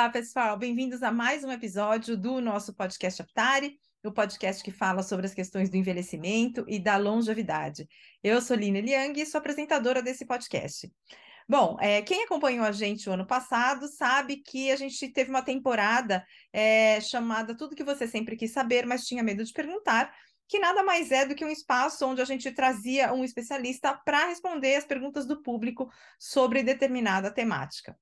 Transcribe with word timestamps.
Olá, 0.00 0.08
pessoal. 0.08 0.56
Bem-vindos 0.56 1.02
a 1.02 1.12
mais 1.12 1.44
um 1.44 1.52
episódio 1.52 2.16
do 2.16 2.40
nosso 2.40 2.72
podcast 2.72 3.20
Aptari, 3.20 3.78
o 4.02 4.10
podcast 4.10 4.64
que 4.64 4.70
fala 4.70 5.02
sobre 5.02 5.26
as 5.26 5.34
questões 5.34 5.68
do 5.68 5.76
envelhecimento 5.76 6.64
e 6.66 6.78
da 6.78 6.96
longevidade. 6.96 7.86
Eu 8.24 8.40
sou 8.40 8.56
Lina 8.56 8.80
Liang 8.80 9.20
e 9.20 9.26
sou 9.26 9.38
apresentadora 9.38 10.02
desse 10.02 10.24
podcast. 10.24 10.90
Bom, 11.46 11.76
é, 11.78 12.00
quem 12.00 12.24
acompanhou 12.24 12.64
a 12.64 12.72
gente 12.72 13.10
o 13.10 13.12
ano 13.12 13.26
passado 13.26 13.88
sabe 13.88 14.38
que 14.38 14.70
a 14.70 14.76
gente 14.76 15.06
teve 15.10 15.28
uma 15.28 15.42
temporada 15.42 16.24
é, 16.50 16.98
chamada 17.02 17.54
Tudo 17.54 17.76
que 17.76 17.84
você 17.84 18.08
sempre 18.08 18.36
quis 18.36 18.52
saber, 18.52 18.86
mas 18.86 19.04
tinha 19.04 19.22
medo 19.22 19.44
de 19.44 19.52
perguntar, 19.52 20.10
que 20.48 20.58
nada 20.58 20.82
mais 20.82 21.10
é 21.12 21.26
do 21.26 21.34
que 21.34 21.44
um 21.44 21.50
espaço 21.50 22.06
onde 22.06 22.22
a 22.22 22.24
gente 22.24 22.50
trazia 22.52 23.12
um 23.12 23.22
especialista 23.22 23.92
para 24.02 24.28
responder 24.28 24.76
as 24.76 24.84
perguntas 24.86 25.26
do 25.26 25.42
público 25.42 25.90
sobre 26.18 26.62
determinada 26.62 27.30
temática. 27.30 27.94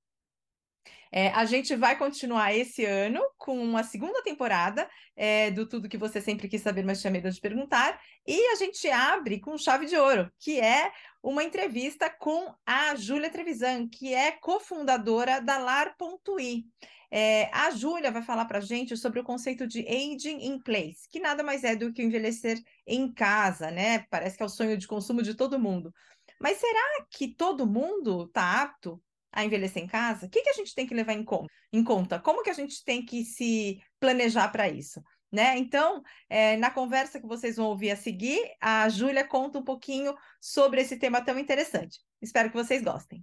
É, 1.10 1.28
a 1.30 1.44
gente 1.44 1.74
vai 1.74 1.96
continuar 1.96 2.54
esse 2.54 2.84
ano 2.84 3.20
com 3.36 3.58
uma 3.58 3.82
segunda 3.82 4.22
temporada 4.22 4.88
é, 5.16 5.50
do 5.50 5.66
Tudo 5.66 5.88
que 5.88 5.96
Você 5.96 6.20
Sempre 6.20 6.48
Quis 6.48 6.62
Saber, 6.62 6.84
mas 6.84 7.00
tinha 7.00 7.10
medo 7.10 7.30
de 7.30 7.40
perguntar. 7.40 8.00
E 8.26 8.52
a 8.52 8.56
gente 8.56 8.88
abre 8.90 9.40
com 9.40 9.56
chave 9.56 9.86
de 9.86 9.96
ouro, 9.96 10.30
que 10.38 10.60
é 10.60 10.92
uma 11.22 11.42
entrevista 11.42 12.10
com 12.10 12.54
a 12.66 12.94
Júlia 12.94 13.30
Trevisan, 13.30 13.88
que 13.88 14.14
é 14.14 14.32
cofundadora 14.32 15.40
da 15.40 15.58
Lar.i. 15.58 16.66
É, 17.10 17.48
a 17.54 17.70
Júlia 17.70 18.10
vai 18.10 18.22
falar 18.22 18.45
para 18.45 18.59
a 18.59 18.62
gente 18.62 18.96
sobre 18.96 19.20
o 19.20 19.24
conceito 19.24 19.66
de 19.66 19.80
aging 19.88 20.45
in 20.45 20.60
place, 20.60 21.09
que 21.09 21.18
nada 21.18 21.42
mais 21.42 21.64
é 21.64 21.74
do 21.74 21.92
que 21.92 22.02
envelhecer 22.02 22.62
em 22.86 23.10
casa, 23.10 23.70
né? 23.70 24.00
Parece 24.10 24.36
que 24.36 24.42
é 24.42 24.46
o 24.46 24.50
sonho 24.50 24.76
de 24.76 24.86
consumo 24.86 25.22
de 25.22 25.34
todo 25.34 25.59
mundo. 25.59 25.93
Mas 26.38 26.59
será 26.59 27.06
que 27.10 27.28
todo 27.28 27.66
mundo 27.66 28.24
está 28.24 28.62
apto 28.62 29.02
a 29.32 29.45
envelhecer 29.45 29.82
em 29.82 29.87
casa, 29.87 30.26
o 30.26 30.30
que, 30.30 30.43
que 30.43 30.51
a 30.51 30.54
gente 30.54 30.74
tem 30.74 30.87
que 30.87 30.95
levar 30.95 31.12
em 31.12 31.24
conta? 31.24 31.52
em 31.73 31.84
conta? 31.84 32.18
Como 32.18 32.43
que 32.43 32.51
a 32.51 32.54
gente 32.54 32.82
tem 32.84 33.04
que 33.04 33.24
se 33.24 33.80
planejar 34.01 34.48
para 34.48 34.68
isso? 34.68 35.02
Né? 35.30 35.59
Então, 35.59 36.02
é, 36.29 36.57
na 36.57 36.71
conversa 36.71 37.21
que 37.21 37.26
vocês 37.26 37.56
vão 37.56 37.66
ouvir 37.66 37.90
a 37.90 37.96
seguir, 37.96 38.40
a 38.60 38.88
Júlia 38.88 39.26
conta 39.26 39.59
um 39.59 39.65
pouquinho 39.65 40.16
sobre 40.40 40.80
esse 40.80 40.96
tema 40.96 41.23
tão 41.23 41.38
interessante. 41.38 42.01
Espero 42.21 42.49
que 42.49 42.56
vocês 42.56 42.82
gostem. 42.82 43.23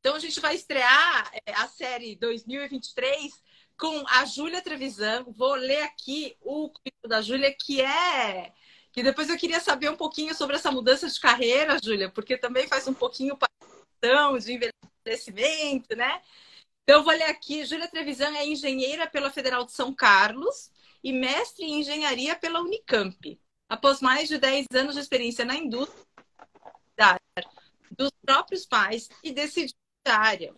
Então, 0.00 0.16
a 0.16 0.18
gente 0.18 0.40
vai 0.40 0.54
estrear 0.54 1.30
é, 1.46 1.52
a 1.52 1.68
série 1.68 2.16
2023 2.16 3.30
com 3.78 4.04
a 4.08 4.24
Júlia 4.24 4.62
Trevisan. 4.62 5.24
Vou 5.36 5.54
ler 5.54 5.82
aqui 5.82 6.34
o 6.40 6.70
currículo 6.70 7.08
da 7.08 7.20
Júlia, 7.20 7.54
que 7.54 7.82
é. 7.82 8.50
Que 8.90 9.02
depois 9.02 9.28
eu 9.28 9.36
queria 9.36 9.60
saber 9.60 9.90
um 9.90 9.96
pouquinho 9.96 10.34
sobre 10.34 10.56
essa 10.56 10.72
mudança 10.72 11.08
de 11.08 11.20
carreira, 11.20 11.78
Júlia, 11.82 12.10
porque 12.10 12.38
também 12.38 12.66
faz 12.66 12.88
um 12.88 12.94
pouquinho 12.94 13.36
de 14.02 14.08
envelhecimento, 14.08 14.91
né? 15.96 16.22
Então, 16.82 16.98
eu 16.98 17.04
vou 17.04 17.12
ler 17.12 17.24
aqui. 17.24 17.64
Júlia 17.64 17.88
Trevisan 17.88 18.34
é 18.36 18.46
engenheira 18.46 19.06
pela 19.06 19.30
Federal 19.30 19.64
de 19.64 19.72
São 19.72 19.94
Carlos 19.94 20.70
e 21.02 21.12
mestre 21.12 21.64
em 21.64 21.80
engenharia 21.80 22.36
pela 22.36 22.60
Unicamp. 22.60 23.40
Após 23.68 24.00
mais 24.00 24.28
de 24.28 24.38
10 24.38 24.66
anos 24.74 24.94
de 24.94 25.00
experiência 25.00 25.44
na 25.44 25.56
indústria 25.56 26.02
dos 27.96 28.10
próprios 28.24 28.66
pais 28.66 29.08
e 29.22 29.32
decidiu 29.32 29.74
a 30.06 30.16
área, 30.16 30.54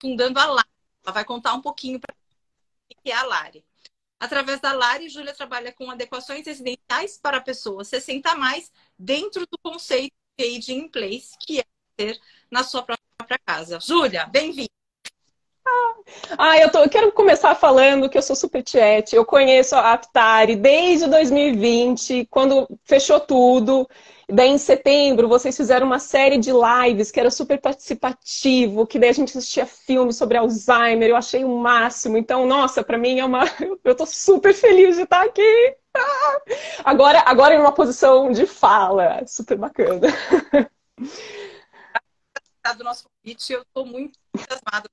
fundando 0.00 0.38
a 0.38 0.46
Lari. 0.46 0.68
Ela 1.04 1.12
vai 1.12 1.24
contar 1.24 1.54
um 1.54 1.62
pouquinho 1.62 2.00
para 2.00 2.14
que 3.02 3.10
é 3.10 3.14
a 3.14 3.22
Lari. 3.22 3.64
Através 4.18 4.60
da 4.60 4.72
Lari, 4.72 5.08
Júlia 5.08 5.34
trabalha 5.34 5.72
com 5.72 5.90
adequações 5.90 6.46
residenciais 6.46 7.18
para 7.18 7.40
pessoas 7.40 7.88
60 7.88 8.30
a 8.30 8.36
mais 8.36 8.72
dentro 8.98 9.46
do 9.46 9.58
conceito 9.58 10.14
de 10.38 10.44
Aging 10.44 10.78
in 10.84 10.88
Place, 10.88 11.36
que 11.38 11.60
é 11.60 11.64
ter 11.96 12.20
na 12.50 12.62
sua 12.62 12.82
própria 12.82 12.95
casa. 13.26 13.78
Júlia, 13.80 14.26
bem-vinda. 14.26 14.70
Ah, 16.38 16.58
eu, 16.58 16.70
tô, 16.70 16.78
eu 16.78 16.88
quero 16.88 17.10
começar 17.12 17.54
falando 17.54 18.08
que 18.08 18.16
eu 18.16 18.22
sou 18.22 18.36
super 18.36 18.62
tiete. 18.62 19.16
Eu 19.16 19.24
conheço 19.24 19.74
a 19.74 19.92
Aptari 19.92 20.56
desde 20.56 21.06
2020, 21.08 22.26
quando 22.30 22.68
fechou 22.84 23.18
tudo. 23.20 23.88
Daí, 24.28 24.48
em 24.48 24.58
setembro, 24.58 25.28
vocês 25.28 25.56
fizeram 25.56 25.86
uma 25.86 26.00
série 26.00 26.36
de 26.36 26.50
lives 26.50 27.10
que 27.12 27.20
era 27.20 27.30
super 27.30 27.60
participativo, 27.60 28.86
que 28.86 28.98
daí 28.98 29.10
a 29.10 29.12
gente 29.12 29.36
assistia 29.36 29.66
filmes 29.66 30.16
sobre 30.16 30.36
Alzheimer. 30.36 31.10
Eu 31.10 31.16
achei 31.16 31.44
o 31.44 31.56
máximo. 31.58 32.16
Então, 32.16 32.44
nossa, 32.46 32.82
para 32.82 32.98
mim 32.98 33.18
é 33.20 33.24
uma. 33.24 33.44
Eu 33.84 33.94
tô 33.94 34.04
super 34.06 34.52
feliz 34.52 34.96
de 34.96 35.02
estar 35.02 35.24
aqui. 35.24 35.76
Ah! 35.96 36.38
Agora, 36.84 37.22
agora 37.26 37.54
em 37.54 37.58
uma 37.60 37.72
posição 37.72 38.32
de 38.32 38.46
fala. 38.46 39.24
Super 39.26 39.56
bacana. 39.56 40.08
do 42.74 42.84
nosso 42.84 43.04
convite. 43.08 43.52
Eu 43.52 43.62
estou 43.62 43.86
muito 43.86 44.18
entusiasmada 44.34 44.88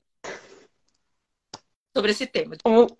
sobre 1.95 2.11
esse 2.11 2.25
tema. 2.25 2.55
Vamos, 2.63 2.91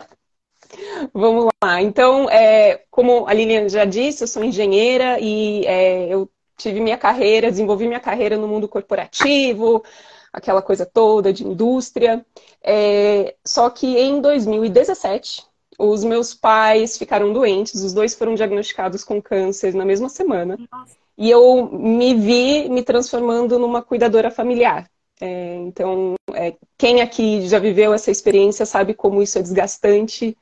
vamos 1.13 1.49
lá. 1.63 1.81
Então, 1.81 2.29
é, 2.29 2.83
como 2.89 3.27
a 3.27 3.33
Lilian 3.33 3.67
já 3.69 3.85
disse, 3.85 4.23
eu 4.23 4.27
sou 4.27 4.43
engenheira 4.43 5.19
e 5.19 5.65
é, 5.65 6.07
eu 6.13 6.29
tive 6.57 6.79
minha 6.79 6.97
carreira, 6.97 7.49
desenvolvi 7.49 7.87
minha 7.87 7.99
carreira 7.99 8.37
no 8.37 8.47
mundo 8.47 8.67
corporativo, 8.67 9.83
aquela 10.31 10.61
coisa 10.61 10.85
toda 10.85 11.33
de 11.33 11.45
indústria. 11.45 12.25
É, 12.61 13.35
só 13.45 13.69
que 13.69 13.97
em 13.97 14.21
2017, 14.21 15.45
os 15.77 16.03
meus 16.03 16.33
pais 16.33 16.97
ficaram 16.97 17.33
doentes, 17.33 17.83
os 17.83 17.93
dois 17.93 18.15
foram 18.15 18.35
diagnosticados 18.35 19.03
com 19.03 19.21
câncer 19.21 19.73
na 19.73 19.85
mesma 19.85 20.09
semana. 20.09 20.57
Nossa. 20.71 21.02
E 21.17 21.29
eu 21.29 21.69
me 21.71 22.15
vi 22.15 22.69
me 22.69 22.83
transformando 22.83 23.59
numa 23.59 23.81
cuidadora 23.81 24.31
familiar. 24.31 24.89
É, 25.21 25.55
então, 25.55 26.15
é, 26.33 26.55
quem 26.77 27.01
aqui 27.01 27.47
já 27.47 27.59
viveu 27.59 27.93
essa 27.93 28.11
experiência 28.11 28.65
sabe 28.65 28.93
como 28.93 29.21
isso 29.21 29.37
é 29.37 29.41
desgastante, 29.41 30.35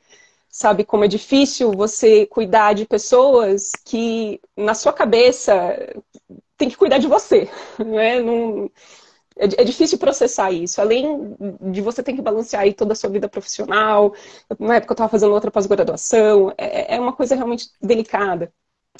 sabe 0.49 0.83
como 0.83 1.03
é 1.03 1.07
difícil 1.07 1.71
você 1.71 2.25
cuidar 2.25 2.73
de 2.73 2.85
pessoas 2.85 3.71
que, 3.85 4.39
na 4.55 4.73
sua 4.73 4.93
cabeça, 4.93 5.53
tem 6.57 6.69
que 6.69 6.77
cuidar 6.77 6.97
de 6.97 7.07
você. 7.07 7.49
Né? 7.79 8.21
Não, 8.21 8.69
é, 9.35 9.45
é, 9.45 9.63
difícil 9.63 9.97
processar 9.97 10.51
isso. 10.51 10.81
Além 10.81 11.35
de 11.71 11.81
você 11.81 12.03
ter 12.03 12.13
que 12.13 12.21
balancear 12.21 12.63
aí 12.63 12.73
toda 12.73 12.93
a 12.93 12.95
sua 12.95 13.09
vida 13.09 13.29
profissional, 13.29 14.13
na 14.59 14.75
época 14.75 14.91
eu 14.91 14.95
estava 14.95 15.09
fazendo 15.09 15.33
outra 15.33 15.51
pós-graduação, 15.51 16.53
é, 16.57 16.95
é, 16.95 16.99
uma 16.99 17.13
coisa 17.13 17.35
realmente 17.35 17.69
delicada. 17.81 18.53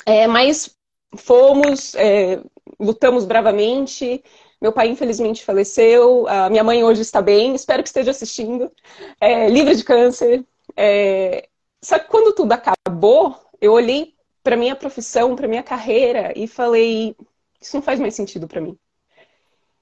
É, 0.06 0.28
mas 0.28 0.76
fomos, 1.16 1.96
é, 1.96 2.40
lutamos 2.80 3.26
bravamente. 3.26 4.24
Meu 4.62 4.72
pai, 4.72 4.88
infelizmente, 4.90 5.44
faleceu. 5.44 6.28
A 6.28 6.50
minha 6.50 6.64
mãe 6.64 6.84
hoje 6.84 7.02
está 7.02 7.22
bem, 7.22 7.56
espero 7.56 7.82
que 7.82 7.90
esteja 7.90 8.12
assistindo. 8.12 8.72
É, 9.20 9.50
livre 9.50 9.76
de 9.76 9.84
câncer. 9.84 10.46
É... 10.76 11.48
Só 11.82 11.98
que 11.98 12.08
quando 12.08 12.34
tudo 12.34 12.52
acabou, 12.54 13.36
eu 13.60 13.74
olhei 13.74 14.14
para 14.44 14.56
minha 14.56 14.76
profissão, 14.76 15.36
para 15.36 15.48
minha 15.48 15.64
carreira 15.64 16.34
e 16.36 16.48
falei: 16.48 17.16
isso 17.60 17.76
não 17.76 17.82
faz 17.82 18.00
mais 18.00 18.16
sentido 18.16 18.48
para 18.48 18.62
mim. 18.62 18.78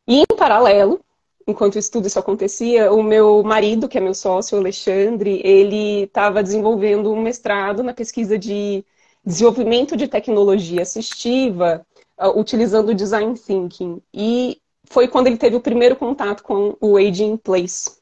E 0.07 0.21
em 0.21 0.37
paralelo, 0.37 0.99
enquanto 1.47 1.77
isso 1.77 1.91
tudo 1.91 2.07
isso 2.07 2.19
acontecia, 2.19 2.91
o 2.91 3.03
meu 3.03 3.43
marido, 3.43 3.87
que 3.87 3.97
é 3.97 4.01
meu 4.01 4.13
sócio, 4.13 4.57
Alexandre, 4.57 5.41
ele 5.43 6.03
estava 6.03 6.41
desenvolvendo 6.43 7.11
um 7.11 7.21
mestrado 7.21 7.83
na 7.83 7.93
pesquisa 7.93 8.37
de 8.37 8.83
desenvolvimento 9.25 9.95
de 9.95 10.07
tecnologia 10.07 10.81
assistiva 10.81 11.85
uh, 12.19 12.39
utilizando 12.39 12.93
design 12.93 13.37
thinking. 13.37 14.01
E 14.13 14.61
foi 14.85 15.07
quando 15.07 15.27
ele 15.27 15.37
teve 15.37 15.55
o 15.55 15.61
primeiro 15.61 15.95
contato 15.95 16.43
com 16.43 16.75
o 16.81 16.97
Aging 16.97 17.37
Place. 17.37 17.99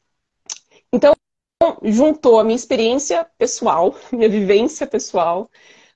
Então, 0.92 1.14
juntou 1.82 2.38
a 2.38 2.44
minha 2.44 2.56
experiência 2.56 3.26
pessoal, 3.36 3.94
minha 4.12 4.28
vivência 4.28 4.86
pessoal, 4.86 5.50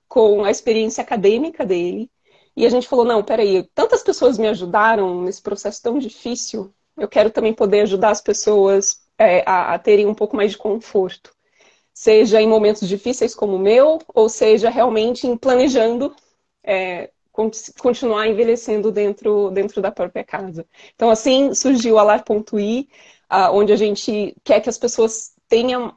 com 0.08 0.44
a 0.44 0.50
experiência 0.50 1.02
acadêmica 1.02 1.64
dele. 1.64 2.10
E 2.56 2.66
a 2.66 2.70
gente 2.70 2.88
falou: 2.88 3.04
não, 3.04 3.22
peraí, 3.22 3.62
tantas 3.74 4.02
pessoas 4.02 4.36
me 4.38 4.48
ajudaram 4.48 5.22
nesse 5.22 5.40
processo 5.40 5.82
tão 5.82 5.98
difícil, 5.98 6.72
eu 6.96 7.08
quero 7.08 7.30
também 7.30 7.54
poder 7.54 7.80
ajudar 7.82 8.10
as 8.10 8.20
pessoas 8.20 9.02
é, 9.18 9.42
a, 9.46 9.74
a 9.74 9.78
terem 9.78 10.06
um 10.06 10.14
pouco 10.14 10.36
mais 10.36 10.52
de 10.52 10.58
conforto 10.58 11.32
seja 11.92 12.40
em 12.40 12.48
momentos 12.48 12.88
difíceis 12.88 13.34
como 13.34 13.56
o 13.56 13.58
meu, 13.58 13.98
ou 14.14 14.28
seja 14.28 14.70
realmente 14.70 15.26
em 15.26 15.36
planejando 15.36 16.14
é, 16.64 17.10
continuar 17.32 18.28
envelhecendo 18.28 18.92
dentro, 18.92 19.50
dentro 19.50 19.80
da 19.80 19.90
própria 19.90 20.24
casa. 20.24 20.66
Então, 20.94 21.10
assim 21.10 21.54
surgiu 21.54 21.98
a 21.98 22.02
Lar.i, 22.02 22.88
onde 23.52 23.72
a 23.72 23.76
gente 23.76 24.36
quer 24.44 24.60
que 24.60 24.68
as 24.68 24.78
pessoas 24.78 25.32
tenham 25.48 25.94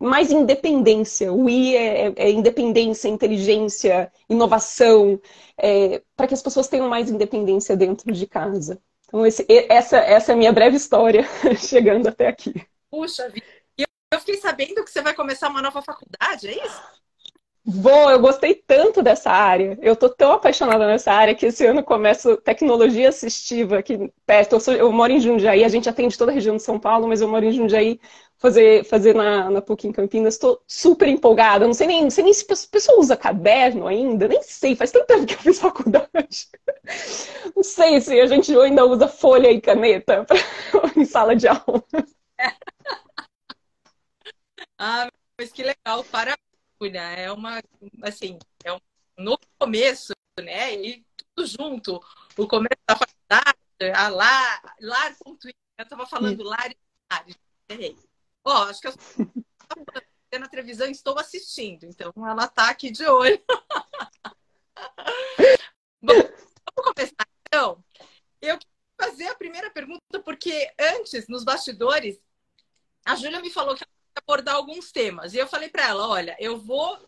mais 0.00 0.32
independência. 0.32 1.30
O 1.30 1.48
I 1.48 1.76
é, 1.76 2.06
é, 2.06 2.12
é 2.16 2.30
independência, 2.30 3.08
inteligência, 3.08 4.10
inovação, 4.28 5.20
é, 5.58 6.02
para 6.16 6.26
que 6.26 6.34
as 6.34 6.42
pessoas 6.42 6.68
tenham 6.68 6.88
mais 6.88 7.10
independência 7.10 7.76
dentro 7.76 8.10
de 8.10 8.26
casa. 8.26 8.80
Então, 9.06 9.26
esse, 9.26 9.44
essa, 9.68 9.98
essa 9.98 10.32
é 10.32 10.34
a 10.34 10.38
minha 10.38 10.52
breve 10.52 10.76
história 10.76 11.28
chegando 11.58 12.06
até 12.08 12.28
aqui. 12.28 12.54
Puxa 12.90 13.28
vida! 13.28 13.59
Eu 14.12 14.18
fiquei 14.18 14.38
sabendo 14.38 14.82
que 14.82 14.90
você 14.90 15.00
vai 15.00 15.14
começar 15.14 15.48
uma 15.48 15.62
nova 15.62 15.80
faculdade, 15.82 16.48
é 16.48 16.66
isso? 16.66 16.82
Vou, 17.64 18.10
eu 18.10 18.18
gostei 18.18 18.54
tanto 18.54 19.02
dessa 19.02 19.30
área. 19.30 19.78
Eu 19.80 19.94
tô 19.94 20.08
tão 20.08 20.32
apaixonada 20.32 20.84
nessa 20.84 21.12
área 21.12 21.32
que 21.34 21.46
esse 21.46 21.64
ano 21.64 21.84
começo 21.84 22.36
tecnologia 22.38 23.10
assistiva 23.10 23.78
aqui 23.78 24.12
perto. 24.26 24.54
Eu, 24.54 24.60
sou, 24.60 24.74
eu 24.74 24.90
moro 24.90 25.12
em 25.12 25.20
Jundiaí, 25.20 25.62
a 25.62 25.68
gente 25.68 25.88
atende 25.88 26.18
toda 26.18 26.32
a 26.32 26.34
região 26.34 26.56
de 26.56 26.62
São 26.62 26.80
Paulo, 26.80 27.06
mas 27.06 27.20
eu 27.20 27.28
moro 27.28 27.44
em 27.44 27.52
Jundiaí 27.52 28.00
fazer, 28.36 28.84
fazer 28.84 29.14
na, 29.14 29.48
na 29.48 29.62
PUC 29.62 29.86
em 29.86 29.92
Campinas. 29.92 30.34
Estou 30.34 30.60
super 30.66 31.06
empolgada. 31.06 31.64
Não 31.66 31.74
sei 31.74 31.86
nem, 31.86 32.02
não 32.02 32.10
sei 32.10 32.24
nem 32.24 32.34
se 32.34 32.44
a 32.44 32.56
pessoa 32.72 32.98
usa 32.98 33.16
caderno 33.16 33.86
ainda. 33.86 34.26
Nem 34.26 34.42
sei, 34.42 34.74
faz 34.74 34.90
tanto 34.90 35.06
tempo 35.06 35.26
que 35.26 35.34
eu 35.34 35.38
fiz 35.38 35.60
faculdade. 35.60 36.48
Não 37.54 37.62
sei 37.62 38.00
se 38.00 38.18
a 38.18 38.26
gente 38.26 38.56
ainda 38.58 38.84
usa 38.86 39.06
folha 39.06 39.50
e 39.50 39.60
caneta 39.60 40.24
pra, 40.24 40.38
em 40.96 41.04
sala 41.04 41.36
de 41.36 41.46
aula. 41.46 41.84
Ah, 44.82 45.10
mas 45.38 45.52
que 45.52 45.62
legal, 45.62 46.02
parabéns, 46.04 46.40
É 47.18 47.30
uma, 47.30 47.62
assim, 48.02 48.38
é 48.64 48.72
um 48.72 48.80
novo 49.18 49.42
começo, 49.58 50.14
né? 50.42 50.74
E 50.74 51.04
tudo 51.34 51.46
junto. 51.46 52.00
O 52.34 52.48
começo 52.48 52.80
da 52.88 52.96
faculdade, 52.96 53.58
a 53.94 54.08
lar. 54.08 54.62
Eu 54.80 54.94
estava 55.82 56.06
falando 56.06 56.42
lar 56.42 56.70
e 56.70 56.76
lar. 57.12 57.26
Ó, 58.42 58.52
oh, 58.52 58.62
acho 58.70 58.80
que 58.80 58.88
eu 58.88 58.94
na 60.38 60.48
televisão 60.48 60.88
estou 60.88 61.18
assistindo, 61.18 61.84
então 61.84 62.10
ela 62.26 62.46
está 62.46 62.70
aqui 62.70 62.90
de 62.90 63.04
olho. 63.04 63.38
Bom, 66.00 66.14
vamos 66.14 66.94
começar 66.94 67.28
então. 67.46 67.84
Eu 68.40 68.56
quero 68.56 68.72
fazer 68.98 69.26
a 69.26 69.34
primeira 69.34 69.70
pergunta, 69.70 70.20
porque 70.24 70.72
antes, 70.78 71.28
nos 71.28 71.44
bastidores, 71.44 72.18
a 73.04 73.14
Júlia 73.16 73.40
me 73.40 73.50
falou 73.50 73.74
que 73.74 73.84
abordar 74.30 74.54
alguns 74.54 74.92
temas. 74.92 75.34
E 75.34 75.38
eu 75.38 75.48
falei 75.48 75.68
para 75.68 75.88
ela: 75.88 76.08
olha, 76.08 76.36
eu 76.38 76.56
vou 76.56 76.98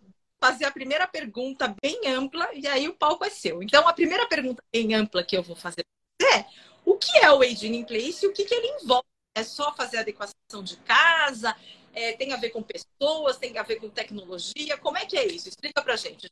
fazer 0.40 0.64
a 0.64 0.72
primeira 0.72 1.06
pergunta 1.06 1.74
bem 1.80 2.00
ampla 2.08 2.48
e 2.52 2.66
aí 2.66 2.88
o 2.88 2.94
palco 2.94 3.24
é 3.24 3.30
seu. 3.30 3.62
Então, 3.62 3.86
a 3.86 3.92
primeira 3.92 4.26
pergunta 4.26 4.62
bem 4.72 4.92
ampla 4.94 5.22
que 5.22 5.36
eu 5.36 5.42
vou 5.42 5.54
fazer 5.54 5.84
é 6.20 6.44
o 6.84 6.96
que 6.96 7.16
é 7.18 7.30
o 7.30 7.42
Aging 7.42 7.76
in 7.76 7.84
Place 7.84 8.24
e 8.24 8.28
o 8.28 8.32
que, 8.32 8.44
que 8.44 8.54
ele 8.54 8.66
envolve? 8.82 9.06
É 9.36 9.44
só 9.44 9.72
fazer 9.72 9.98
adequação 9.98 10.62
de 10.62 10.76
casa? 10.78 11.56
É, 11.94 12.12
tem 12.12 12.32
a 12.32 12.36
ver 12.36 12.50
com 12.50 12.62
pessoas? 12.62 13.38
Tem 13.38 13.56
a 13.56 13.62
ver 13.62 13.76
com 13.76 13.88
tecnologia? 13.88 14.76
Como 14.78 14.98
é 14.98 15.06
que 15.06 15.16
é 15.16 15.26
isso? 15.26 15.48
Explica 15.48 15.80
pra 15.80 15.96
gente. 15.96 16.28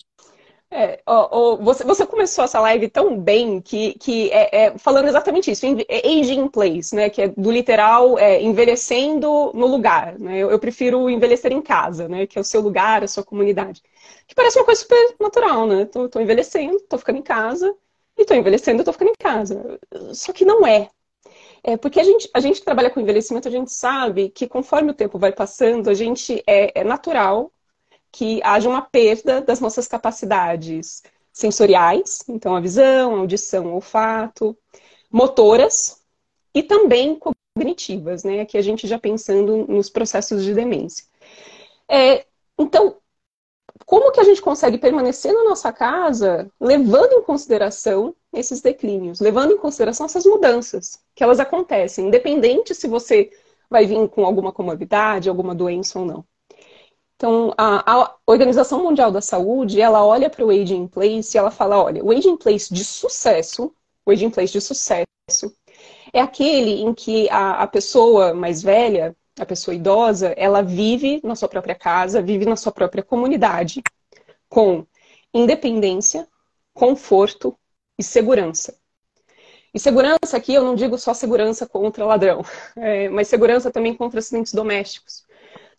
É, 0.73 1.03
ó, 1.05 1.29
ó, 1.33 1.57
você, 1.57 1.83
você, 1.85 2.07
começou 2.07 2.45
essa 2.45 2.61
live 2.61 2.89
tão 2.89 3.19
bem 3.21 3.61
que, 3.61 3.95
que 3.99 4.31
é, 4.31 4.67
é, 4.67 4.79
falando 4.79 5.09
exatamente 5.09 5.51
isso, 5.51 5.67
é 5.67 5.99
aging 6.07 6.43
in 6.43 6.49
place, 6.49 6.95
né? 6.95 7.11
Que 7.11 7.23
é 7.23 7.29
do 7.29 7.51
literal 7.51 8.17
é, 8.19 8.41
envelhecendo 8.41 9.51
no 9.53 9.67
lugar. 9.67 10.17
Né? 10.19 10.39
Eu, 10.39 10.51
eu, 10.51 10.59
prefiro 10.61 11.11
envelhecer 11.11 11.53
em 11.53 11.61
casa, 11.61 12.09
né? 12.09 12.25
Que 12.25 12.39
é 12.39 12.41
o 12.41 12.45
seu 12.45 12.61
lugar, 12.61 13.03
a 13.03 13.09
sua 13.09 13.25
comunidade. 13.25 13.83
Que 14.29 14.35
parece 14.35 14.59
uma 14.59 14.65
coisa 14.65 14.81
super 14.81 15.17
natural, 15.21 15.67
né? 15.67 15.87
Tô, 15.87 16.09
tô 16.09 16.21
envelhecendo, 16.21 16.79
tô 16.89 16.97
ficando 16.99 17.19
em 17.19 17.23
casa, 17.23 17.75
e 18.17 18.25
tô 18.25 18.35
envelhecendo, 18.35 18.85
tô 18.85 18.93
ficando 18.93 19.11
em 19.11 19.17
casa. 19.19 19.81
Só 20.15 20.33
que 20.33 20.45
não 20.45 20.67
é. 20.67 20.89
É, 21.63 21.77
porque 21.77 22.01
a 22.01 22.05
gente, 22.05 22.31
a 22.35 22.41
gente 22.41 22.63
trabalha 22.63 22.91
com 22.91 23.01
envelhecimento, 23.01 23.49
a 23.49 23.51
gente 23.51 23.73
sabe 23.73 24.31
que 24.31 24.49
conforme 24.49 24.91
o 24.93 24.95
tempo 24.95 25.19
vai 25.19 25.33
passando, 25.33 25.91
a 25.91 25.95
gente 25.95 26.43
é, 26.47 26.81
é 26.81 26.85
natural 26.85 27.53
que 28.13 28.41
haja 28.43 28.69
uma 28.69 28.83
perda 28.83 29.41
das 29.41 29.61
nossas 29.61 29.87
capacidades 29.87 31.03
sensoriais, 31.33 32.23
então 32.29 32.57
a 32.57 32.61
visão, 32.61 33.15
a 33.15 33.19
audição, 33.19 33.67
o 33.67 33.75
olfato, 33.75 34.57
motoras 35.11 36.01
e 36.55 36.63
também 36.63 37.19
cognitivas, 37.19 38.25
né? 38.25 38.41
Aqui 38.41 38.59
a 38.59 38.63
gente 38.63 38.87
já 38.87 38.99
pensando 38.99 39.67
nos 39.67 39.89
processos 39.89 40.45
de 40.45 40.55
demência. 40.55 41.05
É, 41.89 42.27
então, 42.59 42.97
como 43.87 44.13
que 44.13 44.21
a 44.21 44.25
gente 44.25 44.43
consegue 44.43 44.79
permanecer 44.79 45.33
na 45.33 45.45
nossa 45.45 45.73
casa 45.73 46.51
levando 46.61 47.13
em 47.13 47.23
consideração 47.23 48.15
esses 48.33 48.61
declínios, 48.61 49.21
levando 49.21 49.53
em 49.53 49.59
consideração 49.59 50.07
essas 50.07 50.25
mudanças 50.25 51.01
que 51.15 51.25
elas 51.25 51.41
acontecem, 51.41 52.07
independente 52.07 52.75
se 52.75 52.87
você 52.87 53.31
vai 53.69 53.87
vir 53.87 54.09
com 54.09 54.25
alguma 54.25 54.53
comorbidade, 54.53 55.29
alguma 55.29 55.55
doença 55.55 55.99
ou 55.99 56.05
não. 56.05 56.25
Então, 57.21 57.53
a, 57.59 58.01
a, 58.03 58.17
Organização 58.27 58.83
Mundial 58.83 59.13
da 59.13 59.21
Saúde, 59.21 59.79
ela 59.79 60.03
olha 60.03 60.31
para 60.31 60.43
o 60.43 60.49
Aging 60.49 60.85
in 60.85 60.89
Place 60.89 61.37
e 61.37 61.39
ela 61.39 61.51
fala, 61.51 61.79
olha, 61.79 62.03
o 62.03 62.11
Aging 62.11 62.31
in 62.31 62.37
Place 62.39 62.73
de 62.73 62.83
sucesso, 62.83 63.75
o 64.07 64.11
Aging 64.11 64.25
in 64.29 64.31
Place 64.31 64.55
de 64.55 64.61
sucesso, 64.63 65.05
é 66.15 66.19
aquele 66.19 66.81
em 66.81 66.95
que 66.95 67.29
a, 67.29 67.63
a 67.63 67.67
pessoa 67.67 68.33
mais 68.33 68.63
velha, 68.63 69.15
a 69.39 69.45
pessoa 69.45 69.75
idosa, 69.75 70.29
ela 70.35 70.63
vive 70.63 71.21
na 71.23 71.37
sua 71.37 71.47
própria 71.47 71.75
casa, 71.75 72.23
vive 72.23 72.47
na 72.47 72.57
sua 72.57 72.73
própria 72.73 73.03
comunidade, 73.03 73.83
com 74.49 74.87
independência, 75.35 76.27
conforto 76.73 77.55
e 77.99 78.03
segurança. 78.03 78.79
E 79.75 79.79
segurança 79.79 80.39
aqui 80.39 80.55
eu 80.55 80.65
não 80.65 80.75
digo 80.75 80.97
só 80.97 81.13
segurança 81.13 81.69
contra 81.69 82.07
ladrão, 82.07 82.43
é, 82.77 83.11
mas 83.11 83.29
segurança 83.29 83.71
também 83.71 83.95
contra 83.95 84.21
acidentes 84.21 84.55
domésticos 84.55 85.29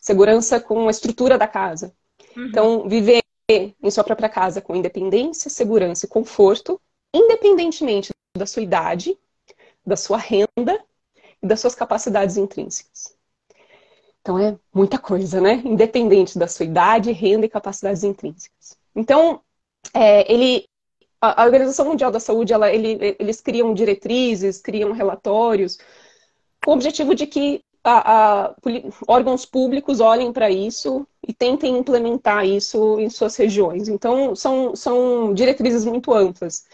segurança 0.01 0.59
com 0.59 0.87
a 0.87 0.91
estrutura 0.91 1.37
da 1.37 1.47
casa. 1.47 1.93
Uhum. 2.35 2.45
Então, 2.47 2.89
viver 2.89 3.21
em 3.47 3.91
sua 3.91 4.03
própria 4.03 4.29
casa 4.29 4.61
com 4.61 4.75
independência, 4.75 5.49
segurança 5.49 6.05
e 6.05 6.09
conforto, 6.09 6.81
independentemente 7.13 8.09
da 8.35 8.45
sua 8.45 8.63
idade, 8.63 9.17
da 9.85 9.95
sua 9.95 10.17
renda 10.17 10.83
e 11.41 11.47
das 11.47 11.59
suas 11.59 11.75
capacidades 11.75 12.37
intrínsecas. 12.37 13.15
Então 14.21 14.37
é 14.37 14.57
muita 14.73 14.97
coisa, 14.97 15.41
né? 15.41 15.61
Independente 15.65 16.37
da 16.37 16.47
sua 16.47 16.65
idade, 16.65 17.11
renda 17.11 17.45
e 17.45 17.49
capacidades 17.49 18.03
intrínsecas. 18.03 18.77
Então, 18.95 19.41
é, 19.93 20.31
ele, 20.31 20.65
a, 21.19 21.43
Organização 21.43 21.85
Mundial 21.87 22.11
da 22.11 22.19
Saúde, 22.19 22.53
ela, 22.53 22.71
ele, 22.71 23.15
eles 23.19 23.41
criam 23.41 23.73
diretrizes, 23.73 24.61
criam 24.61 24.91
relatórios, 24.91 25.77
com 26.63 26.71
o 26.71 26.73
objetivo 26.75 27.15
de 27.15 27.25
que 27.25 27.63
a, 27.83 28.45
a, 28.45 28.55
órgãos 29.07 29.45
públicos 29.45 29.99
olhem 29.99 30.31
para 30.31 30.49
isso 30.49 31.07
e 31.27 31.33
tentem 31.33 31.77
implementar 31.77 32.45
isso 32.45 32.99
em 32.99 33.09
suas 33.09 33.35
regiões. 33.35 33.87
Então, 33.87 34.35
são, 34.35 34.75
são 34.75 35.33
diretrizes 35.33 35.85
muito 35.85 36.13
amplas, 36.13 36.65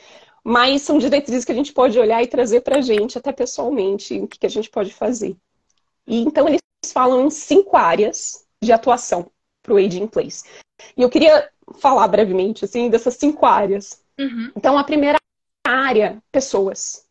mas 0.44 0.81
são 0.81 0.98
diretrizes 0.98 1.45
que 1.45 1.51
a 1.51 1.56
gente 1.56 1.74
pode 1.74 1.98
olhar 2.00 2.21
e 2.21 2.27
trazer 2.27 2.62
para 2.62 2.77
a 2.77 2.81
gente, 2.81 3.18
até 3.18 3.31
pessoalmente, 3.31 4.19
o 4.19 4.27
que, 4.27 4.39
que 4.39 4.45
a 4.45 4.50
gente 4.50 4.69
pode 4.69 4.94
fazer. 4.94 5.36
E 6.06 6.21
então, 6.21 6.48
eles 6.48 6.62
falam 6.94 7.25
em 7.25 7.30
cinco 7.30 7.75
áreas 7.75 8.45
de 8.62 8.71
atuação 8.71 9.30
para 9.62 9.74
o 9.74 9.77
Aging 9.77 10.07
Place. 10.07 10.44
E 10.95 11.01
eu 11.01 11.10
queria 11.10 11.50
falar 11.80 12.07
brevemente 12.07 12.65
assim, 12.65 12.89
dessas 12.89 13.15
cinco 13.15 13.45
áreas. 13.45 14.01
Uhum. 14.18 14.51
Então, 14.55 14.77
a 14.77 14.84
primeira 14.84 15.17
área, 15.65 16.22
pessoas. 16.31 17.05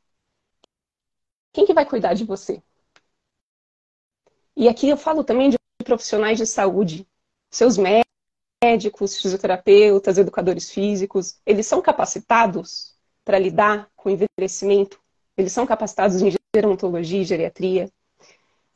Quem 1.52 1.66
que 1.66 1.74
vai 1.74 1.86
cuidar 1.86 2.14
de 2.14 2.24
você? 2.24 2.62
E 4.56 4.68
aqui 4.68 4.88
eu 4.88 4.96
falo 4.96 5.22
também 5.22 5.50
de 5.50 5.56
profissionais 5.84 6.38
de 6.38 6.46
saúde, 6.46 7.06
seus 7.50 7.76
médicos, 7.76 9.20
fisioterapeutas, 9.20 10.18
educadores 10.18 10.70
físicos, 10.70 11.38
eles 11.44 11.66
são 11.66 11.82
capacitados 11.82 12.96
para 13.24 13.38
lidar 13.38 13.88
com 13.94 14.08
o 14.08 14.12
envelhecimento, 14.12 14.98
eles 15.36 15.52
são 15.52 15.66
capacitados 15.66 16.22
em 16.22 16.32
gerontologia 16.54 17.20
e 17.20 17.24
geriatria. 17.24 17.90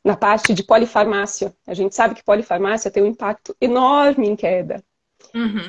Na 0.03 0.15
parte 0.15 0.53
de 0.53 0.63
polifarmácia, 0.63 1.55
a 1.65 1.73
gente 1.73 1.95
sabe 1.95 2.15
que 2.15 2.23
polifarmácia 2.23 2.91
tem 2.91 3.03
um 3.03 3.07
impacto 3.07 3.55
enorme 3.59 4.27
em 4.27 4.35
queda. 4.35 4.83
Uhum. 5.33 5.67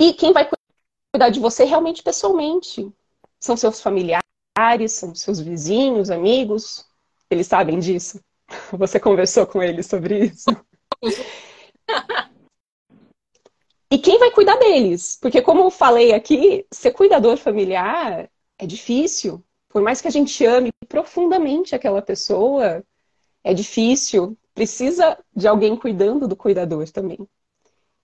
E 0.00 0.12
quem 0.12 0.32
vai 0.32 0.48
cuidar 1.12 1.30
de 1.30 1.40
você 1.40 1.64
realmente 1.64 2.02
pessoalmente? 2.02 2.92
São 3.38 3.56
seus 3.56 3.80
familiares, 3.80 4.22
são 4.88 5.14
seus 5.14 5.40
vizinhos, 5.40 6.10
amigos, 6.10 6.86
eles 7.30 7.46
sabem 7.46 7.78
disso. 7.78 8.20
Você 8.72 9.00
conversou 9.00 9.46
com 9.46 9.62
ele 9.62 9.82
sobre 9.82 10.26
isso? 10.26 10.50
E 13.90 13.98
quem 13.98 14.18
vai 14.18 14.30
cuidar 14.30 14.56
deles? 14.56 15.16
Porque, 15.20 15.40
como 15.40 15.60
eu 15.62 15.70
falei 15.70 16.12
aqui, 16.12 16.66
ser 16.70 16.92
cuidador 16.92 17.36
familiar 17.36 18.28
é 18.58 18.66
difícil. 18.66 19.44
Por 19.68 19.82
mais 19.82 20.00
que 20.00 20.08
a 20.08 20.10
gente 20.10 20.44
ame 20.44 20.72
profundamente 20.88 21.74
aquela 21.74 22.02
pessoa, 22.02 22.84
é 23.42 23.54
difícil. 23.54 24.36
Precisa 24.54 25.18
de 25.34 25.46
alguém 25.46 25.76
cuidando 25.76 26.26
do 26.26 26.36
cuidador 26.36 26.90
também. 26.90 27.18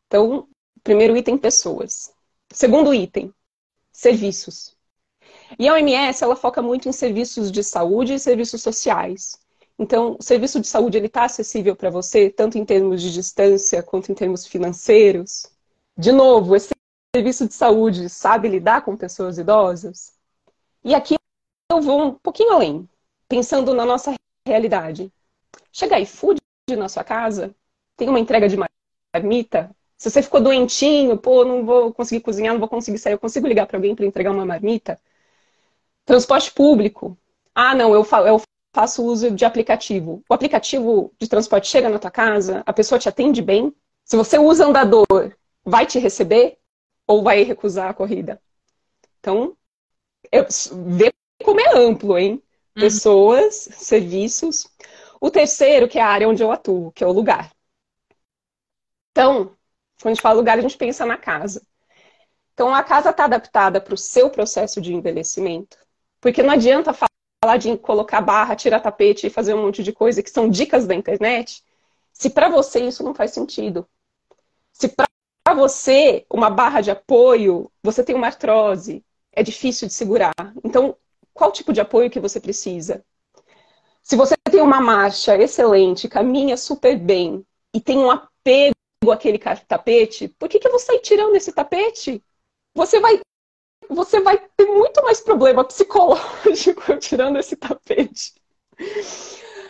Então, 0.07 0.49
primeiro 0.83 1.17
item, 1.17 1.39
pessoas. 1.39 2.13
Segundo 2.53 2.93
item, 2.93 3.33
serviços. 3.93 4.77
E 5.59 5.69
a 5.69 5.75
OMS, 5.75 6.23
ela 6.23 6.37
foca 6.37 6.63
muito 6.63 6.89
em 6.89 6.93
serviços 6.93 7.51
de 7.51 7.63
saúde 7.63 8.15
e 8.15 8.19
serviços 8.19 8.63
sociais. 8.63 9.39
Então, 9.81 10.19
o 10.21 10.23
serviço 10.23 10.61
de 10.61 10.69
saúde 10.69 10.99
ele 10.99 11.07
está 11.07 11.25
acessível 11.25 11.75
para 11.75 11.89
você, 11.89 12.29
tanto 12.29 12.59
em 12.59 12.67
termos 12.67 13.01
de 13.01 13.11
distância 13.11 13.83
quanto 13.83 14.13
em 14.13 14.15
termos 14.15 14.47
financeiros. 14.47 15.51
De 15.97 16.13
novo, 16.13 16.55
esse 16.55 16.69
serviço 17.17 17.49
de 17.49 17.55
saúde 17.55 18.11
sabe 18.11 18.47
lidar 18.47 18.85
com 18.85 18.95
pessoas 18.95 19.39
idosas? 19.39 20.13
E 20.85 20.95
aqui 20.95 21.17
eu 21.73 21.81
vou 21.81 22.03
um 22.09 22.13
pouquinho 22.13 22.53
além, 22.53 22.87
pensando 23.27 23.73
na 23.73 23.87
nossa 23.87 24.15
realidade. 24.47 25.11
Chega 25.73 25.99
iFood 26.01 26.39
na 26.77 26.91
sua 26.91 27.03
casa, 27.03 27.55
tem 27.97 28.11
uma 28.11 28.21
entrega 28.21 28.51
de 28.51 28.59
marmita. 29.15 29.75
Se 29.97 30.11
você 30.11 30.23
ficou 30.23 30.43
doentinho, 30.43 31.17
pô, 31.17 31.43
não 31.43 31.65
vou 31.65 31.95
conseguir 31.95 32.21
cozinhar, 32.21 32.53
não 32.53 32.61
vou 32.61 32.69
conseguir 32.69 32.99
sair, 32.99 33.15
eu 33.15 33.19
consigo 33.19 33.47
ligar 33.47 33.67
para 33.67 33.79
alguém 33.79 33.95
para 33.95 34.05
entregar 34.05 34.31
uma 34.31 34.45
marmita? 34.45 35.01
Transporte 36.05 36.53
público. 36.53 37.17
Ah, 37.55 37.75
não, 37.75 37.95
eu, 37.95 38.07
eu 38.27 38.43
faço 38.73 39.05
uso 39.05 39.31
de 39.31 39.45
aplicativo. 39.45 40.23
O 40.29 40.35
aplicativo 40.35 41.13
de 41.19 41.29
transporte 41.29 41.69
chega 41.69 41.89
na 41.89 41.99
tua 41.99 42.11
casa, 42.11 42.63
a 42.67 42.73
pessoa 42.73 42.99
te 42.99 43.09
atende 43.09 43.43
bem. 43.43 43.75
Se 44.05 44.17
você 44.17 44.39
usa 44.39 44.67
andador, 44.67 45.35
vai 45.65 45.87
te 45.87 45.99
receber 45.99 46.59
ou 47.07 47.23
vai 47.23 47.43
recusar 47.43 47.91
a 47.91 47.95
corrida? 47.95 48.41
Então, 49.19 49.57
eu, 50.31 50.47
vê 50.87 51.13
como 51.45 51.61
é 51.61 51.77
amplo, 51.77 52.19
hein? 52.19 52.43
Uhum. 52.77 52.83
Pessoas, 52.83 53.55
serviços. 53.55 54.67
O 55.21 55.31
terceiro, 55.31 55.89
que 55.89 55.99
é 55.99 56.03
a 56.03 56.09
área 56.09 56.29
onde 56.29 56.43
eu 56.43 56.51
atuo, 56.51 56.93
que 56.93 57.05
é 57.05 57.07
o 57.07 57.13
lugar. 57.13 57.53
Então, 59.11 59.57
quando 60.01 60.13
a 60.13 60.15
gente 60.15 60.23
fala 60.23 60.37
lugar, 60.37 60.59
a 60.59 60.63
gente 60.63 60.77
pensa 60.77 61.05
na 61.05 61.17
casa. 61.17 61.63
Então, 62.55 62.75
a 62.75 62.83
casa 62.83 63.11
está 63.11 63.25
adaptada 63.25 63.81
para 63.81 63.95
o 63.95 63.99
seu 63.99 64.31
processo 64.31 64.81
de 64.81 64.95
envelhecimento. 64.95 65.77
Porque 66.21 66.43
não 66.43 66.53
adianta 66.53 66.93
falar 67.43 67.57
de 67.57 67.77
colocar 67.79 68.21
barra, 68.21 68.55
tirar 68.55 68.81
tapete 68.81 69.27
e 69.27 69.31
fazer 69.31 69.55
um 69.55 69.63
monte 69.63 69.83
de 69.83 69.93
coisa 69.93 70.23
que 70.23 70.31
são 70.31 70.49
dicas 70.49 70.87
da 70.87 70.95
internet, 70.95 71.65
se 72.13 72.29
para 72.29 72.49
você 72.49 72.81
isso 72.81 73.03
não 73.03 73.15
faz 73.15 73.31
sentido. 73.31 73.89
Se 74.73 74.89
para 74.89 75.55
você 75.55 76.27
uma 76.31 76.51
barra 76.51 76.83
de 76.83 76.91
apoio, 76.91 77.71
você 77.83 78.05
tem 78.05 78.15
uma 78.15 78.27
artrose, 78.27 79.03
é 79.33 79.43
difícil 79.43 79.89
de 79.89 79.95
segurar. 79.95 80.33
Então, 80.63 80.97
qual 81.33 81.51
tipo 81.51 81.73
de 81.73 81.81
apoio 81.81 82.11
que 82.11 82.21
você 82.21 82.39
precisa? 82.39 83.03
Se 84.03 84.17
você 84.17 84.35
tem 84.51 84.61
uma 84.61 84.81
marcha 84.81 85.37
excelente, 85.37 86.09
caminha 86.09 86.57
super 86.57 86.99
bem 86.99 87.45
e 87.73 87.81
tem 87.81 87.99
um 87.99 88.11
apego 88.11 88.75
àquele 89.11 89.39
tapete, 89.39 90.29
por 90.29 90.49
que, 90.49 90.59
que 90.59 90.69
vou 90.69 90.79
sair 90.79 91.01
tirando 91.01 91.35
esse 91.37 91.53
tapete? 91.53 92.23
Você 92.75 93.01
vai, 93.01 93.21
você 93.91 94.21
vai 94.21 94.39
ter 94.57 94.67
muito 94.67 95.03
mais 95.03 95.21
problema 95.21 95.65
psicológico 95.65 96.97
tirando 96.99 97.39
esse 97.39 97.57
tapete. 97.57 98.35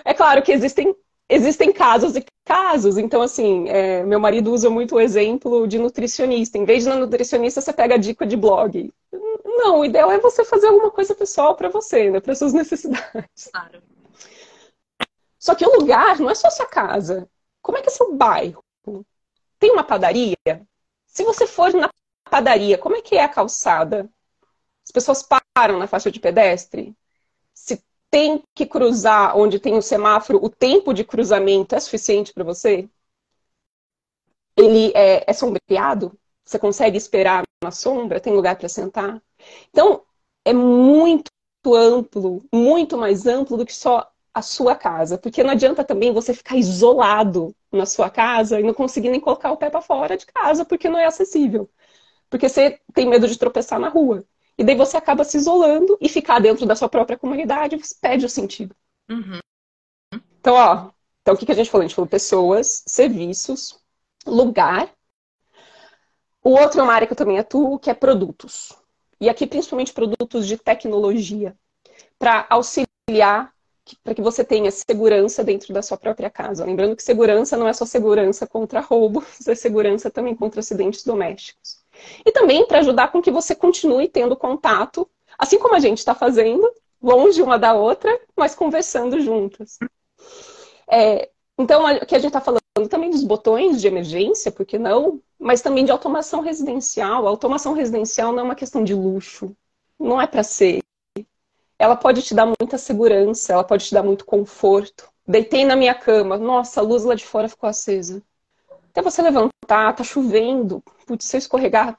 É 0.04 0.12
claro 0.12 0.42
que 0.42 0.52
existem, 0.52 0.94
existem 1.28 1.72
casos 1.72 2.14
e 2.16 2.24
casos. 2.44 2.98
Então, 2.98 3.22
assim, 3.22 3.68
é, 3.68 4.04
meu 4.04 4.20
marido 4.20 4.52
usa 4.52 4.68
muito 4.68 4.96
o 4.96 5.00
exemplo 5.00 5.66
de 5.66 5.78
nutricionista. 5.78 6.58
Em 6.58 6.64
vez 6.64 6.84
de 6.84 6.90
na 6.90 6.96
nutricionista, 6.96 7.60
você 7.60 7.72
pega 7.72 7.94
a 7.94 7.98
dica 7.98 8.26
de 8.26 8.36
blog. 8.36 8.92
Não, 9.44 9.80
o 9.80 9.84
ideal 9.84 10.12
é 10.12 10.18
você 10.18 10.44
fazer 10.44 10.66
alguma 10.66 10.90
coisa 10.90 11.14
pessoal 11.14 11.54
para 11.54 11.70
você, 11.70 12.10
né? 12.10 12.20
Para 12.20 12.34
suas 12.34 12.52
necessidades. 12.54 13.48
Claro. 13.50 13.82
Só 15.38 15.54
que 15.54 15.66
o 15.66 15.78
lugar 15.78 16.18
não 16.20 16.28
é 16.28 16.34
só 16.34 16.50
sua 16.50 16.66
casa. 16.66 17.26
Como 17.62 17.78
é 17.78 17.82
que 17.82 17.88
é 17.88 17.92
seu 17.92 18.14
bairro? 18.14 18.62
Tem 19.58 19.70
uma 19.70 19.84
padaria? 19.84 20.36
Se 21.06 21.24
você 21.24 21.46
for 21.46 21.72
na 21.72 21.90
padaria, 22.30 22.78
como 22.78 22.96
é 22.96 23.02
que 23.02 23.16
é 23.16 23.24
a 23.24 23.28
calçada? 23.28 24.08
As 24.84 24.92
pessoas 24.92 25.22
param 25.22 25.78
na 25.78 25.86
faixa 25.86 26.10
de 26.10 26.20
pedestre? 26.20 26.96
Se 27.54 27.82
tem 28.10 28.42
que 28.54 28.66
cruzar 28.66 29.36
onde 29.36 29.60
tem 29.60 29.74
o 29.76 29.82
semáforo, 29.82 30.44
o 30.44 30.50
tempo 30.50 30.92
de 30.94 31.04
cruzamento 31.04 31.74
é 31.74 31.80
suficiente 31.80 32.32
para 32.32 32.44
você? 32.44 32.88
Ele 34.56 34.92
é, 34.94 35.24
é 35.30 35.32
sombreado? 35.32 36.18
Você 36.44 36.58
consegue 36.58 36.96
esperar 36.96 37.44
na 37.62 37.70
sombra? 37.70 38.20
Tem 38.20 38.32
lugar 38.34 38.56
para 38.56 38.68
sentar? 38.68 39.22
Então, 39.70 40.02
é 40.44 40.52
muito 40.52 41.30
amplo, 41.74 42.44
muito 42.52 42.96
mais 42.98 43.26
amplo 43.26 43.56
do 43.56 43.66
que 43.66 43.74
só 43.74 44.10
a 44.34 44.42
sua 44.42 44.74
casa. 44.74 45.18
Porque 45.18 45.42
não 45.42 45.50
adianta 45.50 45.84
também 45.84 46.12
você 46.12 46.34
ficar 46.34 46.56
isolado 46.56 47.54
na 47.72 47.86
sua 47.86 48.10
casa 48.10 48.58
e 48.60 48.62
não 48.62 48.74
conseguir 48.74 49.10
nem 49.10 49.20
colocar 49.20 49.52
o 49.52 49.56
pé 49.56 49.70
para 49.70 49.80
fora 49.80 50.16
de 50.16 50.26
casa 50.26 50.64
porque 50.64 50.88
não 50.88 50.98
é 50.98 51.06
acessível. 51.06 51.70
Porque 52.30 52.48
você 52.48 52.80
tem 52.94 53.08
medo 53.08 53.26
de 53.26 53.36
tropeçar 53.36 53.78
na 53.78 53.88
rua. 53.88 54.24
E 54.56 54.64
daí 54.64 54.76
você 54.76 54.96
acaba 54.96 55.24
se 55.24 55.36
isolando 55.36 55.98
e 56.00 56.08
ficar 56.08 56.38
dentro 56.38 56.64
da 56.64 56.76
sua 56.76 56.88
própria 56.88 57.18
comunidade 57.18 57.76
você 57.76 57.94
perde 58.00 58.24
o 58.24 58.28
sentido. 58.28 58.74
Uhum. 59.10 59.40
Então, 60.38 60.54
ó, 60.54 60.90
então 61.20 61.34
o 61.34 61.36
que, 61.36 61.44
que 61.44 61.52
a 61.52 61.54
gente 61.54 61.70
falou? 61.70 61.82
A 61.82 61.86
gente 61.88 61.96
falou 61.96 62.08
pessoas, 62.08 62.82
serviços, 62.86 63.78
lugar. 64.26 64.90
O 66.42 66.50
outro 66.50 66.80
é 66.80 66.82
uma 66.82 66.94
área 66.94 67.06
que 67.06 67.12
eu 67.12 67.16
também 67.16 67.38
atuo, 67.38 67.78
que 67.78 67.90
é 67.90 67.94
produtos. 67.94 68.72
E 69.20 69.28
aqui, 69.28 69.46
principalmente, 69.46 69.92
produtos 69.92 70.46
de 70.46 70.56
tecnologia, 70.56 71.54
para 72.18 72.46
auxiliar 72.48 73.52
para 74.02 74.14
que 74.14 74.22
você 74.22 74.44
tenha 74.44 74.70
segurança 74.70 75.42
dentro 75.42 75.72
da 75.72 75.82
sua 75.82 75.96
própria 75.96 76.30
casa. 76.30 76.64
Lembrando 76.64 76.94
que 76.94 77.02
segurança 77.02 77.56
não 77.56 77.66
é 77.66 77.72
só 77.72 77.84
segurança 77.84 78.46
contra 78.46 78.80
roubos, 78.80 79.24
é 79.48 79.54
segurança 79.54 80.10
também 80.10 80.34
contra 80.34 80.60
acidentes 80.60 81.02
domésticos. 81.02 81.79
E 82.24 82.32
também 82.32 82.66
para 82.66 82.78
ajudar 82.78 83.12
com 83.12 83.22
que 83.22 83.30
você 83.30 83.54
continue 83.54 84.08
tendo 84.08 84.36
contato, 84.36 85.08
assim 85.38 85.58
como 85.58 85.74
a 85.74 85.80
gente 85.80 85.98
está 85.98 86.14
fazendo, 86.14 86.70
longe 87.02 87.42
uma 87.42 87.58
da 87.58 87.74
outra, 87.74 88.18
mas 88.36 88.54
conversando 88.54 89.20
juntas. 89.20 89.78
É, 90.90 91.30
então, 91.58 91.86
aqui 91.86 92.14
a 92.14 92.18
gente 92.18 92.28
está 92.28 92.40
falando 92.40 92.60
também 92.88 93.10
dos 93.10 93.22
botões 93.22 93.80
de 93.80 93.86
emergência, 93.86 94.50
por 94.50 94.64
que 94.64 94.78
não? 94.78 95.20
Mas 95.38 95.60
também 95.60 95.84
de 95.84 95.92
automação 95.92 96.40
residencial. 96.40 97.26
A 97.26 97.30
automação 97.30 97.74
residencial 97.74 98.32
não 98.32 98.40
é 98.40 98.42
uma 98.42 98.54
questão 98.54 98.82
de 98.82 98.94
luxo. 98.94 99.54
Não 99.98 100.20
é 100.20 100.26
para 100.26 100.42
ser. 100.42 100.82
Ela 101.78 101.96
pode 101.96 102.22
te 102.22 102.34
dar 102.34 102.46
muita 102.46 102.78
segurança, 102.78 103.52
ela 103.52 103.64
pode 103.64 103.86
te 103.86 103.94
dar 103.94 104.02
muito 104.02 104.24
conforto. 104.24 105.08
Deitei 105.26 105.64
na 105.64 105.76
minha 105.76 105.94
cama, 105.94 106.36
nossa, 106.36 106.80
a 106.80 106.82
luz 106.82 107.04
lá 107.04 107.14
de 107.14 107.24
fora 107.24 107.48
ficou 107.48 107.68
acesa. 107.68 108.22
Até 108.90 109.02
você 109.02 109.22
levantar, 109.22 109.94
tá 109.94 110.02
chovendo, 110.02 110.82
putz, 111.10 111.24
se 111.24 111.36
eu 111.36 111.38
escorregar. 111.38 111.98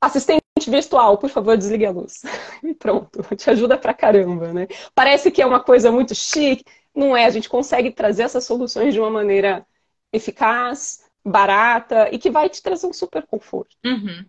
Assistente 0.00 0.42
virtual, 0.66 1.18
por 1.18 1.28
favor, 1.28 1.54
desligue 1.54 1.84
a 1.84 1.90
luz. 1.90 2.22
E 2.62 2.72
pronto, 2.74 3.22
te 3.36 3.50
ajuda 3.50 3.76
pra 3.76 3.92
caramba, 3.92 4.54
né? 4.54 4.66
Parece 4.94 5.30
que 5.30 5.42
é 5.42 5.46
uma 5.46 5.62
coisa 5.62 5.92
muito 5.92 6.14
chique, 6.14 6.64
não 6.94 7.14
é, 7.14 7.26
a 7.26 7.30
gente 7.30 7.48
consegue 7.48 7.90
trazer 7.90 8.22
essas 8.22 8.44
soluções 8.44 8.94
de 8.94 9.00
uma 9.00 9.10
maneira 9.10 9.66
eficaz, 10.10 11.04
barata 11.22 12.08
e 12.10 12.18
que 12.18 12.30
vai 12.30 12.48
te 12.48 12.62
trazer 12.62 12.86
um 12.86 12.92
super 12.92 13.26
conforto. 13.26 13.76
Uhum. 13.84 14.24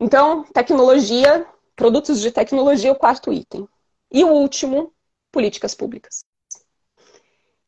Então, 0.00 0.44
tecnologia, 0.44 1.46
produtos 1.76 2.18
de 2.18 2.30
tecnologia, 2.30 2.92
o 2.92 2.98
quarto 2.98 3.30
item. 3.30 3.68
E 4.10 4.24
o 4.24 4.28
último, 4.28 4.94
políticas 5.30 5.74
públicas. 5.74 6.24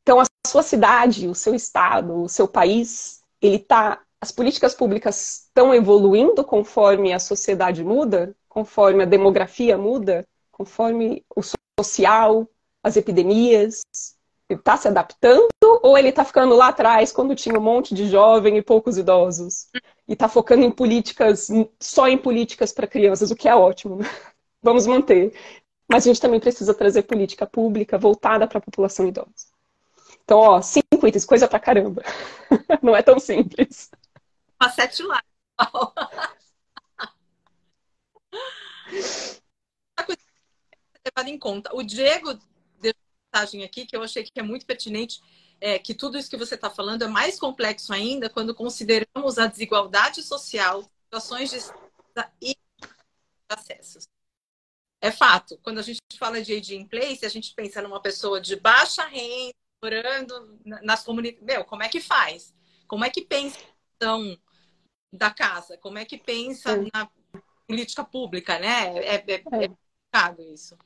Então, 0.07 0.21
a 0.21 0.25
sua 0.47 0.63
cidade, 0.63 1.27
o 1.27 1.35
seu 1.35 1.53
estado, 1.53 2.23
o 2.23 2.29
seu 2.29 2.47
país, 2.47 3.25
ele 3.47 3.59
tá, 3.59 4.01
as 4.21 4.33
políticas 4.33 4.75
públicas 4.75 5.47
estão 5.47 5.75
evoluindo 5.75 6.45
conforme 6.45 7.13
a 7.13 7.19
sociedade 7.19 7.85
muda, 7.85 8.35
conforme 8.49 9.03
a 9.03 9.07
demografia 9.07 9.77
muda, 9.77 10.27
conforme 10.51 11.25
o 11.35 11.43
social, 11.79 12.49
as 12.83 12.97
epidemias? 12.97 13.83
Ele 14.49 14.61
está 14.61 14.77
se 14.77 14.89
adaptando 14.89 15.49
ou 15.83 15.99
ele 15.99 16.09
está 16.09 16.25
ficando 16.25 16.55
lá 16.55 16.69
atrás, 16.69 17.11
quando 17.13 17.35
tinha 17.35 17.59
um 17.59 17.63
monte 17.63 17.95
de 17.95 18.09
jovem 18.09 18.57
e 18.57 18.63
poucos 18.63 18.97
idosos? 18.97 19.67
E 20.09 20.13
está 20.13 20.29
focando 20.29 20.65
em 20.65 20.71
políticas, 20.71 21.49
só 21.81 22.09
em 22.09 22.17
políticas 22.17 22.73
para 22.73 22.87
crianças, 22.87 23.31
o 23.31 23.37
que 23.37 23.49
é 23.49 23.55
ótimo. 23.55 23.97
Né? 23.97 24.05
Vamos 24.63 24.87
manter. 24.87 25.35
Mas 25.89 26.05
a 26.05 26.09
gente 26.09 26.21
também 26.21 26.41
precisa 26.41 26.75
trazer 26.75 27.03
política 27.03 27.47
pública 27.47 27.99
voltada 27.99 28.47
para 28.47 28.59
a 28.59 28.63
população 28.63 29.07
idosa. 29.07 29.56
Então, 30.27 30.39
ó, 30.39 30.61
cinco 30.61 31.07
itens, 31.07 31.25
coisa 31.25 31.47
pra 31.47 31.61
caramba. 31.61 32.03
Não 32.83 32.97
é 32.97 33.01
tão 33.01 33.19
simples. 33.19 33.91
Uma 34.61 34.71
sete 34.71 35.03
lá. 35.05 35.23
levado 41.05 41.29
em 41.29 41.39
conta. 41.39 41.71
O 41.75 41.83
Diego 41.85 42.37
mensagem 43.37 43.65
aqui 43.65 43.87
que 43.87 43.95
eu 43.95 44.03
achei 44.03 44.25
que 44.25 44.33
é 44.37 44.43
muito 44.43 44.65
pertinente, 44.65 45.21
é 45.61 45.79
que 45.79 45.95
tudo 45.95 46.19
isso 46.19 46.31
que 46.31 46.37
você 46.37 46.55
está 46.55 46.71
falando 46.71 47.03
é 47.03 47.09
mais 47.09 47.39
complexo 47.39 47.93
ainda 47.93 48.31
quando 48.31 48.55
consideramos 48.55 49.39
a 49.39 49.47
desigualdade 49.47 50.23
social, 50.23 50.83
situações 51.05 51.51
de 51.51 51.59
e 52.41 52.57
acessos. 53.49 54.09
É 55.01 55.13
fato. 55.13 55.59
Quando 55.63 55.79
a 55.79 55.83
gente 55.83 56.01
fala 56.19 56.43
de 56.43 56.55
aging 56.55 56.87
place, 56.87 57.25
a 57.25 57.29
gente 57.29 57.55
pensa 57.55 57.83
numa 57.83 58.01
pessoa 58.01 58.41
de 58.41 58.57
baixa 58.57 59.05
renda, 59.05 59.55
morando 59.83 60.59
nas 60.83 61.03
comunidades. 61.03 61.45
Meu, 61.45 61.65
como 61.65 61.83
é 61.83 61.89
que 61.89 62.01
faz? 62.01 62.55
Como 62.87 63.05
é 63.05 63.11
que 63.11 63.23
pensa 63.23 63.59
então 63.97 64.37
da 65.13 65.31
casa? 65.31 65.77
Como 65.79 65.99
é 65.99 66.05
que 66.05 66.19
pensa 66.19 66.73
é. 66.73 66.89
na 66.93 67.09
política 67.67 68.05
pública, 68.05 68.59
né? 68.59 68.99
É, 68.99 69.17
é, 69.17 69.25
é, 69.27 69.35
é 69.35 69.39
complicado 69.39 70.43
isso. 70.53 70.77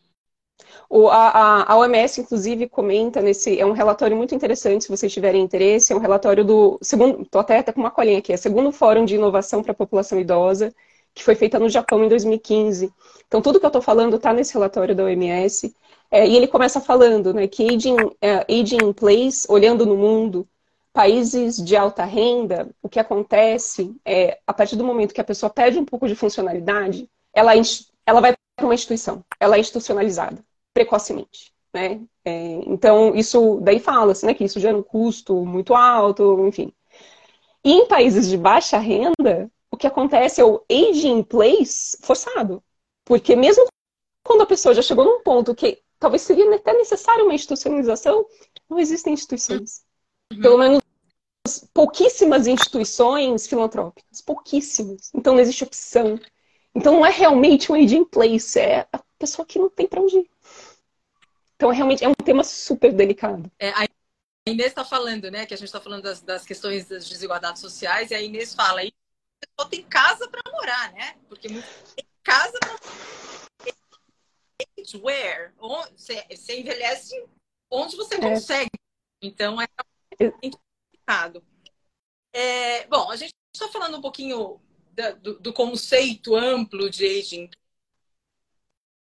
O, 0.88 1.08
a, 1.08 1.72
a, 1.72 1.78
OMS, 1.78 2.20
inclusive, 2.20 2.68
comenta 2.68 3.20
nesse. 3.20 3.58
É 3.58 3.64
um 3.64 3.72
relatório 3.72 4.16
muito 4.16 4.34
interessante, 4.34 4.84
se 4.84 4.90
vocês 4.90 5.12
tiverem 5.12 5.42
interesse. 5.42 5.92
É 5.92 5.96
um 5.96 6.00
relatório 6.00 6.44
do. 6.44 6.78
segundo 6.82 7.22
Estou 7.22 7.40
até, 7.40 7.58
até 7.58 7.72
com 7.72 7.80
uma 7.80 7.90
colinha 7.90 8.18
aqui. 8.18 8.32
É 8.32 8.36
segundo 8.36 8.72
Fórum 8.72 9.04
de 9.04 9.14
Inovação 9.14 9.62
para 9.62 9.72
a 9.72 9.74
População 9.74 10.20
Idosa, 10.20 10.74
que 11.14 11.24
foi 11.24 11.34
feita 11.34 11.58
no 11.58 11.68
Japão 11.68 12.04
em 12.04 12.08
2015. 12.08 12.92
Então, 13.26 13.40
tudo 13.40 13.58
que 13.58 13.64
eu 13.64 13.68
estou 13.68 13.82
falando 13.82 14.16
está 14.16 14.32
nesse 14.32 14.52
relatório 14.52 14.94
da 14.94 15.04
OMS. 15.04 15.74
É, 16.10 16.26
e 16.26 16.36
ele 16.36 16.48
começa 16.48 16.80
falando 16.80 17.32
né, 17.32 17.46
que 17.46 17.68
aging, 17.68 17.96
é, 18.20 18.44
aging 18.52 18.84
in 18.84 18.92
place, 18.92 19.46
olhando 19.48 19.86
no 19.86 19.96
mundo, 19.96 20.48
países 20.92 21.56
de 21.56 21.76
alta 21.76 22.04
renda, 22.04 22.68
o 22.82 22.88
que 22.88 22.98
acontece 22.98 23.94
é, 24.04 24.40
a 24.46 24.52
partir 24.52 24.76
do 24.76 24.84
momento 24.84 25.14
que 25.14 25.20
a 25.20 25.24
pessoa 25.24 25.48
perde 25.48 25.78
um 25.78 25.84
pouco 25.84 26.08
de 26.08 26.16
funcionalidade, 26.16 27.08
ela, 27.32 27.52
ela 28.06 28.20
vai 28.20 28.34
uma 28.60 28.74
instituição, 28.74 29.24
ela 29.38 29.56
é 29.56 29.60
institucionalizada 29.60 30.44
precocemente. 30.74 31.52
Né? 31.72 32.00
É, 32.24 32.60
então, 32.66 33.14
isso 33.14 33.60
daí 33.62 33.78
fala-se 33.78 34.26
né, 34.26 34.34
que 34.34 34.44
isso 34.44 34.60
gera 34.60 34.76
um 34.76 34.82
custo 34.82 35.44
muito 35.46 35.74
alto, 35.74 36.46
enfim. 36.46 36.72
E 37.64 37.72
em 37.72 37.86
países 37.86 38.28
de 38.28 38.36
baixa 38.36 38.78
renda, 38.78 39.50
o 39.70 39.76
que 39.76 39.86
acontece 39.86 40.40
é 40.40 40.44
o 40.44 40.62
aging 40.70 41.18
in 41.18 41.22
place 41.22 41.96
forçado. 42.02 42.62
Porque 43.04 43.36
mesmo 43.36 43.66
quando 44.24 44.42
a 44.42 44.46
pessoa 44.46 44.74
já 44.74 44.82
chegou 44.82 45.04
num 45.04 45.22
ponto 45.22 45.54
que 45.54 45.82
talvez 46.00 46.22
seria 46.22 46.52
até 46.54 46.72
necessário 46.72 47.24
uma 47.24 47.34
institucionalização, 47.34 48.26
não 48.68 48.78
existem 48.78 49.14
instituições. 49.14 49.84
Uhum. 50.32 50.40
Pelo 50.40 50.58
menos 50.58 50.82
pouquíssimas 51.72 52.46
instituições 52.46 53.46
filantrópicas, 53.46 54.20
pouquíssimas. 54.20 55.12
Então 55.14 55.34
não 55.34 55.40
existe 55.40 55.62
opção. 55.62 56.18
Então 56.74 56.94
não 56.94 57.06
é 57.06 57.10
realmente 57.10 57.70
um 57.70 57.74
aging 57.76 58.04
place, 58.04 58.58
é 58.58 58.88
a 58.92 59.00
pessoa 59.18 59.46
que 59.46 59.58
não 59.58 59.70
tem 59.70 59.86
para 59.86 60.00
onde 60.00 60.18
ir. 60.18 60.30
Então, 61.56 61.68
realmente, 61.68 62.02
é 62.02 62.08
um 62.08 62.14
tema 62.14 62.42
super 62.42 62.90
delicado. 62.90 63.52
É, 63.58 63.68
a 63.70 63.86
Inês 64.48 64.68
está 64.68 64.82
falando, 64.82 65.30
né, 65.30 65.44
que 65.44 65.52
a 65.52 65.56
gente 65.58 65.66
está 65.66 65.78
falando 65.78 66.04
das, 66.04 66.22
das, 66.22 66.46
questões 66.46 66.86
das 66.86 67.06
desigualdades 67.06 67.60
sociais, 67.60 68.10
e 68.10 68.14
a 68.14 68.22
Inês 68.22 68.54
fala, 68.54 68.80
aí 68.80 68.90
pessoa 69.40 69.68
tem 69.68 69.82
casa 69.82 70.28
para 70.28 70.40
morar, 70.52 70.92
né? 70.92 71.16
Porque 71.28 71.48
tem 71.48 71.62
casa 72.22 72.58
para 72.60 72.78
where? 75.02 75.52
Você, 75.96 76.24
você 76.30 76.60
envelhece 76.60 77.14
onde 77.70 77.96
você 77.96 78.16
é. 78.16 78.20
consegue. 78.20 78.70
Então, 79.22 79.60
é 79.60 79.66
complicado. 80.18 81.44
É, 82.32 82.86
bom, 82.86 83.10
a 83.10 83.16
gente 83.16 83.32
está 83.54 83.68
falando 83.68 83.98
um 83.98 84.00
pouquinho 84.00 84.60
da, 84.92 85.12
do, 85.12 85.38
do, 85.38 85.52
conceito 85.52 86.34
amplo 86.34 86.88
de 86.88 87.04
aging. 87.06 87.50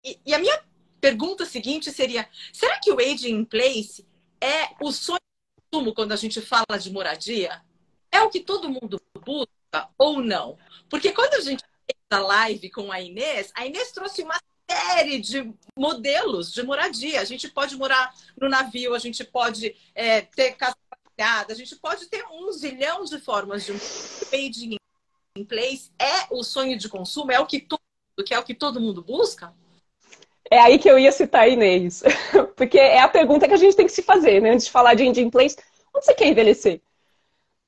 E, 0.05 0.21
e 0.27 0.35
a 0.35 0.39
minha 0.39 0.65
pergunta 1.01 1.45
seguinte 1.45 1.91
seria: 1.91 2.29
será 2.53 2.79
que 2.81 2.93
o 2.93 2.99
aging 2.99 3.31
in 3.31 3.45
place 3.45 4.07
é 4.41 4.75
o 4.81 4.93
sonho 4.93 5.19
consumo 5.71 5.95
quando 5.95 6.13
a 6.13 6.17
gente 6.17 6.41
fala 6.41 6.79
de 6.79 6.91
moradia? 6.91 7.63
É 8.11 8.21
o 8.21 8.31
que 8.31 8.41
todo 8.41 8.69
mundo 8.69 9.01
busca 9.25 9.89
ou 9.97 10.21
não? 10.21 10.59
Porque 10.91 11.13
quando 11.13 11.35
a 11.35 11.41
gente 11.41 11.63
fez 11.63 11.99
a 12.11 12.19
live 12.19 12.71
com 12.71 12.93
a 12.93 13.01
Inês, 13.01 13.51
a 13.55 13.65
Inês 13.65 13.91
trouxe 13.91 14.23
uma 14.23 14.39
série 14.73 15.21
de 15.21 15.53
modelos 15.77 16.53
de 16.53 16.63
moradia. 16.63 17.21
A 17.21 17.25
gente 17.25 17.49
pode 17.49 17.77
morar 17.77 18.15
no 18.41 18.49
navio, 18.49 18.95
a 18.95 18.99
gente 18.99 19.25
pode 19.25 19.75
é, 19.95 20.23
ter 20.23 20.53
casa 20.53 20.77
a 21.25 21.55
gente 21.55 21.77
pode 21.77 22.07
ter 22.07 22.25
um 22.33 22.51
zilhão 22.51 23.05
de 23.05 23.21
formas 23.21 23.65
de 23.65 23.71
um 23.71 23.79
in 25.37 25.45
place. 25.45 25.93
É 25.97 26.27
o 26.35 26.43
sonho 26.43 26.77
de 26.77 26.89
consumo? 26.89 27.31
É 27.31 27.39
o 27.39 27.47
que 27.47 27.61
todo, 27.61 27.81
que 28.27 28.35
é 28.35 28.39
o 28.39 28.43
que 28.43 28.55
todo 28.55 28.81
mundo 28.81 29.03
busca? 29.03 29.55
É 30.51 30.59
aí 30.59 30.81
que 30.81 30.91
eu 30.91 30.99
ia 30.99 31.13
citar 31.13 31.43
a 31.43 31.49
Inês. 31.49 32.03
Porque 32.57 32.79
é 32.79 33.01
a 33.01 33.09
pergunta 33.09 33.47
que 33.47 33.55
a 33.55 33.59
gente 33.59 33.77
tem 33.77 33.87
que 33.87 33.93
se 33.93 34.03
fazer, 34.03 34.43
né? 34.43 34.51
Antes 34.51 34.67
de 34.67 34.73
falar 34.73 34.95
de 34.95 35.05
Indian 35.05 35.31
Place, 35.31 35.57
onde 35.95 36.05
você 36.05 36.15
quer 36.15 36.27
envelhecer? 36.27 36.81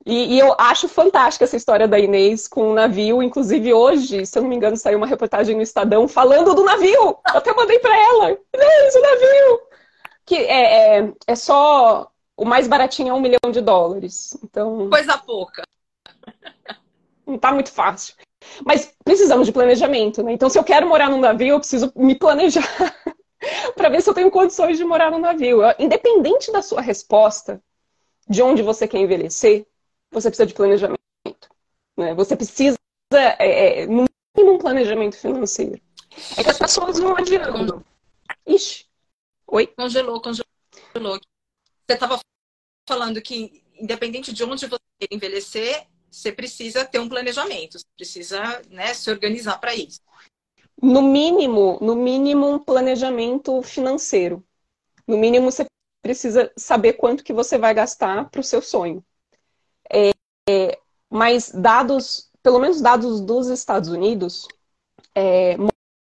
E, 0.06 0.34
e, 0.34 0.38
eu 0.38 0.54
acho 0.58 0.86
fantástica 0.86 1.44
essa 1.44 1.56
história 1.56 1.88
da 1.88 1.98
Inês 1.98 2.46
com 2.46 2.70
o 2.70 2.74
navio. 2.74 3.22
Inclusive, 3.22 3.72
hoje, 3.72 4.26
se 4.26 4.38
eu 4.38 4.42
não 4.42 4.50
me 4.50 4.56
engano, 4.56 4.76
saiu 4.76 4.98
uma 4.98 5.06
reportagem 5.06 5.56
no 5.56 5.62
Estadão 5.62 6.06
falando 6.06 6.54
do 6.54 6.62
navio. 6.62 6.92
Eu 6.92 7.18
até 7.24 7.54
mandei 7.54 7.78
para 7.78 7.96
ela. 7.96 8.30
Inês, 8.30 8.94
o 8.94 9.00
navio! 9.00 9.60
Que 10.26 10.36
é, 10.36 10.98
é, 10.98 11.12
é, 11.26 11.34
só. 11.34 12.10
O 12.36 12.44
mais 12.44 12.68
baratinho 12.68 13.10
é 13.10 13.14
um 13.14 13.20
milhão 13.20 13.50
de 13.50 13.60
dólares. 13.60 14.36
Então. 14.44 14.90
Coisa 14.90 15.16
pouca. 15.16 15.62
Não 17.26 17.38
tá 17.38 17.52
muito 17.52 17.72
fácil. 17.72 18.14
Mas 18.64 18.94
precisamos 19.02 19.46
de 19.46 19.52
planejamento, 19.52 20.22
né? 20.22 20.32
Então, 20.32 20.50
se 20.50 20.58
eu 20.58 20.64
quero 20.64 20.86
morar 20.86 21.08
num 21.08 21.20
navio, 21.20 21.54
eu 21.54 21.58
preciso 21.58 21.90
me 21.96 22.14
planejar 22.14 22.68
para 23.74 23.88
ver 23.88 24.02
se 24.02 24.10
eu 24.10 24.14
tenho 24.14 24.30
condições 24.30 24.76
de 24.76 24.84
morar 24.84 25.10
num 25.10 25.18
navio. 25.18 25.60
Independente 25.78 26.52
da 26.52 26.60
sua 26.60 26.82
resposta, 26.82 27.62
de 28.28 28.42
onde 28.42 28.62
você 28.62 28.86
quer 28.86 28.98
envelhecer, 28.98 29.66
você 30.14 30.30
precisa 30.30 30.46
de 30.46 30.54
planejamento. 30.54 30.98
Né? 31.96 32.14
Você 32.14 32.36
precisa, 32.36 32.78
é, 33.12 33.82
é, 33.82 33.86
no 33.86 34.04
mínimo, 34.36 34.54
um 34.54 34.58
planejamento 34.58 35.16
financeiro. 35.16 35.80
É 36.36 36.44
que 36.44 36.50
as 36.50 36.58
pessoas 36.58 36.98
não 36.98 37.16
adiantam. 37.16 37.84
Ixi. 38.46 38.86
Oi? 39.48 39.66
Congelou, 39.66 40.20
congelou. 40.20 40.44
Você 41.86 41.94
estava 41.94 42.18
falando 42.88 43.20
que, 43.20 43.62
independente 43.78 44.32
de 44.32 44.44
onde 44.44 44.66
você 44.66 44.78
quer 44.98 45.14
envelhecer, 45.14 45.86
você 46.10 46.32
precisa 46.32 46.84
ter 46.84 47.00
um 47.00 47.08
planejamento, 47.08 47.78
você 47.78 47.86
precisa 47.96 48.62
né, 48.70 48.94
se 48.94 49.10
organizar 49.10 49.58
para 49.58 49.74
isso. 49.74 50.00
No 50.80 51.02
mínimo, 51.02 51.78
no 51.80 51.96
mínimo 51.96 52.48
um 52.48 52.58
planejamento 52.58 53.60
financeiro. 53.62 54.44
No 55.06 55.18
mínimo 55.18 55.50
você 55.50 55.66
precisa 56.02 56.52
saber 56.56 56.94
quanto 56.94 57.24
que 57.24 57.32
você 57.32 57.58
vai 57.58 57.74
gastar 57.74 58.30
para 58.30 58.40
o 58.40 58.44
seu 58.44 58.62
sonho. 58.62 59.04
Mas 61.10 61.50
dados, 61.50 62.30
pelo 62.42 62.58
menos 62.58 62.80
dados 62.80 63.20
dos 63.20 63.48
Estados 63.48 63.88
Unidos, 63.88 64.48
é, 65.14 65.56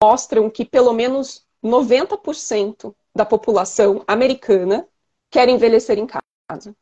mostram 0.02 0.50
que 0.50 0.64
pelo 0.64 0.92
menos 0.92 1.46
90% 1.62 2.94
da 3.14 3.24
população 3.24 4.04
americana 4.06 4.86
quer 5.30 5.48
envelhecer 5.48 5.98
em 5.98 6.06
casa. 6.06 6.74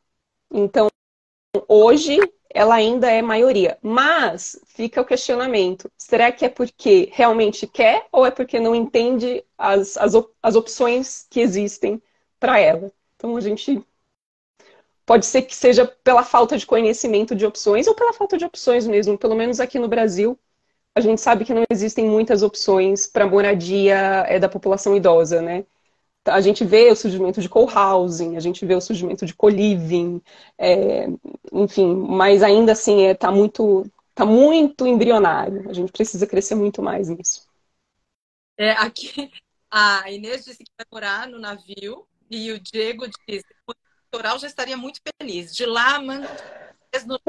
Então, 0.51 0.87
hoje 1.67 2.19
ela 2.49 2.75
ainda 2.75 3.09
é 3.09 3.21
maioria. 3.21 3.77
Mas 3.81 4.59
fica 4.65 5.01
o 5.01 5.05
questionamento: 5.05 5.91
será 5.97 6.31
que 6.31 6.45
é 6.45 6.49
porque 6.49 7.09
realmente 7.11 7.67
quer 7.67 8.07
ou 8.11 8.25
é 8.25 8.31
porque 8.31 8.59
não 8.59 8.75
entende 8.75 9.43
as, 9.57 9.97
as, 9.97 10.13
as 10.41 10.55
opções 10.55 11.25
que 11.29 11.39
existem 11.39 12.01
para 12.39 12.59
ela? 12.59 12.91
Então 13.15 13.35
a 13.35 13.41
gente. 13.41 13.83
Pode 15.07 15.25
ser 15.25 15.43
que 15.43 15.55
seja 15.55 15.87
pela 16.03 16.23
falta 16.23 16.57
de 16.57 16.65
conhecimento 16.65 17.33
de 17.33 17.45
opções 17.45 17.87
ou 17.87 17.95
pela 17.95 18.13
falta 18.13 18.37
de 18.37 18.45
opções 18.45 18.85
mesmo. 18.85 19.17
Pelo 19.17 19.35
menos 19.35 19.59
aqui 19.61 19.79
no 19.79 19.87
Brasil, 19.87 20.37
a 20.93 20.99
gente 20.99 21.21
sabe 21.21 21.45
que 21.45 21.53
não 21.53 21.63
existem 21.71 22.05
muitas 22.05 22.43
opções 22.43 23.07
para 23.07 23.25
moradia 23.25 24.25
é, 24.27 24.37
da 24.37 24.49
população 24.49 24.95
idosa, 24.95 25.41
né? 25.41 25.65
a 26.25 26.41
gente 26.41 26.65
vê 26.65 26.91
o 26.91 26.95
surgimento 26.95 27.41
de 27.41 27.49
co-housing, 27.49 28.35
a 28.35 28.39
gente 28.39 28.65
vê 28.65 28.75
o 28.75 28.81
surgimento 28.81 29.25
de 29.25 29.33
co-living, 29.33 30.21
é, 30.57 31.07
enfim, 31.53 31.95
mas 31.95 32.43
ainda 32.43 32.73
assim 32.73 33.05
está 33.05 33.09
é, 33.09 33.13
tá 33.13 33.31
muito, 33.31 33.89
tá 34.13 34.25
muito 34.25 34.85
embrionário. 34.85 35.69
A 35.69 35.73
gente 35.73 35.91
precisa 35.91 36.27
crescer 36.27 36.55
muito 36.55 36.81
mais 36.81 37.09
nisso. 37.09 37.47
É, 38.57 38.71
aqui 38.71 39.31
a 39.71 40.11
Inês 40.11 40.45
disse 40.45 40.63
que 40.63 40.71
vai 40.77 40.85
morar 40.91 41.27
no 41.27 41.39
navio 41.39 42.05
e 42.29 42.51
o 42.51 42.59
Diego 42.59 43.05
disse 43.07 43.56
litoral 44.17 44.39
já 44.39 44.47
estaria 44.47 44.75
muito 44.75 44.99
feliz. 45.21 45.55
De 45.55 45.65
lá, 45.65 45.99
manda 45.99 46.27
no... 47.05 47.19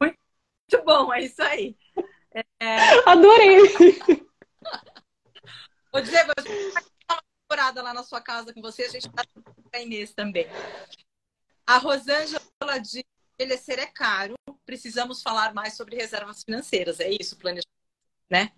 Muito 0.00 0.84
bom, 0.84 1.12
é 1.12 1.22
isso 1.22 1.42
aí. 1.42 1.76
É... 2.60 3.08
Adorei! 3.08 3.60
Ô, 5.92 6.00
Diego, 6.00 6.32
a 6.36 6.40
gente 6.40 6.86
temporada 7.48 7.82
lá 7.82 7.94
na 7.94 8.02
sua 8.02 8.20
casa 8.20 8.52
com 8.52 8.60
você, 8.60 8.84
a 8.84 8.88
gente 8.88 9.06
está 9.06 9.24
com 9.32 9.42
a 9.72 9.80
Inês 9.80 10.12
também. 10.12 10.46
A 11.66 11.78
Rosângela 11.78 12.40
diz 12.80 13.04
envelhecer 13.38 13.78
é 13.78 13.86
caro, 13.86 14.34
precisamos 14.64 15.22
falar 15.22 15.54
mais 15.54 15.76
sobre 15.76 15.96
reservas 15.96 16.42
financeiras. 16.42 16.98
É 17.00 17.08
isso, 17.08 17.36
planejamento, 17.36 17.68
né? 18.28 18.52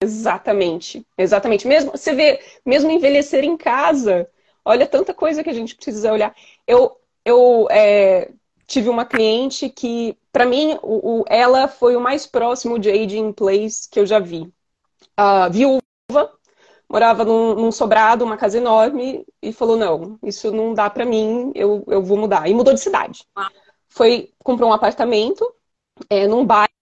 Exatamente, 0.00 1.06
exatamente. 1.16 1.66
Mesmo 1.66 1.92
você 1.92 2.12
vê, 2.14 2.40
mesmo 2.64 2.90
envelhecer 2.90 3.44
em 3.44 3.56
casa, 3.56 4.28
olha 4.64 4.86
tanta 4.86 5.14
coisa 5.14 5.42
que 5.42 5.50
a 5.50 5.54
gente 5.54 5.74
precisa 5.74 6.12
olhar. 6.12 6.34
Eu, 6.66 7.00
eu 7.24 7.66
é, 7.70 8.30
tive 8.66 8.88
uma 8.88 9.06
cliente 9.06 9.70
que, 9.70 10.16
para 10.30 10.44
mim, 10.44 10.78
o, 10.82 11.20
o, 11.20 11.24
ela 11.28 11.66
foi 11.66 11.96
o 11.96 12.00
mais 12.00 12.26
próximo 12.26 12.78
de 12.78 12.90
aging 12.90 13.28
in 13.28 13.32
place 13.32 13.88
que 13.88 13.98
eu 13.98 14.04
já 14.04 14.18
vi. 14.18 14.42
Uh, 15.18 15.50
viúva, 15.50 16.32
morava 16.88 17.24
num, 17.24 17.54
num, 17.54 17.72
sobrado, 17.72 18.24
uma 18.24 18.36
casa 18.36 18.58
enorme, 18.58 19.24
e 19.40 19.52
falou: 19.52 19.76
não, 19.76 20.18
isso 20.22 20.52
não 20.52 20.74
dá 20.74 20.90
para 20.90 21.06
mim, 21.06 21.52
eu, 21.54 21.84
eu 21.88 22.02
vou 22.02 22.18
mudar. 22.18 22.48
E 22.48 22.54
mudou 22.54 22.74
de 22.74 22.80
cidade. 22.80 23.24
Foi, 23.88 24.30
comprou 24.44 24.68
um 24.68 24.74
apartamento 24.74 25.50
é, 26.10 26.26
num 26.26 26.44
bairro 26.44 26.75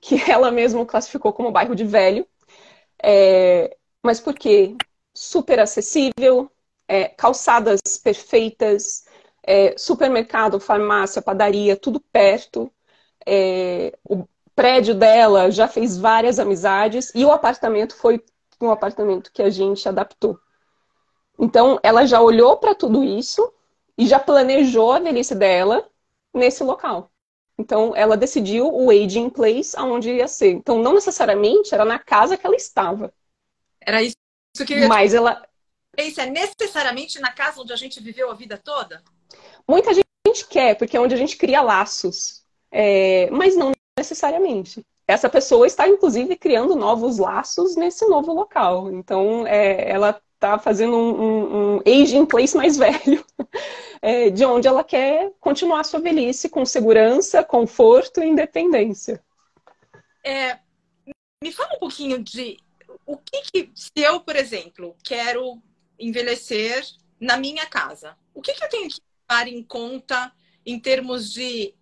que 0.00 0.16
ela 0.30 0.50
mesma 0.50 0.84
classificou 0.86 1.32
como 1.32 1.50
bairro 1.50 1.74
de 1.74 1.84
velho. 1.84 2.26
É, 3.02 3.76
mas 4.02 4.20
por 4.20 4.34
quê? 4.34 4.76
Super 5.14 5.60
acessível, 5.60 6.50
é, 6.88 7.08
calçadas 7.08 7.80
perfeitas, 8.02 9.04
é, 9.42 9.76
supermercado, 9.76 10.60
farmácia, 10.60 11.22
padaria, 11.22 11.76
tudo 11.76 12.00
perto. 12.00 12.72
É, 13.26 13.96
o 14.04 14.26
prédio 14.54 14.94
dela 14.94 15.50
já 15.50 15.68
fez 15.68 15.96
várias 15.96 16.38
amizades 16.38 17.12
e 17.14 17.24
o 17.24 17.32
apartamento 17.32 17.96
foi 17.96 18.22
um 18.60 18.70
apartamento 18.70 19.32
que 19.32 19.42
a 19.42 19.50
gente 19.50 19.88
adaptou. 19.88 20.38
Então, 21.38 21.78
ela 21.82 22.04
já 22.04 22.20
olhou 22.20 22.58
para 22.58 22.74
tudo 22.74 23.02
isso 23.02 23.52
e 23.96 24.06
já 24.06 24.18
planejou 24.18 24.92
a 24.92 24.98
velhice 24.98 25.34
dela 25.34 25.88
nesse 26.34 26.62
local. 26.62 27.10
Então, 27.60 27.94
ela 27.94 28.16
decidiu 28.16 28.66
o 28.72 28.90
aging 28.90 29.28
place 29.28 29.76
aonde 29.76 30.10
ia 30.10 30.26
ser. 30.26 30.52
Então, 30.52 30.78
não 30.78 30.94
necessariamente 30.94 31.74
era 31.74 31.84
na 31.84 31.98
casa 31.98 32.38
que 32.38 32.46
ela 32.46 32.56
estava. 32.56 33.12
Era 33.78 34.02
isso 34.02 34.16
que 34.66 34.72
eu 34.72 34.78
ia 34.78 34.88
Mas 34.88 35.12
ela. 35.12 35.46
Isso 35.98 36.20
é 36.20 36.26
necessariamente 36.26 37.20
na 37.20 37.30
casa 37.30 37.60
onde 37.60 37.72
a 37.72 37.76
gente 37.76 38.00
viveu 38.02 38.30
a 38.30 38.34
vida 38.34 38.56
toda? 38.56 39.02
Muita 39.68 39.92
gente 39.92 40.46
quer, 40.48 40.74
porque 40.74 40.96
é 40.96 41.00
onde 41.00 41.14
a 41.14 41.18
gente 41.18 41.36
cria 41.36 41.60
laços. 41.60 42.42
É... 42.70 43.28
Mas 43.30 43.54
não 43.54 43.72
necessariamente. 43.98 44.82
Essa 45.06 45.28
pessoa 45.28 45.66
está, 45.66 45.86
inclusive, 45.86 46.36
criando 46.36 46.74
novos 46.74 47.18
laços 47.18 47.76
nesse 47.76 48.06
novo 48.06 48.32
local. 48.32 48.90
Então, 48.90 49.46
é... 49.46 49.90
ela 49.90 50.18
está 50.40 50.58
fazendo 50.58 50.96
um, 50.96 51.20
um, 51.20 51.76
um 51.76 51.80
aging 51.86 52.24
place 52.24 52.56
mais 52.56 52.78
velho, 52.78 53.24
é, 54.00 54.30
de 54.30 54.42
onde 54.46 54.66
ela 54.66 54.82
quer 54.82 55.30
continuar 55.38 55.84
sua 55.84 56.00
velhice 56.00 56.48
com 56.48 56.64
segurança, 56.64 57.44
conforto 57.44 58.22
e 58.22 58.26
independência. 58.26 59.22
É, 60.24 60.58
me 61.44 61.52
fala 61.52 61.74
um 61.76 61.78
pouquinho 61.78 62.22
de 62.22 62.56
o 63.04 63.18
que, 63.18 63.42
que, 63.42 63.70
se 63.74 63.92
eu, 63.96 64.20
por 64.20 64.34
exemplo, 64.34 64.96
quero 65.04 65.62
envelhecer 65.98 66.86
na 67.20 67.36
minha 67.36 67.66
casa, 67.66 68.16
o 68.34 68.40
que, 68.40 68.54
que 68.54 68.64
eu 68.64 68.68
tenho 68.70 68.88
que 68.88 69.00
levar 69.28 69.46
em 69.46 69.62
conta 69.62 70.32
em 70.64 70.80
termos 70.80 71.30
de 71.30 71.74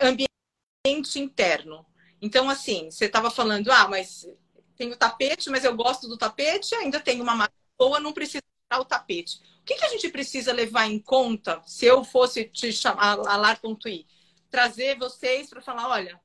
ambiente 0.00 1.18
interno? 1.18 1.84
Então, 2.20 2.48
assim, 2.48 2.90
você 2.90 3.04
estava 3.04 3.30
falando, 3.30 3.70
ah, 3.70 3.86
mas 3.88 4.26
tem 4.74 4.90
o 4.90 4.96
tapete, 4.96 5.50
mas 5.50 5.64
eu 5.64 5.76
gosto 5.76 6.08
do 6.08 6.16
tapete, 6.16 6.74
ainda 6.74 6.98
tenho 6.98 7.22
uma 7.22 7.48
boa, 7.78 8.00
não 8.00 8.12
precisa 8.12 8.42
tirar 8.70 8.80
o 8.80 8.84
tapete. 8.84 9.40
O 9.60 9.64
que, 9.64 9.76
que 9.76 9.84
a 9.84 9.88
gente 9.88 10.08
precisa 10.08 10.52
levar 10.52 10.86
em 10.86 10.98
conta 10.98 11.62
se 11.66 11.86
eu 11.86 12.04
fosse 12.04 12.44
te 12.44 12.72
chamar 12.72 13.18
a 13.18 13.36
lar.i? 13.36 14.06
Trazer 14.50 14.98
vocês 14.98 15.48
para 15.48 15.62
falar, 15.62 15.88
olha, 15.88 16.20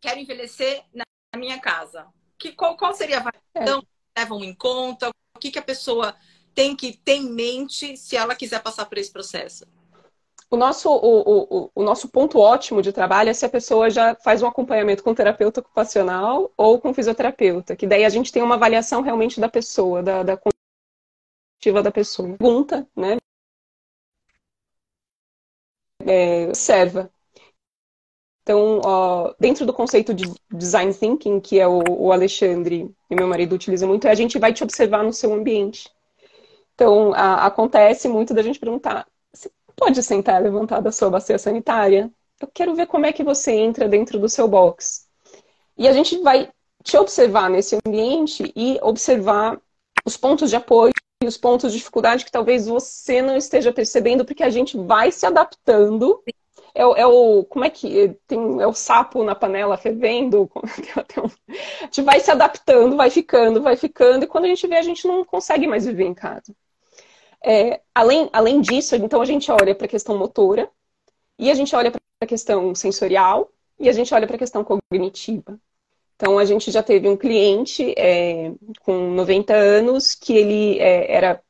quero 0.00 0.18
envelhecer 0.18 0.82
na 0.92 1.04
minha 1.36 1.58
casa. 1.60 2.06
Que, 2.38 2.52
qual, 2.52 2.76
qual 2.76 2.94
seria 2.94 3.18
a 3.18 3.22
variação 3.22 3.78
é. 3.78 3.82
que 3.82 3.88
levam 4.18 4.42
em 4.42 4.54
conta? 4.54 5.10
O 5.34 5.38
que, 5.38 5.50
que 5.50 5.58
a 5.58 5.62
pessoa 5.62 6.16
tem 6.54 6.74
que 6.74 6.96
ter 6.96 7.14
em 7.14 7.30
mente 7.30 7.96
se 7.96 8.16
ela 8.16 8.34
quiser 8.34 8.62
passar 8.62 8.86
por 8.86 8.98
esse 8.98 9.12
processo? 9.12 9.64
O 10.50 10.56
nosso, 10.56 10.90
o, 10.90 11.20
o, 11.20 11.70
o, 11.76 11.82
nosso 11.84 12.08
ponto 12.08 12.40
ótimo 12.40 12.82
de 12.82 12.92
trabalho 12.92 13.30
é 13.30 13.32
se 13.32 13.46
a 13.46 13.48
pessoa 13.48 13.88
já 13.88 14.16
faz 14.16 14.42
um 14.42 14.48
acompanhamento 14.48 15.04
com 15.04 15.14
terapeuta 15.14 15.60
ocupacional 15.60 16.50
ou 16.56 16.80
com 16.80 16.92
fisioterapeuta, 16.92 17.76
que 17.76 17.86
daí 17.86 18.04
a 18.04 18.08
gente 18.08 18.32
tem 18.32 18.42
uma 18.42 18.56
avaliação 18.56 19.00
realmente 19.00 19.38
da 19.38 19.48
pessoa, 19.48 20.02
da, 20.02 20.24
da 20.24 20.36
da 21.82 21.90
pessoa. 21.92 22.28
Pergunta, 22.36 22.88
né? 22.96 23.18
É, 26.06 26.46
observa. 26.48 27.10
Então, 28.42 28.80
ó, 28.82 29.34
dentro 29.38 29.66
do 29.66 29.72
conceito 29.72 30.14
de 30.14 30.24
design 30.50 30.92
thinking, 30.92 31.40
que 31.40 31.60
é 31.60 31.68
o, 31.68 31.82
o 31.86 32.12
Alexandre 32.12 32.92
e 33.08 33.14
meu 33.14 33.28
marido 33.28 33.54
utilizam 33.54 33.88
muito, 33.88 34.08
é 34.08 34.10
a 34.10 34.14
gente 34.14 34.38
vai 34.38 34.52
te 34.52 34.64
observar 34.64 35.04
no 35.04 35.12
seu 35.12 35.32
ambiente. 35.32 35.90
Então, 36.74 37.12
a, 37.14 37.46
acontece 37.46 38.08
muito 38.08 38.32
da 38.32 38.42
gente 38.42 38.58
perguntar: 38.58 39.06
você 39.32 39.50
pode 39.76 40.02
sentar 40.02 40.42
levantar 40.42 40.80
da 40.80 40.90
sua 40.90 41.10
bacia 41.10 41.38
sanitária? 41.38 42.10
Eu 42.40 42.48
quero 42.52 42.74
ver 42.74 42.86
como 42.86 43.04
é 43.06 43.12
que 43.12 43.22
você 43.22 43.52
entra 43.52 43.86
dentro 43.86 44.18
do 44.18 44.28
seu 44.28 44.48
box. 44.48 45.06
E 45.76 45.86
a 45.86 45.92
gente 45.92 46.18
vai 46.22 46.50
te 46.82 46.96
observar 46.96 47.50
nesse 47.50 47.78
ambiente 47.86 48.50
e 48.56 48.78
observar 48.82 49.60
os 50.04 50.16
pontos 50.16 50.48
de 50.48 50.56
apoio 50.56 50.92
e 51.22 51.26
os 51.26 51.36
pontos 51.36 51.72
de 51.72 51.78
dificuldade 51.78 52.24
que 52.24 52.32
talvez 52.32 52.66
você 52.66 53.20
não 53.20 53.36
esteja 53.36 53.70
percebendo, 53.70 54.24
porque 54.24 54.42
a 54.42 54.48
gente 54.48 54.76
vai 54.78 55.12
se 55.12 55.26
adaptando. 55.26 56.22
É, 56.74 56.80
é 56.80 57.06
o. 57.06 57.44
Como 57.44 57.64
é 57.64 57.68
que. 57.68 58.16
Tem, 58.26 58.38
é 58.60 58.66
o 58.66 58.72
sapo 58.72 59.22
na 59.22 59.34
panela 59.34 59.76
fervendo. 59.76 60.50
a 60.56 61.84
gente 61.84 62.02
vai 62.02 62.20
se 62.20 62.30
adaptando, 62.30 62.96
vai 62.96 63.10
ficando, 63.10 63.60
vai 63.60 63.76
ficando, 63.76 64.24
e 64.24 64.26
quando 64.26 64.44
a 64.46 64.48
gente 64.48 64.66
vê, 64.66 64.76
a 64.76 64.82
gente 64.82 65.06
não 65.06 65.22
consegue 65.24 65.66
mais 65.66 65.84
viver 65.84 66.04
em 66.04 66.14
casa. 66.14 66.54
É, 67.44 67.82
além, 67.94 68.30
além 68.32 68.60
disso, 68.60 68.96
então 68.96 69.20
a 69.20 69.24
gente 69.26 69.50
olha 69.52 69.74
para 69.74 69.86
a 69.86 69.88
questão 69.88 70.16
motora, 70.16 70.70
e 71.38 71.50
a 71.50 71.54
gente 71.54 71.74
olha 71.76 71.90
para 71.90 72.00
a 72.22 72.26
questão 72.26 72.74
sensorial, 72.74 73.50
e 73.78 73.88
a 73.88 73.92
gente 73.92 74.14
olha 74.14 74.26
para 74.26 74.36
a 74.36 74.38
questão 74.38 74.64
cognitiva. 74.64 75.58
Então, 76.20 76.38
a 76.38 76.44
gente 76.44 76.70
já 76.70 76.82
teve 76.82 77.08
um 77.08 77.16
cliente 77.16 77.94
é, 77.96 78.52
com 78.82 79.14
90 79.14 79.54
anos 79.54 80.14
que 80.14 80.34
ele 80.34 80.78
é, 80.78 81.10
era, 81.10 81.42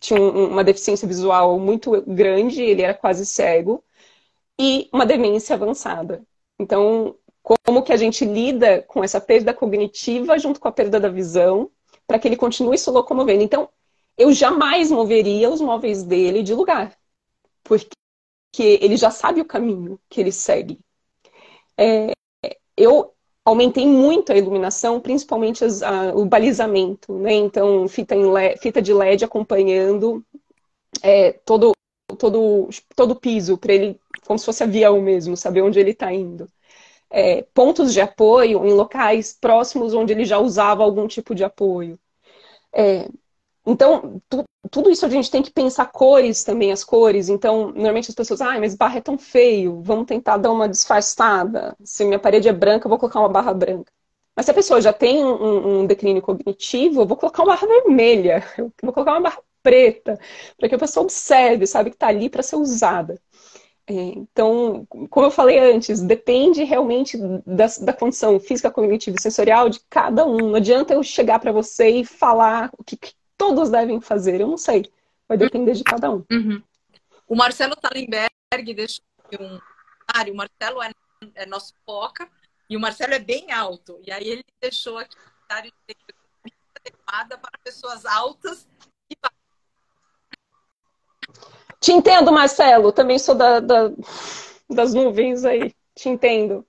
tinha 0.00 0.20
uma 0.20 0.64
deficiência 0.64 1.06
visual 1.06 1.60
muito 1.60 2.02
grande, 2.02 2.60
ele 2.60 2.82
era 2.82 2.92
quase 2.92 3.24
cego, 3.24 3.84
e 4.58 4.88
uma 4.92 5.06
demência 5.06 5.54
avançada. 5.54 6.24
Então, 6.58 7.16
como 7.40 7.84
que 7.84 7.92
a 7.92 7.96
gente 7.96 8.24
lida 8.24 8.82
com 8.82 9.04
essa 9.04 9.20
perda 9.20 9.54
cognitiva 9.54 10.36
junto 10.40 10.58
com 10.58 10.66
a 10.66 10.72
perda 10.72 10.98
da 10.98 11.08
visão, 11.08 11.70
para 12.04 12.18
que 12.18 12.26
ele 12.26 12.36
continue 12.36 12.76
se 12.76 12.90
locomovendo? 12.90 13.44
Então, 13.44 13.68
eu 14.18 14.32
jamais 14.32 14.90
moveria 14.90 15.48
os 15.50 15.60
móveis 15.60 16.02
dele 16.02 16.42
de 16.42 16.52
lugar, 16.52 16.98
porque 17.62 17.86
ele 18.58 18.96
já 18.96 19.12
sabe 19.12 19.40
o 19.40 19.44
caminho 19.44 20.00
que 20.08 20.20
ele 20.20 20.32
segue. 20.32 20.80
É, 21.78 22.10
eu 22.76 23.15
aumentei 23.46 23.86
muito 23.86 24.32
a 24.32 24.36
iluminação, 24.36 25.00
principalmente 25.00 25.64
as, 25.64 25.82
a, 25.82 26.12
o 26.14 26.26
balizamento, 26.26 27.16
né? 27.18 27.32
Então, 27.32 27.86
fita, 27.88 28.14
LED, 28.16 28.58
fita 28.60 28.82
de 28.82 28.92
LED 28.92 29.24
acompanhando 29.24 30.24
é, 31.02 31.32
todo, 31.32 31.72
todo, 32.18 32.68
todo 32.96 33.12
o 33.12 33.20
piso, 33.20 33.56
para 33.56 33.72
ele, 33.72 34.00
como 34.26 34.38
se 34.38 34.44
fosse 34.44 34.64
avião 34.64 35.00
mesmo, 35.00 35.36
saber 35.36 35.62
onde 35.62 35.78
ele 35.78 35.92
está 35.92 36.12
indo. 36.12 36.50
É, 37.10 37.42
pontos 37.54 37.92
de 37.92 38.00
apoio 38.00 38.66
em 38.66 38.72
locais 38.72 39.32
próximos 39.40 39.94
onde 39.94 40.12
ele 40.12 40.24
já 40.24 40.38
usava 40.38 40.82
algum 40.82 41.06
tipo 41.06 41.34
de 41.34 41.44
apoio. 41.44 41.98
É, 42.74 43.08
então, 43.66 44.22
tu, 44.28 44.44
tudo 44.70 44.90
isso 44.90 45.04
a 45.04 45.08
gente 45.08 45.30
tem 45.30 45.42
que 45.42 45.50
pensar 45.50 45.86
cores 45.86 46.44
também, 46.44 46.70
as 46.70 46.84
cores. 46.84 47.28
Então, 47.28 47.66
normalmente 47.72 48.10
as 48.10 48.14
pessoas, 48.14 48.40
ah, 48.40 48.58
mas 48.60 48.74
barra 48.76 48.98
é 48.98 49.00
tão 49.00 49.18
feio, 49.18 49.82
vamos 49.82 50.06
tentar 50.06 50.36
dar 50.36 50.52
uma 50.52 50.68
disfarçada. 50.68 51.76
Se 51.84 52.04
minha 52.04 52.18
parede 52.18 52.48
é 52.48 52.52
branca, 52.52 52.86
eu 52.86 52.90
vou 52.90 52.98
colocar 52.98 53.20
uma 53.20 53.28
barra 53.28 53.52
branca. 53.52 53.92
Mas 54.36 54.44
se 54.46 54.50
a 54.52 54.54
pessoa 54.54 54.80
já 54.80 54.92
tem 54.92 55.24
um, 55.24 55.80
um 55.80 55.86
declínio 55.86 56.22
cognitivo, 56.22 57.00
eu 57.02 57.06
vou 57.06 57.16
colocar 57.16 57.42
uma 57.42 57.54
barra 57.54 57.66
vermelha, 57.66 58.44
eu 58.58 58.72
vou 58.82 58.92
colocar 58.92 59.12
uma 59.12 59.22
barra 59.22 59.40
preta, 59.62 60.18
para 60.56 60.68
que 60.68 60.74
a 60.74 60.78
pessoa 60.78 61.04
observe, 61.04 61.66
sabe, 61.66 61.90
que 61.90 61.96
está 61.96 62.08
ali 62.08 62.28
para 62.30 62.42
ser 62.42 62.56
usada. 62.56 63.20
É, 63.88 63.92
então, 63.94 64.86
como 65.10 65.26
eu 65.26 65.30
falei 65.30 65.58
antes, 65.58 66.02
depende 66.02 66.64
realmente 66.64 67.16
da, 67.46 67.66
da 67.80 67.92
condição 67.92 68.38
física, 68.40 68.70
cognitiva 68.70 69.16
e 69.18 69.22
sensorial 69.22 69.68
de 69.68 69.80
cada 69.88 70.26
um. 70.26 70.36
Não 70.38 70.54
adianta 70.56 70.94
eu 70.94 71.02
chegar 71.02 71.38
para 71.38 71.52
você 71.52 71.88
e 71.88 72.04
falar 72.04 72.70
o 72.76 72.84
que, 72.84 72.96
todos 73.36 73.70
devem 73.70 74.00
fazer, 74.00 74.40
eu 74.40 74.48
não 74.48 74.56
sei. 74.56 74.90
Vai 75.28 75.36
depender 75.36 75.72
de 75.72 75.84
cada 75.84 76.10
um. 76.10 76.24
Uhum. 76.30 76.62
O 77.26 77.34
Marcelo 77.34 77.74
Talenberg 77.74 78.30
deixou 78.74 79.04
um 79.40 79.58
comentário. 80.06 80.32
O 80.32 80.36
Marcelo 80.36 80.82
é, 80.82 80.90
é, 81.34 81.46
nosso 81.46 81.74
foca 81.84 82.28
e 82.70 82.76
o 82.76 82.80
Marcelo 82.80 83.14
é 83.14 83.18
bem 83.18 83.50
alto. 83.52 84.00
E 84.06 84.12
aí 84.12 84.28
ele 84.28 84.44
deixou 84.60 84.98
aqui 84.98 85.16
um 85.16 85.30
comentário 85.30 85.72
adequada 86.80 87.38
para 87.38 87.58
pessoas 87.64 88.06
altas 88.06 88.68
e 89.10 89.16
Te 91.80 91.92
entendo, 91.92 92.32
Marcelo. 92.32 92.92
Também 92.92 93.18
sou 93.18 93.34
da, 93.34 93.60
da, 93.60 93.90
das 94.70 94.94
nuvens 94.94 95.44
aí. 95.44 95.74
Te 95.94 96.08
entendo. 96.08 96.64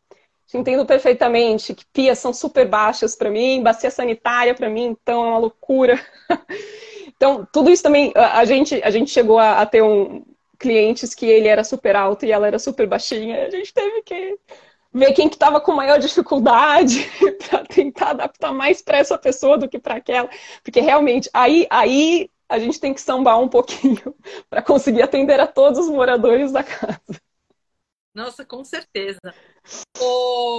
Te 0.48 0.58
entendo 0.58 0.86
perfeitamente. 0.86 1.76
Que 1.76 1.86
pias 1.94 2.20
são 2.20 2.34
super 2.34 2.68
baixas 2.68 3.16
para 3.16 3.30
mim, 3.30 3.62
bacia 3.62 3.92
sanitária 3.92 4.56
para 4.56 4.70
mim, 4.70 4.96
então 5.02 5.26
é 5.26 5.30
uma 5.30 5.38
loucura. 5.38 6.00
Então, 7.20 7.48
tudo 7.52 7.72
isso 7.72 7.82
também, 7.82 8.14
a 8.16 8.46
gente, 8.46 8.80
a 8.84 8.92
gente 8.92 9.10
chegou 9.10 9.40
a, 9.40 9.60
a 9.62 9.66
ter 9.66 9.82
um, 9.82 10.24
clientes 10.58 11.14
que 11.14 11.26
ele 11.26 11.48
era 11.48 11.64
super 11.64 11.96
alto 11.96 12.26
e 12.26 12.32
ela 12.32 12.48
era 12.48 12.60
super 12.60 12.88
baixinha. 12.88 13.46
A 13.46 13.50
gente 13.50 13.74
teve 13.74 14.02
que 14.02 14.38
ver 14.94 15.14
quem 15.14 15.30
que 15.30 15.36
estava 15.36 15.62
com 15.62 15.72
maior 15.72 16.00
dificuldade 16.00 17.10
para 17.48 17.64
tentar 17.66 18.12
adaptar 18.12 18.54
mais 18.54 18.82
para 18.82 18.98
essa 18.98 19.18
pessoa 19.18 19.58
do 19.58 19.70
que 19.70 19.80
para 19.80 19.96
aquela, 19.96 20.30
porque 20.64 20.80
realmente 20.80 21.30
aí 21.34 21.68
aí 21.70 22.30
a 22.50 22.58
gente 22.60 22.80
tem 22.80 22.94
que 22.94 23.02
sambar 23.02 23.40
um 23.40 23.50
pouquinho 23.50 24.16
para 24.50 24.62
conseguir 24.62 25.02
atender 25.02 25.40
a 25.40 25.48
todos 25.48 25.80
os 25.80 25.90
moradores 25.90 26.52
da 26.52 26.64
casa. 26.64 27.22
Nossa, 28.18 28.44
com 28.44 28.64
certeza. 28.64 29.20
O, 30.00 30.58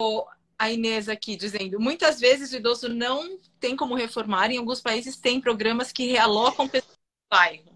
o, 0.00 0.26
a 0.58 0.70
Inês 0.70 1.06
aqui 1.06 1.36
dizendo: 1.36 1.78
muitas 1.78 2.18
vezes 2.18 2.50
o 2.50 2.56
idoso 2.56 2.88
não 2.88 3.38
tem 3.60 3.76
como 3.76 3.94
reformar, 3.94 4.50
em 4.50 4.56
alguns 4.56 4.80
países 4.80 5.18
tem 5.18 5.38
programas 5.38 5.92
que 5.92 6.10
realocam 6.12 6.66
pessoas 6.66 6.94
do 6.94 7.36
bairro. 7.36 7.74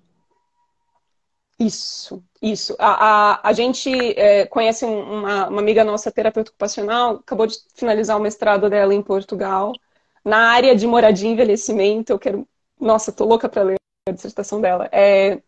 Isso, 1.61 2.25
isso. 2.41 2.75
A, 2.79 3.35
a, 3.35 3.49
a 3.51 3.53
gente 3.53 3.91
é, 4.19 4.47
conhece 4.47 4.87
uma, 4.87 5.49
uma, 5.49 5.61
amiga 5.61 5.85
nossa, 5.85 6.11
terapeuta 6.11 6.51
ocupacional, 6.51 7.17
acabou 7.17 7.47
de 7.47 7.59
finalizar 7.75 8.17
o 8.17 8.23
mestrado 8.23 8.71
dela 8.71 8.95
em 8.95 9.03
Portugal, 9.03 9.75
na 10.25 10.53
área 10.53 10.75
de 10.75 10.87
moradia 10.87 11.29
e 11.29 11.33
envelhecimento. 11.33 12.13
Eu 12.13 12.19
quero. 12.19 12.49
Nossa, 12.81 13.13
tô 13.13 13.27
louca 13.27 13.47
para 13.47 13.63
ler 13.63 13.77
a 14.09 14.13
dissertação 14.13 14.59
dela. 14.59 14.89
É, 14.91 15.43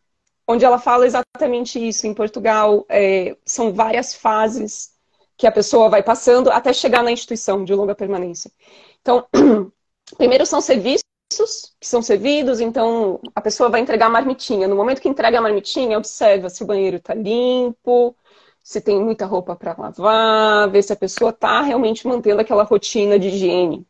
onde 0.51 0.65
ela 0.65 0.79
fala 0.79 1.07
exatamente 1.07 1.79
isso. 1.87 2.07
Em 2.07 2.15
Portugal, 2.15 2.85
é, 2.89 3.37
são 3.45 3.73
várias 3.73 4.15
fases 4.15 4.93
que 5.37 5.47
a 5.47 5.53
pessoa 5.53 5.89
vai 5.89 6.03
passando 6.03 6.51
até 6.51 6.73
chegar 6.73 7.03
na 7.03 7.13
instituição 7.13 7.65
de 7.65 7.75
longa 7.75 7.95
permanência. 7.95 8.51
Então, 9.01 9.27
primeiro 10.19 10.45
são 10.45 10.61
serviços 10.61 11.03
que 11.81 11.87
são 11.87 12.03
servidos, 12.03 12.61
então 12.61 13.21
a 13.35 13.41
pessoa 13.41 13.71
vai 13.71 13.81
entregar 13.81 14.07
a 14.07 14.11
marmitinha. 14.11 14.67
No 14.69 14.77
momento 14.77 15.01
que 15.01 15.09
entrega 15.09 15.39
a 15.39 15.41
marmitinha, 15.41 15.97
observa 15.97 16.51
se 16.51 16.63
o 16.63 16.67
banheiro 16.67 16.97
está 16.97 17.15
limpo, 17.15 18.17
se 18.63 18.81
tem 18.81 19.01
muita 19.03 19.27
roupa 19.27 19.57
para 19.57 19.75
lavar, 19.79 20.69
ver 20.71 20.83
se 20.83 20.93
a 20.93 20.97
pessoa 20.97 21.31
está 21.31 21.63
realmente 21.63 22.07
mantendo 22.07 22.41
aquela 22.41 22.65
rotina 22.65 23.19
de 23.19 23.29
higiene. 23.29 23.87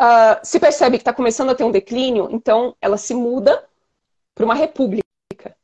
Uh, 0.00 0.38
se 0.42 0.58
percebe 0.58 0.96
que 0.98 1.02
está 1.02 1.12
começando 1.12 1.50
a 1.50 1.54
ter 1.54 1.64
um 1.64 1.70
declínio, 1.70 2.28
então 2.30 2.76
ela 2.80 2.96
se 2.96 3.14
muda 3.14 3.63
para 4.44 4.52
uma 4.52 4.54
república. 4.54 5.56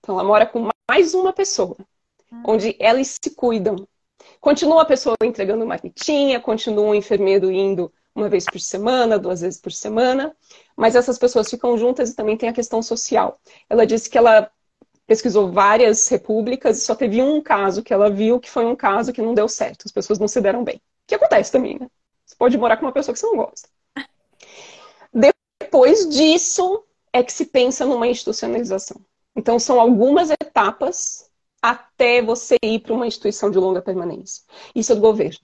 Então 0.00 0.14
ela 0.14 0.24
mora 0.24 0.46
com 0.46 0.68
mais 0.88 1.14
uma 1.14 1.32
pessoa, 1.32 1.76
hum. 2.30 2.42
onde 2.44 2.76
elas 2.78 3.16
se 3.22 3.30
cuidam. 3.34 3.88
Continua 4.40 4.82
a 4.82 4.84
pessoa 4.84 5.16
entregando 5.22 5.66
marmitinha, 5.66 6.38
continua 6.38 6.90
o 6.90 6.94
enfermeiro 6.94 7.50
indo 7.50 7.90
uma 8.14 8.28
vez 8.28 8.44
por 8.44 8.60
semana, 8.60 9.18
duas 9.18 9.40
vezes 9.40 9.60
por 9.60 9.72
semana, 9.72 10.36
mas 10.76 10.94
essas 10.94 11.18
pessoas 11.18 11.48
ficam 11.48 11.78
juntas 11.78 12.10
e 12.10 12.16
também 12.16 12.36
tem 12.36 12.48
a 12.48 12.52
questão 12.52 12.82
social. 12.82 13.40
Ela 13.68 13.86
disse 13.86 14.10
que 14.10 14.18
ela 14.18 14.50
pesquisou 15.06 15.50
várias 15.50 16.06
repúblicas 16.08 16.78
e 16.78 16.80
só 16.84 16.94
teve 16.94 17.22
um 17.22 17.40
caso 17.40 17.82
que 17.82 17.94
ela 17.94 18.10
viu 18.10 18.38
que 18.38 18.50
foi 18.50 18.66
um 18.66 18.76
caso 18.76 19.12
que 19.12 19.22
não 19.22 19.34
deu 19.34 19.48
certo, 19.48 19.84
as 19.86 19.92
pessoas 19.92 20.18
não 20.18 20.28
se 20.28 20.40
deram 20.40 20.62
bem. 20.62 20.80
Que 21.06 21.14
acontece 21.14 21.50
também, 21.50 21.78
né? 21.78 21.88
Você 22.26 22.36
pode 22.36 22.58
morar 22.58 22.76
com 22.76 22.84
uma 22.84 22.92
pessoa 22.92 23.14
que 23.14 23.18
você 23.18 23.26
não 23.26 23.36
gosta. 23.36 23.68
Depois 25.14 26.08
disso 26.08 26.84
é 27.12 27.22
que 27.22 27.32
se 27.32 27.46
pensa 27.46 27.84
numa 27.84 28.06
institucionalização. 28.06 29.00
Então 29.34 29.58
são 29.58 29.80
algumas 29.80 30.30
etapas 30.30 31.30
até 31.62 32.22
você 32.22 32.56
ir 32.62 32.80
para 32.80 32.94
uma 32.94 33.06
instituição 33.06 33.50
de 33.50 33.58
longa 33.58 33.82
permanência. 33.82 34.44
Isso 34.74 34.92
é 34.92 34.94
do 34.94 35.00
governo. 35.00 35.40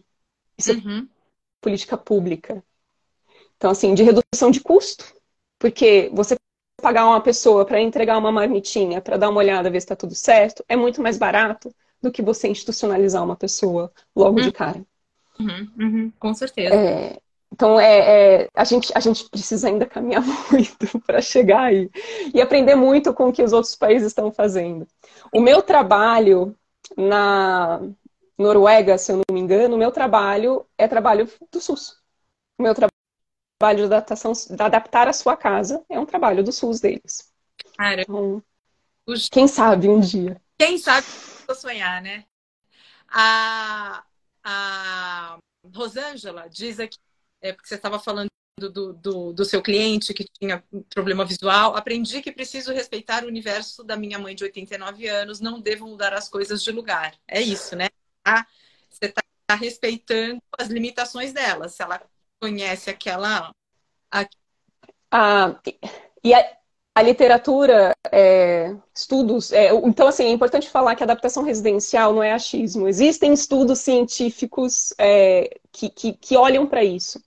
Isso 0.57 0.73
é 0.73 0.75
uhum. 0.75 0.99
é 0.99 1.07
política 1.61 1.97
pública. 1.97 2.63
Então, 3.57 3.71
assim, 3.71 3.95
de 3.95 4.03
redução 4.03 4.51
de 4.51 4.61
custo. 4.61 5.15
Porque 5.59 6.11
você 6.13 6.37
pagar 6.83 7.07
uma 7.07 7.21
pessoa 7.21 7.65
para 7.65 7.81
entregar 7.81 8.19
uma 8.19 8.31
marmitinha, 8.31 9.01
para 9.01 9.17
dar 9.17 9.31
uma 9.31 9.39
olhada, 9.39 9.71
ver 9.71 9.81
se 9.81 9.87
está 9.87 9.97
tudo 9.97 10.15
certo, 10.15 10.63
é 10.69 10.77
muito 10.77 11.01
mais 11.01 11.17
barato 11.17 11.75
do 12.03 12.13
que 12.13 12.21
você 12.21 12.49
institucionalizar 12.49 13.25
uma 13.25 13.37
pessoa 13.37 13.91
logo 14.15 14.39
uhum. 14.39 14.45
de 14.45 14.53
cara. 14.53 14.85
Uhum, 15.41 16.13
com 16.19 16.35
certeza. 16.35 16.75
É, 16.75 17.19
então, 17.55 17.79
é, 17.79 18.43
é, 18.43 18.49
a, 18.53 18.65
gente, 18.65 18.91
a 18.97 18.99
gente 18.99 19.31
precisa 19.31 19.69
ainda 19.69 19.87
caminhar 19.87 20.25
muito 20.51 21.01
para 21.07 21.23
chegar 21.23 21.67
aí. 21.67 21.89
E 22.35 22.41
aprender 22.41 22.75
muito 22.75 23.15
com 23.15 23.29
o 23.29 23.33
que 23.33 23.45
os 23.45 23.53
outros 23.53 23.77
países 23.77 24.09
estão 24.09 24.33
fazendo. 24.33 24.89
O 25.33 25.41
meu 25.41 25.63
trabalho 25.63 26.57
na, 26.97 27.81
Noruega, 28.37 28.99
se 28.99 29.13
eu 29.13 29.19
não 29.19 29.33
me 29.33 29.39
engano, 29.39 29.77
o 29.77 29.79
meu 29.79 29.93
trabalho 29.93 30.67
é 30.77 30.89
trabalho 30.89 31.31
do 31.53 31.61
SUS. 31.61 31.97
O 32.59 32.63
meu 32.65 32.75
trabalho 32.75 33.79
de 33.79 33.85
adaptação, 33.85 34.33
de 34.33 34.61
adaptar 34.61 35.07
a 35.07 35.13
sua 35.13 35.37
casa 35.37 35.85
é 35.89 35.99
um 36.01 36.05
trabalho 36.05 36.43
do 36.43 36.51
SUS 36.51 36.81
deles. 36.81 37.33
Cara, 37.79 38.03
então, 38.03 38.43
quem 39.31 39.47
sabe 39.47 39.89
um 39.89 40.01
dia. 40.01 40.43
Quem 40.59 40.77
sabe 40.77 41.07
vou 41.47 41.55
sonhar, 41.55 42.03
né? 42.03 42.25
A, 43.09 44.03
a 44.43 45.39
Rosângela 45.73 46.49
diz 46.51 46.81
aqui, 46.81 46.99
é 47.45 47.53
porque 47.53 47.69
você 47.69 47.75
estava 47.75 47.99
falando 47.99 48.29
do, 48.59 48.93
do, 48.95 49.33
do, 49.33 49.45
seu 49.45 49.61
cliente 49.61 50.15
que 50.15 50.25
tinha 50.25 50.65
problema 50.89 51.25
visual, 51.25 51.77
aprendi 51.77 52.23
que 52.23 52.33
preciso 52.33 52.73
respeitar 52.73 53.25
o 53.25 53.29
universo 53.29 53.85
da 53.85 53.97
minha 53.97 54.19
mãe 54.19 54.35
de 54.35 54.45
89 54.45 55.07
anos, 55.09 55.41
não 55.41 55.61
devo 55.61 55.87
mudar 55.87 56.15
as 56.15 56.29
coisas 56.29 56.63
de 56.63 56.71
lugar. 56.71 57.15
É 57.29 57.41
isso, 57.41 57.77
né? 57.77 57.89
Tá, 58.23 58.47
você 58.89 59.07
está 59.07 59.23
respeitando 59.57 60.41
as 60.59 60.69
limitações 60.69 61.33
dela. 61.33 61.69
Se 61.69 61.83
ela 61.83 62.01
conhece 62.41 62.89
aquela. 62.89 63.53
Ah, 65.11 65.61
e 66.23 66.33
a, 66.33 66.57
a 66.95 67.03
literatura, 67.03 67.95
é, 68.11 68.75
estudos. 68.95 69.53
É, 69.53 69.75
então, 69.75 70.07
assim, 70.07 70.25
é 70.25 70.31
importante 70.31 70.71
falar 70.71 70.95
que 70.95 71.03
a 71.03 71.07
adaptação 71.07 71.43
residencial 71.43 72.15
não 72.15 72.23
é 72.23 72.33
achismo. 72.33 72.89
Existem 72.89 73.33
estudos 73.33 73.81
científicos 73.81 74.95
é, 74.97 75.59
que, 75.73 75.91
que, 75.91 76.13
que 76.13 76.37
olham 76.37 76.67
para 76.67 76.85
isso. 76.85 77.21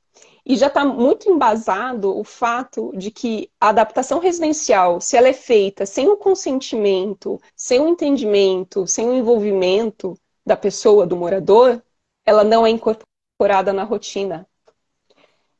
E 0.49 0.55
já 0.55 0.67
está 0.67 0.85
muito 0.85 1.29
embasado 1.29 2.17
o 2.17 2.23
fato 2.23 2.93
de 2.95 3.11
que 3.11 3.51
a 3.59 3.69
adaptação 3.69 4.19
residencial, 4.19 5.01
se 5.01 5.17
ela 5.17 5.27
é 5.27 5.33
feita 5.33 5.85
sem 5.85 6.07
o 6.07 6.15
consentimento, 6.15 7.41
sem 7.53 7.81
o 7.81 7.87
entendimento, 7.89 8.87
sem 8.87 9.09
o 9.09 9.13
envolvimento, 9.13 10.17
da 10.47 10.55
pessoa, 10.55 11.05
do 11.05 11.17
morador, 11.17 11.83
ela 12.25 12.45
não 12.45 12.65
é 12.65 12.69
incorporada 12.69 13.73
na 13.73 13.83
rotina. 13.83 14.47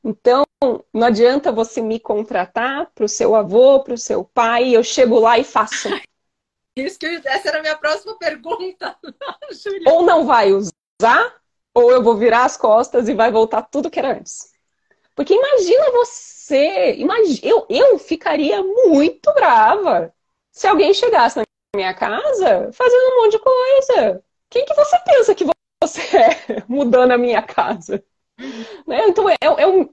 Então, 0.02 0.46
não 0.94 1.08
adianta 1.08 1.52
você 1.52 1.82
me 1.82 2.00
contratar 2.00 2.90
para 2.96 3.04
o 3.04 3.10
seu 3.10 3.36
avô, 3.36 3.84
para 3.84 3.96
o 3.96 3.98
seu 3.98 4.24
pai, 4.24 4.74
eu 4.74 4.82
chego 4.82 5.20
lá 5.20 5.38
e 5.38 5.44
faço. 5.44 5.90
Isso 6.78 6.98
que 6.98 7.06
eu, 7.06 7.22
essa 7.26 7.50
era 7.50 7.60
a 7.60 7.62
minha 7.62 7.76
próxima 7.76 8.18
pergunta. 8.18 8.98
ou 9.86 10.04
não 10.04 10.26
vai 10.26 10.54
usar, 10.54 11.36
ou 11.74 11.92
eu 11.92 12.02
vou 12.02 12.16
virar 12.16 12.46
as 12.46 12.56
costas 12.56 13.10
e 13.10 13.14
vai 13.14 13.30
voltar 13.30 13.64
tudo 13.64 13.90
que 13.90 14.00
era 14.00 14.14
antes. 14.14 14.57
Porque 15.18 15.34
imagina 15.34 15.92
você, 15.94 16.94
imagina, 16.94 17.40
eu, 17.42 17.66
eu 17.70 17.98
ficaria 17.98 18.62
muito 18.62 19.34
brava 19.34 20.14
se 20.52 20.68
alguém 20.68 20.94
chegasse 20.94 21.40
na 21.40 21.44
minha 21.76 21.92
casa 21.92 22.72
fazendo 22.72 23.14
um 23.14 23.24
monte 23.24 23.32
de 23.32 23.40
coisa. 23.40 24.24
Quem 24.48 24.64
que 24.64 24.76
você 24.76 25.00
pensa 25.00 25.34
que 25.34 25.44
você 25.82 26.02
é 26.18 26.64
mudando 26.68 27.14
a 27.14 27.18
minha 27.18 27.42
casa? 27.42 28.04
Né? 28.86 29.08
Então 29.08 29.28
é, 29.28 29.36
é 29.42 29.68
um. 29.68 29.90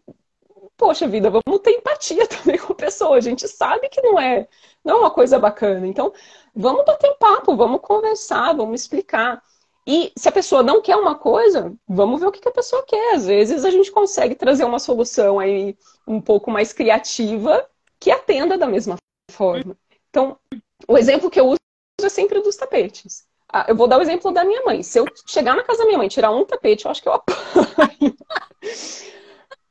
Poxa 0.77 1.09
vida, 1.09 1.31
vamos 1.31 1.63
ter 1.63 1.71
empatia 1.71 2.27
também 2.29 2.59
com 2.59 2.75
a 2.75 2.77
pessoa. 2.77 3.17
A 3.17 3.21
gente 3.21 3.49
sabe 3.49 3.89
que 3.89 4.03
não 4.03 4.21
é, 4.21 4.47
não 4.85 4.97
é 4.97 5.01
uma 5.01 5.11
coisa 5.11 5.39
bacana. 5.39 5.87
Então, 5.87 6.13
vamos 6.55 6.85
bater 6.85 7.11
um 7.11 7.17
papo, 7.17 7.57
vamos 7.57 7.81
conversar, 7.81 8.55
vamos 8.55 8.83
explicar. 8.83 9.43
E 9.87 10.12
se 10.16 10.29
a 10.29 10.33
pessoa 10.33 10.62
não 10.62 10.81
quer 10.81 10.97
uma 10.97 11.14
coisa, 11.14 11.75
vamos 11.87 12.20
ver 12.20 12.27
o 12.27 12.33
que 12.33 12.49
a 12.49 12.53
pessoa 12.53 12.85
quer. 12.87 13.14
Às 13.14 13.27
vezes 13.27 13.64
a 13.64 13.70
gente 13.70 13.92
consegue 13.92 14.35
trazer 14.35 14.64
uma 14.64 14.79
solução 14.79 15.38
aí 15.38 15.77
um 16.07 16.20
pouco 16.20 16.51
mais 16.51 16.73
criativa 16.73 17.66
que 18.01 18.11
atenda 18.11 18.57
da 18.57 18.66
mesma 18.66 18.97
forma. 19.31 19.77
Então, 20.09 20.38
o 20.88 20.97
exemplo 20.97 21.31
que 21.31 21.38
eu 21.38 21.49
uso 21.49 21.59
é 22.03 22.09
sempre 22.09 22.40
dos 22.40 22.57
tapetes. 22.57 23.27
Ah, 23.53 23.66
eu 23.68 23.77
vou 23.77 23.87
dar 23.87 23.99
o 23.99 24.03
exemplo 24.03 24.33
da 24.33 24.44
minha 24.44 24.62
mãe. 24.64 24.83
Se 24.83 24.99
eu 24.99 25.07
chegar 25.27 25.55
na 25.55 25.62
casa 25.62 25.81
da 25.81 25.85
minha 25.87 25.99
mãe 25.99 26.09
tirar 26.09 26.31
um 26.31 26.44
tapete, 26.44 26.87
eu 26.87 26.90
acho 26.90 27.03
que 27.03 27.09
eu 27.09 27.12
apanho. 27.12 28.16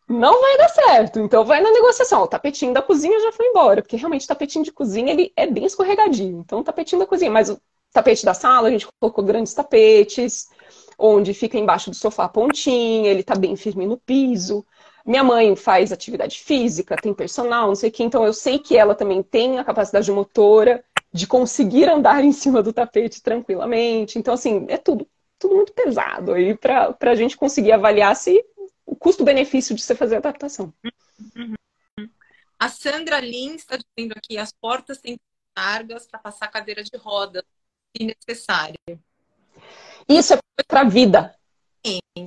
Não 0.08 0.40
vai 0.40 0.58
dar 0.58 0.70
certo. 0.70 1.20
Então 1.20 1.44
vai 1.44 1.60
na 1.60 1.72
negociação. 1.72 2.22
O 2.22 2.28
tapetinho 2.28 2.74
da 2.74 2.82
cozinha 2.82 3.20
já 3.20 3.32
foi 3.32 3.48
embora, 3.48 3.82
porque 3.82 3.98
realmente 3.98 4.26
o 4.26 4.28
tapetinho 4.28 4.64
de 4.64 4.72
cozinha 4.72 5.12
ele 5.12 5.34
é 5.36 5.48
bem 5.48 5.66
escorregadio. 5.66 6.40
Então 6.40 6.60
o 6.60 6.64
tapetinho 6.64 7.00
da 7.00 7.08
cozinha, 7.08 7.32
mas 7.32 7.50
tapete 7.94 8.26
da 8.26 8.34
sala 8.34 8.68
a 8.68 8.72
gente 8.72 8.88
colocou 9.00 9.24
grandes 9.24 9.54
tapetes, 9.54 10.50
onde 10.98 11.34
fica 11.34 11.58
embaixo 11.58 11.90
do 11.90 11.96
sofá 11.96 12.26
a 12.26 12.30
pontinha, 12.30 13.10
ele 13.10 13.24
tá 13.24 13.36
bem 13.36 13.56
firme 13.56 13.86
no 13.86 13.98
piso. 13.98 14.66
Minha 15.06 15.24
mãe 15.24 15.56
faz 15.56 15.92
atividade 15.92 16.40
física, 16.40 16.96
tem 16.96 17.14
personal, 17.14 17.68
não 17.68 17.76
sei 17.76 17.90
o 17.90 17.92
que, 17.92 18.04
então 18.04 18.26
eu 18.26 18.34
sei 18.34 18.58
que 18.58 18.78
ela 18.78 18.96
também 18.96 19.22
tem 19.22 19.60
a 19.60 19.64
capacidade 19.64 20.10
motora 20.12 20.84
de 21.12 21.28
conseguir 21.28 21.90
andar 21.90 22.24
em 22.26 22.32
cima 22.32 22.64
do 22.64 22.74
tapete 22.74 23.22
tranquilamente. 23.22 24.18
Então, 24.18 24.34
assim, 24.34 24.66
é 24.70 24.78
tudo, 24.78 25.08
tudo 25.38 25.56
muito 25.56 25.74
pesado 25.74 26.34
aí 26.34 26.58
para 26.58 26.96
a 27.02 27.16
gente 27.16 27.38
conseguir 27.38 27.74
avaliar 27.74 28.16
se 28.16 28.44
o 28.86 28.96
custo-benefício 28.96 29.76
de 29.76 29.82
você 29.82 29.94
fazer 29.94 30.16
a 30.16 30.20
adaptação. 30.20 30.74
A 32.58 32.70
Sandra 32.70 33.20
Lins 33.20 33.62
está 33.62 33.78
dizendo 33.78 34.14
aqui: 34.16 34.38
as 34.38 34.52
portas 34.54 35.00
têm 35.00 35.18
que 35.18 35.22
ser 35.22 35.62
largas 35.62 36.08
para 36.08 36.20
passar 36.20 36.48
cadeira 36.48 36.82
de 36.82 36.96
roda, 36.96 37.44
se 37.96 38.04
necessário. 38.04 38.76
Isso 40.08 40.34
é 40.34 40.40
para 40.68 40.82
a 40.82 40.90
vida. 40.90 41.36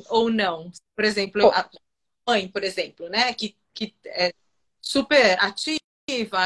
Ou 0.08 0.30
não. 0.30 0.70
Por 0.94 1.04
exemplo, 1.04 1.50
a 1.50 1.68
mãe, 2.28 2.48
por 2.48 2.64
exemplo, 2.64 3.08
né, 3.08 3.32
que, 3.34 3.56
que 3.72 3.94
é 4.04 4.32
super 4.80 5.38
ativa 5.42 5.80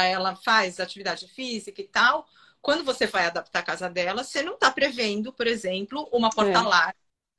ela 0.03 0.35
faz 0.35 0.79
atividade 0.79 1.27
física 1.27 1.81
e 1.81 1.87
tal. 1.87 2.27
Quando 2.61 2.83
você 2.83 3.07
vai 3.07 3.25
adaptar 3.25 3.59
a 3.59 3.63
casa 3.63 3.89
dela, 3.89 4.23
você 4.23 4.41
não 4.43 4.53
está 4.53 4.71
prevendo, 4.71 5.33
por 5.33 5.47
exemplo, 5.47 6.07
uma 6.11 6.29
porta 6.29 6.59
é. 6.59 6.61
larga, 6.61 6.95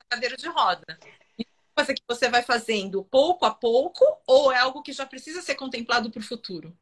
cadeira 0.09 0.35
de 0.35 0.47
roda. 0.47 0.99
É 1.39 1.43
coisa 1.75 1.93
que 1.93 2.03
você 2.07 2.29
vai 2.29 2.43
fazendo 2.43 3.03
pouco 3.03 3.45
a 3.45 3.53
pouco 3.53 4.05
ou 4.27 4.51
é 4.51 4.57
algo 4.57 4.83
que 4.83 4.93
já 4.93 5.05
precisa 5.05 5.41
ser 5.41 5.55
contemplado 5.55 6.11
para 6.11 6.19
o 6.19 6.23
futuro? 6.23 6.75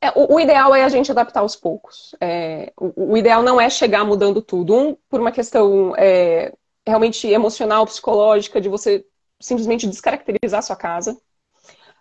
É, 0.00 0.10
o, 0.10 0.34
o, 0.34 0.40
ideal 0.40 0.74
é 0.74 0.84
a 0.84 0.88
gente 0.88 1.10
adaptar 1.10 1.40
aos 1.40 1.56
poucos. 1.56 2.14
É, 2.20 2.72
o, 2.76 3.12
o, 3.12 3.16
ideal 3.16 3.42
não 3.42 3.60
é 3.60 3.68
chegar 3.68 4.04
mudando 4.04 4.40
tudo. 4.40 4.74
Um, 4.74 4.96
por 5.08 5.20
uma 5.20 5.32
questão 5.32 5.94
é, 5.96 6.52
realmente 6.86 7.26
emocional, 7.26 7.84
psicológica, 7.84 8.60
de 8.60 8.68
você 8.68 9.04
simplesmente 9.40 9.86
descaracterizar 9.86 10.60
a 10.60 10.62
sua 10.62 10.76
casa. 10.76 11.14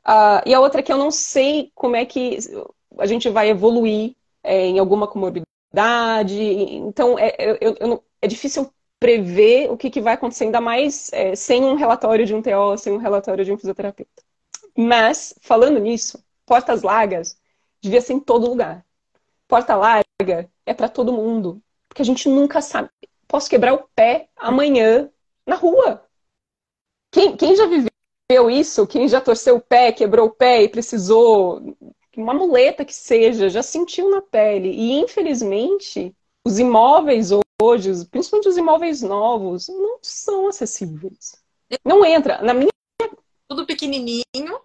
Uh, 0.06 0.42
e 0.46 0.54
a 0.54 0.60
outra 0.60 0.80
é 0.80 0.84
que 0.84 0.94
eu 0.94 0.98
não 0.98 1.12
sei 1.12 1.72
como 1.76 1.96
é 1.96 2.06
que 2.06 2.38
a 2.98 3.06
gente 3.06 3.30
vai 3.30 3.50
evoluir 3.50 4.16
é, 4.44 4.66
em 4.68 4.80
alguma 4.80 5.08
comorbidade. 5.08 5.46
Então, 6.34 7.18
é, 7.20 7.36
eu, 7.60 7.76
eu, 7.80 8.04
é 8.22 8.28
difícil 8.28 8.72
prever 9.00 9.70
o 9.70 9.78
que, 9.78 9.90
que 9.90 10.02
vai 10.02 10.14
acontecer, 10.14 10.46
ainda 10.46 10.62
mais 10.62 11.12
é, 11.14 11.36
sem 11.36 11.64
um 11.64 11.76
relatório 11.76 12.26
de 12.26 12.34
um 12.34 12.42
TO, 12.42 12.78
sem 12.78 12.94
um 12.94 12.98
relatório 12.98 13.44
de 13.44 13.52
um 13.52 13.58
fisioterapeuta. 13.58 14.24
Mas, 14.76 15.36
falando 15.42 15.80
nisso, 15.80 16.24
portas 16.46 16.84
largas 16.84 17.38
devia 17.82 18.02
ser 18.02 18.14
em 18.14 18.20
todo 18.20 18.50
lugar. 18.50 18.86
Porta 19.48 19.76
larga 19.76 20.50
é 20.66 20.74
para 20.74 20.90
todo 20.90 21.14
mundo, 21.14 21.62
porque 21.88 22.02
a 22.02 22.06
gente 22.06 22.28
nunca 22.28 22.62
sabe. 22.62 22.90
Posso 23.28 23.50
quebrar 23.50 23.74
o 23.74 23.88
pé 23.96 24.30
amanhã 24.36 25.10
na 25.46 25.56
rua. 25.56 26.04
Quem, 27.12 27.36
quem 27.36 27.56
já 27.56 27.66
viveu 27.66 28.50
isso? 28.50 28.86
Quem 28.86 29.08
já 29.08 29.22
torceu 29.22 29.58
o 29.58 29.62
pé, 29.62 29.92
quebrou 29.92 30.28
o 30.28 30.32
pé 30.32 30.64
e 30.64 30.70
precisou 30.70 31.76
uma 32.16 32.34
muleta 32.34 32.84
que 32.84 32.94
seja, 32.94 33.50
já 33.50 33.62
sentiu 33.62 34.10
na 34.10 34.22
pele. 34.22 34.70
E 34.70 34.94
infelizmente, 35.00 36.16
os 36.44 36.60
imóveis 36.60 37.30
hoje, 37.62 38.06
principalmente 38.06 38.50
os 38.50 38.58
imóveis 38.58 39.02
novos, 39.02 39.68
não 39.68 40.00
são 40.02 40.48
acessíveis. 40.48 41.42
Não 41.86 42.04
entra. 42.06 42.42
Na 42.42 42.54
minha 42.54 42.72
tudo 43.48 43.66
pequenininho, 43.66 44.60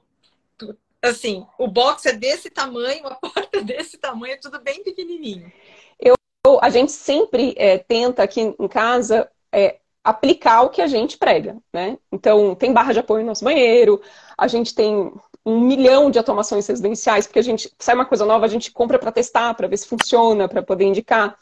assim, 1.03 1.47
o 1.59 1.67
box 1.67 2.07
é 2.07 2.13
desse 2.13 2.49
tamanho, 2.49 3.07
a 3.09 3.15
porta 3.17 3.59
é 3.59 3.63
desse 3.63 3.99
tamanho, 3.99 4.35
é 4.35 4.37
tudo 4.39 4.61
bem 4.61 4.83
pequenininho. 4.83 5.53
Eu, 6.01 6.15
a 6.61 6.71
gente 6.71 6.93
sempre 6.93 7.55
é, 7.57 7.79
tenta 7.79 8.23
aqui 8.23 8.41
em 8.41 8.69
casa 8.69 9.31
é, 9.53 9.79
aplicar 10.05 10.63
o 10.63 10.71
que 10.71 10.81
a 10.81 10.87
gente 10.87 11.19
prega, 11.19 11.57
né? 11.73 11.99
Então, 12.11 12.55
tem 12.55 12.73
barra 12.73 12.93
de 12.93 13.01
apoio 13.01 13.23
no 13.23 13.29
nosso 13.29 13.45
banheiro, 13.45 14.01
a 14.37 14.49
gente 14.49 14.75
tem 14.75 15.13
um 15.45 15.61
milhão 15.61 16.11
de 16.11 16.19
automações 16.19 16.67
residenciais, 16.67 17.27
porque 17.27 17.39
a 17.39 17.43
gente 17.43 17.73
sai 17.79 17.95
uma 17.95 18.07
coisa 18.07 18.25
nova, 18.25 18.45
a 18.47 18.49
gente 18.49 18.71
compra 18.71 18.99
para 18.99 19.13
testar, 19.13 19.55
para 19.55 19.69
ver 19.69 19.77
se 19.77 19.89
funciona, 19.89 20.49
para 20.49 20.63
poder 20.63 20.85
indicar. 20.85 21.37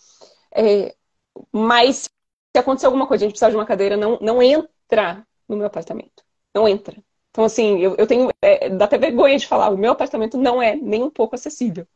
É, 0.55 0.95
mas 1.53 2.09
se 2.55 2.59
acontecer 2.59 2.87
alguma 2.87 3.07
coisa, 3.07 3.25
a 3.25 3.27
gente 3.27 3.33
precisar 3.33 3.51
de 3.51 3.57
uma 3.57 3.67
cadeira, 3.67 3.97
não, 3.97 4.19
não 4.21 4.43
entra 4.43 5.27
no 5.49 5.57
meu 5.57 5.67
apartamento. 5.67 6.25
Não 6.55 6.69
entra. 6.69 6.97
Então, 7.31 7.45
assim, 7.45 7.79
eu, 7.81 7.95
eu 7.97 8.07
tenho. 8.07 8.29
É, 8.43 8.69
dá 8.69 8.85
até 8.87 8.99
vergonha 8.99 9.39
de 9.39 9.47
falar, 9.47 9.71
o 9.71 9.79
meu 9.79 9.93
apartamento 9.93 10.37
não 10.37 10.63
é 10.63 10.75
nem 10.77 11.03
um 11.03 11.11
pouco 11.11 11.35
acessível. 11.35 11.87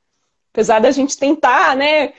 Apesar 0.53 0.81
da 0.81 0.90
gente 0.92 1.18
tentar, 1.18 1.77
né, 1.77 2.14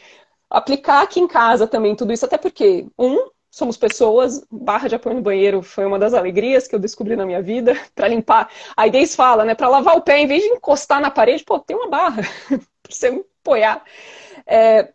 aplicar 0.49 1.03
aqui 1.03 1.19
em 1.19 1.27
casa 1.27 1.67
também 1.67 1.95
tudo 1.95 2.13
isso, 2.13 2.25
até 2.25 2.37
porque, 2.37 2.87
um, 2.99 3.29
somos 3.49 3.77
pessoas, 3.77 4.45
barra 4.51 4.89
de 4.89 4.95
apoio 4.95 5.15
no 5.15 5.21
banheiro 5.21 5.63
foi 5.63 5.85
uma 5.85 5.97
das 5.97 6.13
alegrias 6.13 6.67
que 6.67 6.75
eu 6.75 6.79
descobri 6.79 7.15
na 7.15 7.25
minha 7.25 7.41
vida, 7.41 7.73
para 7.95 8.09
limpar. 8.09 8.51
A 8.75 8.87
Inês 8.87 9.15
fala, 9.15 9.45
né, 9.45 9.55
para 9.55 9.69
lavar 9.69 9.95
o 9.95 10.01
pé, 10.01 10.19
em 10.19 10.27
vez 10.27 10.43
de 10.43 10.49
encostar 10.49 10.99
na 11.01 11.09
parede, 11.09 11.43
pô, 11.45 11.59
tem 11.59 11.75
uma 11.75 11.89
barra, 11.89 12.21
para 12.83 12.91
você 12.91 13.23
apoiar. 13.41 13.83
É, 14.45 14.93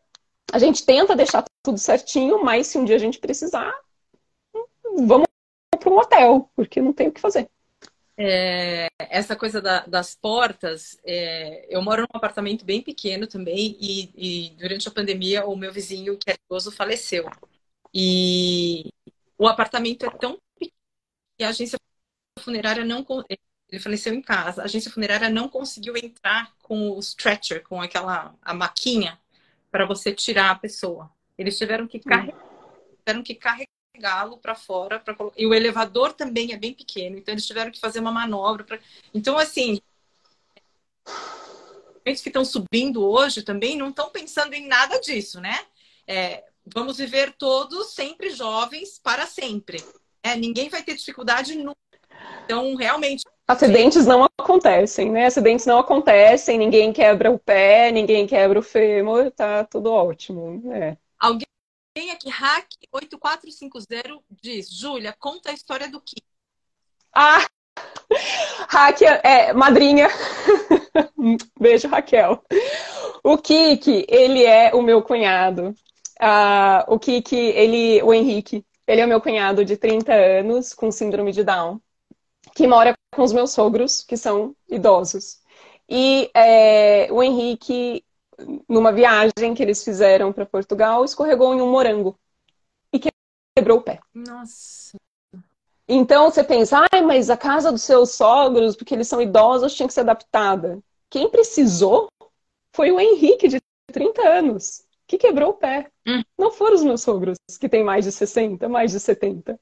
a 0.52 0.58
gente 0.58 0.84
tenta 0.84 1.16
deixar 1.16 1.44
tudo 1.62 1.78
certinho, 1.78 2.44
mas 2.44 2.66
se 2.66 2.76
um 2.78 2.84
dia 2.84 2.96
a 2.96 2.98
gente 2.98 3.18
precisar, 3.18 3.72
vamos 4.98 5.26
para 5.78 5.90
um 5.90 5.98
hotel, 5.98 6.50
porque 6.54 6.80
não 6.82 6.92
tem 6.92 7.08
o 7.08 7.12
que 7.12 7.20
fazer. 7.20 7.48
É, 8.22 8.88
essa 8.98 9.34
coisa 9.34 9.62
da, 9.62 9.86
das 9.86 10.14
portas, 10.14 11.00
é, 11.04 11.66
eu 11.74 11.80
moro 11.80 12.02
num 12.02 12.18
apartamento 12.18 12.66
bem 12.66 12.82
pequeno 12.82 13.26
também 13.26 13.78
e, 13.80 14.12
e, 14.14 14.50
durante 14.56 14.86
a 14.86 14.90
pandemia 14.90 15.46
o 15.46 15.56
meu 15.56 15.72
vizinho, 15.72 16.18
que 16.18 16.30
é 16.30 16.34
idoso, 16.34 16.70
faleceu. 16.70 17.24
E 17.94 18.92
o 19.38 19.48
apartamento 19.48 20.04
é 20.04 20.10
tão 20.10 20.38
pequeno 20.58 20.72
que 21.38 21.44
a 21.44 21.48
agência 21.48 21.78
funerária 22.40 22.84
não... 22.84 23.06
Ele 23.70 23.80
faleceu 23.80 24.12
em 24.12 24.20
casa. 24.20 24.62
A 24.62 24.64
agência 24.66 24.90
funerária 24.90 25.30
não 25.30 25.48
conseguiu 25.48 25.96
entrar 25.96 26.54
com 26.62 26.90
o 26.90 27.00
stretcher, 27.00 27.62
com 27.62 27.80
aquela 27.80 28.34
a 28.42 28.52
maquinha 28.52 29.18
para 29.70 29.86
você 29.86 30.12
tirar 30.12 30.50
a 30.50 30.56
pessoa. 30.56 31.10
Eles 31.38 31.56
tiveram 31.56 31.86
que 31.86 32.00
carregar, 32.00 32.38
tiveram 32.98 33.22
que 33.22 33.34
carregá-lo 34.00 34.38
para 34.38 34.54
fora 34.54 34.98
pra... 34.98 35.14
e 35.36 35.46
o 35.46 35.54
elevador 35.54 36.12
também 36.12 36.52
é 36.52 36.56
bem 36.56 36.72
pequeno, 36.72 37.18
então 37.18 37.34
eles 37.34 37.46
tiveram 37.46 37.70
que 37.70 37.78
fazer 37.78 38.00
uma 38.00 38.10
manobra. 38.10 38.64
Pra... 38.64 38.78
Então 39.12 39.38
assim, 39.38 39.80
eles 42.04 42.20
que 42.20 42.30
estão 42.30 42.44
subindo 42.44 43.04
hoje 43.04 43.42
também 43.42 43.76
não 43.76 43.90
estão 43.90 44.10
pensando 44.10 44.54
em 44.54 44.66
nada 44.66 44.98
disso, 44.98 45.40
né? 45.40 45.60
É, 46.06 46.44
vamos 46.66 46.96
viver 46.96 47.32
todos 47.38 47.92
sempre 47.92 48.30
jovens 48.30 48.98
para 48.98 49.26
sempre. 49.26 49.84
É, 50.22 50.34
ninguém 50.34 50.68
vai 50.68 50.82
ter 50.82 50.94
dificuldade 50.94 51.54
nunca. 51.56 51.76
Então, 52.44 52.74
realmente, 52.74 53.24
Acidentes 53.46 54.06
não 54.06 54.28
acontecem, 54.38 55.10
né? 55.10 55.26
Acidentes 55.26 55.66
não 55.66 55.78
acontecem, 55.78 56.56
ninguém 56.56 56.92
quebra 56.92 57.30
o 57.30 57.38
pé, 57.38 57.90
ninguém 57.90 58.24
quebra 58.24 58.58
o 58.58 58.62
fêmur, 58.62 59.30
tá 59.32 59.64
tudo 59.64 59.90
ótimo. 59.90 60.72
É. 60.72 60.96
Alguém 61.18 61.46
aqui, 62.12 62.28
Hack 62.28 62.66
8450, 62.92 64.22
diz: 64.30 64.70
Júlia, 64.70 65.14
conta 65.18 65.50
a 65.50 65.52
história 65.52 65.88
do 65.90 66.00
Kiki. 66.00 66.22
Ah! 67.14 67.46
Hack 68.68 69.02
é 69.02 69.52
madrinha. 69.52 70.08
Beijo, 71.58 71.88
Raquel. 71.88 72.42
O 73.22 73.36
Kiki, 73.38 74.06
ele 74.08 74.44
é 74.44 74.74
o 74.74 74.82
meu 74.82 75.02
cunhado. 75.02 75.74
Uh, 76.20 76.94
o 76.94 76.98
Kiki, 76.98 77.36
ele, 77.36 78.02
o 78.02 78.12
Henrique, 78.12 78.64
ele 78.86 79.00
é 79.00 79.04
o 79.04 79.08
meu 79.08 79.20
cunhado 79.20 79.64
de 79.64 79.76
30 79.76 80.12
anos 80.12 80.74
com 80.74 80.90
síndrome 80.90 81.32
de 81.32 81.42
Down 81.44 81.80
que 82.54 82.66
mora 82.66 82.94
com 83.12 83.22
os 83.22 83.32
meus 83.32 83.52
sogros, 83.52 84.02
que 84.02 84.16
são 84.16 84.54
idosos. 84.68 85.40
E 85.88 86.30
é, 86.34 87.08
o 87.10 87.22
Henrique, 87.22 88.04
numa 88.68 88.92
viagem 88.92 89.54
que 89.54 89.62
eles 89.62 89.82
fizeram 89.84 90.32
para 90.32 90.46
Portugal, 90.46 91.04
escorregou 91.04 91.54
em 91.54 91.60
um 91.60 91.70
morango 91.70 92.18
e 92.92 93.00
quebrou 93.56 93.78
o 93.78 93.82
pé. 93.82 94.00
Nossa. 94.14 94.96
Então 95.88 96.30
você 96.30 96.44
pensa, 96.44 96.86
ah, 96.90 97.02
mas 97.02 97.30
a 97.30 97.36
casa 97.36 97.72
dos 97.72 97.82
seus 97.82 98.12
sogros, 98.12 98.76
porque 98.76 98.94
eles 98.94 99.08
são 99.08 99.20
idosos, 99.20 99.74
tinha 99.74 99.88
que 99.88 99.94
ser 99.94 100.00
adaptada. 100.00 100.78
Quem 101.08 101.28
precisou 101.28 102.08
foi 102.72 102.92
o 102.92 103.00
Henrique, 103.00 103.48
de 103.48 103.58
30 103.92 104.22
anos, 104.22 104.84
que 105.06 105.18
quebrou 105.18 105.50
o 105.50 105.54
pé. 105.54 105.90
Hum. 106.06 106.22
Não 106.38 106.52
foram 106.52 106.76
os 106.76 106.84
meus 106.84 107.02
sogros, 107.02 107.36
que 107.58 107.68
têm 107.68 107.82
mais 107.82 108.04
de 108.04 108.12
60, 108.12 108.68
mais 108.68 108.92
de 108.92 109.00
70. 109.00 109.58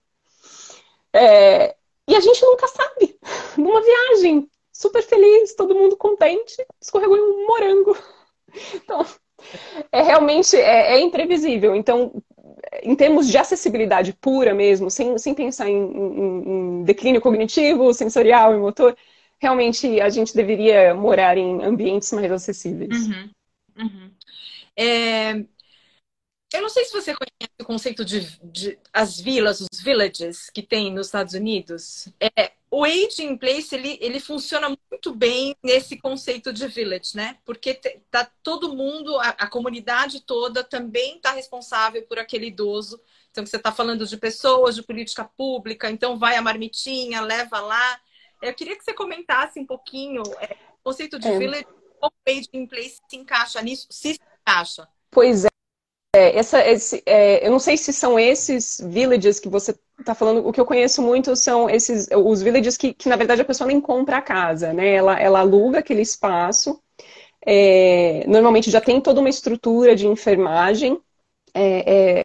É, 1.14 1.75
e 2.07 2.14
a 2.14 2.21
gente 2.21 2.45
nunca 2.45 2.69
sabe. 2.69 3.19
Numa 3.57 3.81
viagem, 3.81 4.51
super 4.71 5.03
feliz, 5.03 5.55
todo 5.55 5.75
mundo 5.75 5.97
contente, 5.97 6.62
escorregou 6.81 7.17
em 7.17 7.23
um 7.23 7.47
morango. 7.47 7.97
Então, 8.75 9.05
é 9.93 10.03
realmente 10.03 10.57
é, 10.57 10.95
é 10.95 11.01
imprevisível. 11.01 11.75
Então, 11.75 12.13
em 12.83 12.95
termos 12.95 13.29
de 13.29 13.39
acessibilidade 13.39 14.13
pura 14.13 14.55
mesmo, 14.55 14.91
sem, 14.91 15.17
sem 15.19 15.35
pensar 15.35 15.69
em, 15.69 15.77
em, 15.77 16.81
em, 16.81 16.85
declínio 16.85 17.21
cognitivo, 17.21 17.93
sensorial 17.95 18.55
e 18.55 18.59
motor, 18.59 18.97
realmente 19.41 20.01
a 20.01 20.09
gente 20.09 20.35
deveria 20.35 20.95
morar 20.95 21.37
em 21.37 21.63
ambientes 21.63 22.13
mais 22.13 22.31
acessíveis. 22.31 23.07
Uhum, 23.07 23.31
uhum. 23.79 24.11
É, 24.77 25.45
eu 26.53 26.63
não 26.63 26.69
sei 26.69 26.85
se 26.85 26.93
você 26.93 27.15
conhece 27.15 27.53
o 27.61 27.65
conceito 27.65 28.05
de, 28.05 28.39
de, 28.43 28.79
as 28.93 29.21
vilas, 29.21 29.61
os 29.61 29.83
villages 29.83 30.49
que 30.51 30.63
tem 30.63 30.93
nos 30.93 31.07
Estados 31.09 31.35
Unidos. 31.35 32.09
É, 32.21 32.53
o 32.71 32.85
Age 32.85 33.23
in 33.23 33.37
Place 33.37 33.75
ele, 33.75 33.99
ele 34.01 34.21
funciona 34.21 34.69
muito 34.69 35.15
bem 35.15 35.57
nesse 35.63 35.97
conceito 35.97 36.53
de 36.53 36.67
village, 36.69 37.17
né? 37.17 37.39
Porque 37.45 37.75
tá 38.11 38.31
todo 38.43 38.75
mundo, 38.75 39.17
a, 39.19 39.29
a 39.31 39.47
comunidade 39.47 40.21
toda 40.21 40.63
também 40.63 41.17
está 41.17 41.33
responsável 41.33 42.03
por 42.07 42.19
aquele 42.19 42.47
idoso. 42.49 43.01
Então 43.31 43.45
você 43.45 43.57
está 43.57 43.73
falando 43.73 44.07
de 44.07 44.17
pessoas, 44.17 44.75
de 44.75 44.83
política 44.83 45.25
pública. 45.25 45.91
Então 45.91 46.19
vai 46.19 46.37
a 46.37 46.43
marmitinha, 46.43 47.21
leva 47.21 47.61
lá. 47.61 48.01
Eu 48.43 48.55
queria 48.55 48.77
que 48.77 48.85
você 48.85 48.93
comentasse 48.93 49.59
um 49.59 49.67
pouquinho 49.67 50.23
é, 50.41 50.57
o 50.81 50.85
conceito 50.85 51.19
de 51.19 51.29
é. 51.29 51.39
village, 51.39 51.67
como 51.99 52.12
o 52.12 52.31
Age 52.31 52.49
in 52.53 52.66
Place 52.66 52.99
se 53.09 53.16
encaixa 53.16 53.62
nisso, 53.62 53.87
se 53.91 54.14
se 54.14 54.21
encaixa. 54.43 54.89
Pois 55.11 55.45
é. 55.45 55.47
É, 56.19 56.37
essa, 56.37 56.66
esse, 56.66 57.01
é, 57.07 57.47
eu 57.47 57.51
não 57.53 57.61
sei 57.61 57.77
se 57.77 57.93
são 57.93 58.19
esses 58.19 58.81
villages 58.85 59.39
que 59.39 59.49
você 59.49 59.79
está 60.01 60.16
falando. 60.16 60.45
O 60.47 60.53
que 60.53 60.61
eu 60.61 60.66
conheço 60.66 61.01
muito 61.01 61.37
são 61.37 61.71
esses 61.71 62.09
os 62.12 62.43
villages 62.43 62.77
que, 62.77 62.93
que 62.93 63.09
na 63.09 63.14
verdade, 63.14 63.43
a 63.43 63.45
pessoa 63.45 63.69
nem 63.69 63.81
compra 63.81 64.16
a 64.16 64.23
casa, 64.23 64.73
né? 64.73 64.95
Ela, 64.95 65.21
ela 65.21 65.41
aluga 65.41 65.79
aquele 65.79 66.03
espaço. 66.03 66.83
É, 67.47 68.27
normalmente 68.27 68.71
já 68.71 68.81
tem 68.81 69.01
toda 69.01 69.21
uma 69.21 69.29
estrutura 69.29 69.95
de 69.95 70.09
enfermagem. 70.09 71.01
É, 71.55 72.19
é, 72.21 72.25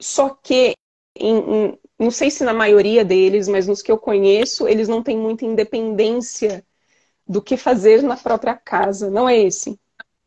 só 0.00 0.30
que, 0.30 0.74
em, 1.16 1.36
em, 1.38 1.78
não 1.98 2.10
sei 2.10 2.28
se 2.28 2.42
na 2.42 2.52
maioria 2.52 3.04
deles, 3.04 3.46
mas 3.46 3.68
nos 3.68 3.82
que 3.82 3.92
eu 3.92 3.98
conheço, 3.98 4.66
eles 4.66 4.88
não 4.88 5.00
têm 5.02 5.16
muita 5.16 5.44
independência 5.44 6.64
do 7.26 7.40
que 7.40 7.56
fazer 7.56 8.02
na 8.02 8.16
própria 8.16 8.56
casa. 8.56 9.08
Não 9.10 9.28
é 9.28 9.38
esse? 9.38 9.78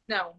Não, 0.08 0.34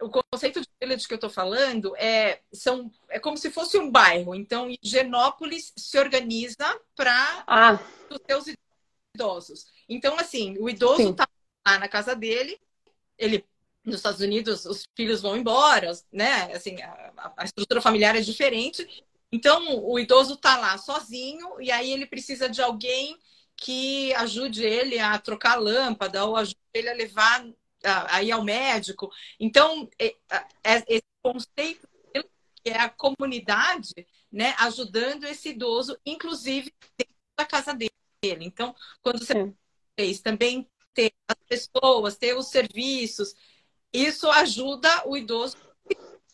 o 0.00 0.10
conceito 0.10 0.60
de 0.60 0.68
village 0.80 1.06
que 1.06 1.14
eu 1.14 1.16
estou 1.16 1.30
falando 1.30 1.96
é, 1.96 2.40
são, 2.52 2.90
é 3.08 3.18
como 3.18 3.36
se 3.36 3.50
fosse 3.50 3.78
um 3.78 3.90
bairro. 3.90 4.34
Então, 4.34 4.68
Higienópolis 4.70 5.72
se 5.76 5.98
organiza 5.98 6.80
para 6.94 7.44
ah. 7.46 7.80
os 8.10 8.20
seus 8.26 8.56
idosos. 9.14 9.66
Então, 9.88 10.18
assim, 10.18 10.56
o 10.58 10.68
idoso 10.68 11.10
está 11.10 11.28
lá 11.66 11.78
na 11.78 11.88
casa 11.88 12.14
dele, 12.14 12.60
ele 13.16 13.44
nos 13.84 13.96
Estados 13.96 14.20
Unidos 14.20 14.66
os 14.66 14.84
filhos 14.94 15.22
vão 15.22 15.36
embora, 15.36 15.90
né? 16.12 16.52
Assim, 16.54 16.80
a, 16.82 17.32
a 17.36 17.44
estrutura 17.44 17.80
familiar 17.80 18.14
é 18.14 18.20
diferente. 18.20 18.86
Então, 19.32 19.82
o 19.84 19.98
idoso 19.98 20.34
está 20.34 20.56
lá 20.56 20.76
sozinho 20.78 21.60
e 21.60 21.70
aí 21.70 21.90
ele 21.92 22.06
precisa 22.06 22.48
de 22.48 22.62
alguém 22.62 23.18
que 23.56 24.14
ajude 24.14 24.64
ele 24.64 24.98
a 24.98 25.18
trocar 25.18 25.54
a 25.54 25.60
lâmpada 25.60 26.24
ou 26.24 26.36
ajude 26.36 26.56
ele 26.72 26.88
a 26.88 26.94
levar 26.94 27.44
a, 27.84 28.22
ir 28.22 28.32
ao 28.32 28.42
médico. 28.42 29.10
Então, 29.38 29.88
é, 29.98 30.14
é, 30.64 30.84
esse 30.88 31.06
conceito 31.22 31.88
que 32.12 32.70
é 32.70 32.80
a 32.80 32.88
comunidade, 32.88 34.06
né, 34.30 34.54
ajudando 34.58 35.24
esse 35.24 35.50
idoso, 35.50 35.98
inclusive 36.04 36.72
dentro 36.96 37.14
da 37.36 37.44
casa 37.44 37.72
dele. 37.72 38.44
Então, 38.44 38.74
quando 39.00 39.24
você 39.24 39.52
fez 39.98 40.20
também 40.20 40.68
ter 40.92 41.12
as 41.28 41.36
pessoas, 41.48 42.16
ter 42.16 42.36
os 42.36 42.48
serviços, 42.48 43.34
isso 43.92 44.28
ajuda 44.30 45.08
o 45.08 45.16
idoso 45.16 45.56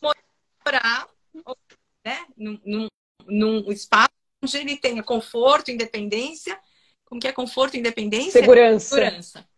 a 0.01 0.13
morar 0.65 1.09
né, 2.03 2.25
num, 2.35 2.59
num, 2.65 2.87
num 3.25 3.71
espaço 3.71 4.09
onde 4.43 4.57
ele 4.57 4.77
tenha 4.77 5.03
conforto, 5.03 5.71
independência. 5.71 6.59
Como 7.05 7.21
que 7.21 7.27
é 7.27 7.31
conforto, 7.31 7.77
independência? 7.77 8.41
Segurança. 8.41 8.95
Segurança. 8.95 9.54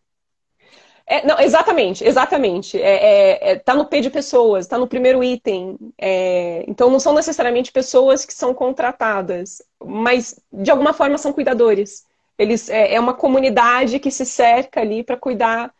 É, 1.10 1.26
não, 1.26 1.40
exatamente, 1.40 2.04
exatamente. 2.04 2.82
É, 2.82 3.40
é, 3.40 3.52
é, 3.52 3.56
tá 3.60 3.74
no 3.74 3.86
P 3.86 4.02
de 4.02 4.10
pessoas, 4.10 4.68
tá 4.68 4.78
no 4.78 4.88
primeiro 4.88 5.24
item. 5.24 5.78
É, 5.98 6.66
então 6.68 6.90
não 6.90 7.00
são 7.00 7.14
necessariamente 7.14 7.72
pessoas 7.72 8.26
que 8.26 8.34
são 8.34 8.54
contratadas, 8.54 9.62
mas 9.84 10.38
de 10.52 10.70
alguma 10.70 10.92
forma 10.94 11.18
são 11.18 11.32
cuidadores. 11.32 12.06
Eles 12.38 12.70
é, 12.70 12.96
é 12.96 13.00
uma 13.00 13.14
comunidade 13.14 14.00
que 14.00 14.12
se 14.12 14.26
cerca 14.26 14.82
ali 14.82 15.04
para 15.04 15.18
cuidar 15.18 15.74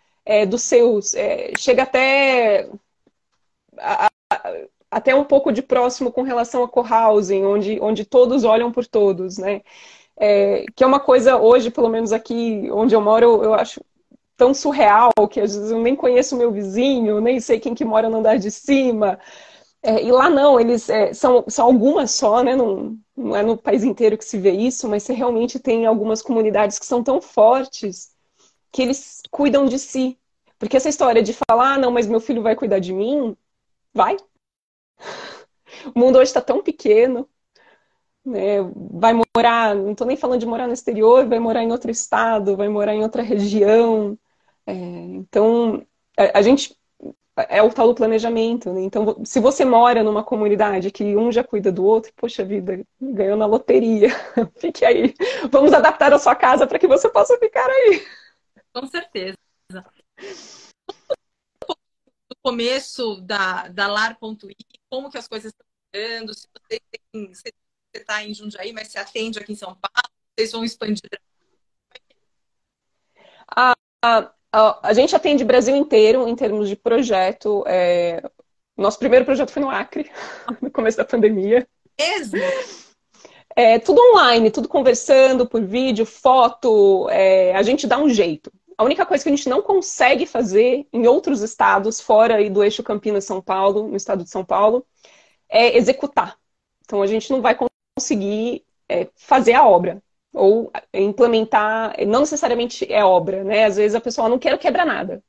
dos 0.50 0.64
seus. 0.64 1.14
chega 1.58 1.84
até 1.84 2.70
a, 3.78 4.08
a, 4.32 4.54
até 4.92 5.16
um 5.16 5.24
pouco 5.24 5.52
de 5.52 5.62
próximo 5.62 6.12
com 6.12 6.22
relação 6.22 6.64
a 6.64 6.68
co-housing, 6.70 7.44
onde, 7.44 7.80
onde 7.82 8.06
todos 8.06 8.44
olham 8.44 8.72
por 8.72 8.86
todos, 8.86 9.38
né? 9.38 9.62
É, 10.18 10.66
que 10.76 10.84
é 10.84 10.88
uma 10.88 11.00
coisa 11.00 11.38
hoje, 11.38 11.72
pelo 11.72 11.90
menos 11.90 12.12
aqui 12.14 12.70
onde 12.72 12.96
eu 12.96 13.02
moro, 13.02 13.44
eu 13.44 13.54
acho 13.54 13.82
tão 14.38 14.54
surreal 14.54 15.12
que 15.30 15.42
às 15.42 15.56
vezes 15.56 15.72
eu 15.72 15.80
nem 15.80 15.96
conheço 15.96 16.36
o 16.36 16.38
meu 16.38 16.52
vizinho, 16.52 17.20
nem 17.20 17.40
sei 17.40 17.60
quem 17.60 17.76
que 17.76 17.84
mora 17.84 18.10
no 18.10 18.18
andar 18.20 18.38
de 18.38 18.52
cima. 18.52 19.20
É, 19.82 20.04
e 20.04 20.12
lá 20.12 20.30
não, 20.30 20.60
eles 20.60 20.90
é, 20.90 21.14
são, 21.14 21.46
são 21.48 21.66
algumas 21.66 22.12
só, 22.12 22.44
né? 22.44 22.56
Não, 22.56 22.98
não 23.16 23.36
é 23.36 23.44
no 23.44 23.58
país 23.58 23.84
inteiro 23.84 24.18
que 24.18 24.26
se 24.26 24.38
vê 24.38 24.52
isso, 24.52 24.88
mas 24.90 25.04
você 25.04 25.14
realmente 25.14 25.60
tem 25.60 25.86
algumas 25.86 26.22
comunidades 26.22 26.80
que 26.80 26.86
são 26.86 27.04
tão 27.04 27.22
fortes 27.22 28.12
que 28.72 28.82
eles 28.82 29.22
cuidam 29.32 29.66
de 29.66 29.80
si. 29.80 30.20
Porque 30.60 30.78
essa 30.78 30.90
história 30.90 31.22
de 31.24 31.34
falar, 31.34 31.76
ah, 31.76 31.78
não, 31.80 31.92
mas 31.92 32.08
meu 32.08 32.20
filho 32.20 32.42
vai 32.44 32.56
cuidar 32.56 32.80
de 32.80 32.94
mim, 32.94 33.36
vai. 33.94 34.18
O 35.96 36.00
mundo 36.00 36.18
hoje 36.18 36.30
está 36.30 36.42
tão 36.42 36.64
pequeno, 36.64 37.30
né? 38.26 38.58
vai 38.92 39.14
morar, 39.14 39.76
não 39.76 39.92
estou 39.92 40.08
nem 40.08 40.18
falando 40.18 40.40
de 40.40 40.46
morar 40.46 40.68
no 40.68 40.74
exterior, 40.74 41.28
vai 41.28 41.40
morar 41.40 41.64
em 41.64 41.72
outro 41.72 41.92
estado, 41.92 42.58
vai 42.58 42.68
morar 42.70 42.94
em 42.94 43.04
outra 43.04 43.22
região. 43.24 44.18
É, 44.68 44.74
então, 44.74 45.88
a, 46.18 46.40
a, 46.40 46.42
gente 46.42 46.78
é 47.50 47.64
o 47.64 47.72
tal 47.72 47.88
do 47.88 47.96
planejamento. 47.96 48.72
Né? 48.74 48.82
Então, 48.82 49.24
se 49.24 49.40
você 49.40 49.64
mora 49.64 50.04
numa 50.04 50.24
comunidade 50.24 50.92
que 50.92 51.16
um 51.16 51.32
já 51.32 51.44
cuida 51.44 51.72
do 51.72 51.86
outro, 51.86 52.12
poxa 52.16 52.44
vida, 52.44 52.86
ganhou 53.00 53.38
na 53.38 53.46
loteria. 53.46 54.10
Fique 54.60 54.84
aí. 54.84 55.14
Vamos 55.50 55.72
adaptar 55.72 56.14
a 56.14 56.20
sua 56.20 56.36
casa 56.36 56.68
para 56.68 56.78
que 56.78 56.88
você 56.88 57.10
possa 57.10 57.38
ficar 57.38 57.66
aí. 57.66 58.06
Com 58.74 58.86
certeza. 58.88 59.38
No 62.30 62.36
começo 62.44 63.22
da, 63.22 63.70
da 63.70 63.88
Lar.i, 63.88 64.56
como 64.90 65.10
que 65.10 65.18
as 65.18 65.28
coisas 65.28 65.52
estão 65.52 65.66
mudando, 65.94 66.34
se 66.34 66.48
você 66.54 66.82
tem, 66.92 67.34
você 67.34 67.54
está 67.94 68.24
em 68.24 68.34
Jundiaí, 68.34 68.74
mas 68.74 68.90
se 68.90 68.98
atende 68.98 69.40
aqui 69.40 69.54
em 69.54 69.56
São 69.56 69.76
Paulo, 69.76 70.10
vocês 70.36 70.52
vão 70.52 70.64
expandir. 70.64 71.10
A, 73.50 73.74
a, 74.52 74.90
a, 74.90 74.94
gente 74.94 75.16
atende 75.16 75.44
Brasil 75.44 75.76
inteiro 75.76 76.28
em 76.28 76.36
termos 76.36 76.70
de 76.70 76.76
projeto. 76.76 77.64
É... 77.68 78.22
Nosso 78.76 79.00
primeiro 79.00 79.26
projeto 79.26 79.52
foi 79.52 79.62
no 79.62 79.70
Acre, 79.70 80.10
no 80.62 80.72
começo 80.72 80.98
da 80.98 81.06
pandemia. 81.06 81.68
Mesmo? 82.00 82.40
É, 83.56 83.80
tudo 83.80 84.00
online, 84.12 84.52
tudo 84.52 84.70
conversando 84.70 85.48
por 85.48 85.64
vídeo, 85.64 86.06
foto, 86.06 87.10
é, 87.10 87.56
a 87.56 87.64
gente 87.64 87.88
dá 87.88 87.98
um 87.98 88.08
jeito. 88.08 88.52
A 88.78 88.84
única 88.84 89.04
coisa 89.04 89.24
que 89.24 89.30
a 89.30 89.36
gente 89.36 89.50
não 89.50 89.64
consegue 89.64 90.28
fazer 90.28 90.88
em 90.94 91.08
outros 91.08 91.42
estados, 91.42 92.00
fora 92.00 92.36
aí 92.36 92.52
do 92.52 92.64
eixo 92.64 92.84
Campinas-São 92.84 93.42
Paulo, 93.42 93.88
no 93.88 93.96
estado 93.96 94.24
de 94.24 94.30
São 94.30 94.46
Paulo, 94.46 94.86
é 95.50 95.76
executar. 95.76 96.38
Então 96.86 97.02
a 97.02 97.08
gente 97.08 97.32
não 97.32 97.42
vai 97.42 97.58
conseguir 97.98 98.64
é, 98.88 99.08
fazer 99.16 99.54
a 99.54 99.68
obra 99.68 100.04
ou 100.38 100.72
implementar, 100.94 101.96
não 102.06 102.22
necessariamente 102.22 102.92
é 102.92 103.04
obra, 103.04 103.44
né? 103.44 103.66
Às 103.66 103.78
vezes 103.78 103.96
a 103.96 104.02
pessoa 104.02 104.30
não 104.30 104.40
quer 104.40 104.58
quebrar 104.58 104.86
nada. 104.86 105.24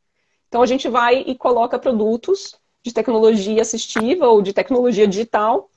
Então 0.48 0.62
a 0.62 0.66
gente 0.66 0.88
vai 0.88 1.20
e 1.26 1.34
coloca 1.34 1.78
produtos 1.78 2.58
de 2.82 2.92
tecnologia 2.92 3.62
assistiva 3.62 4.26
ou 4.28 4.42
de 4.42 4.52
tecnologia 4.52 5.06
digital 5.06 5.70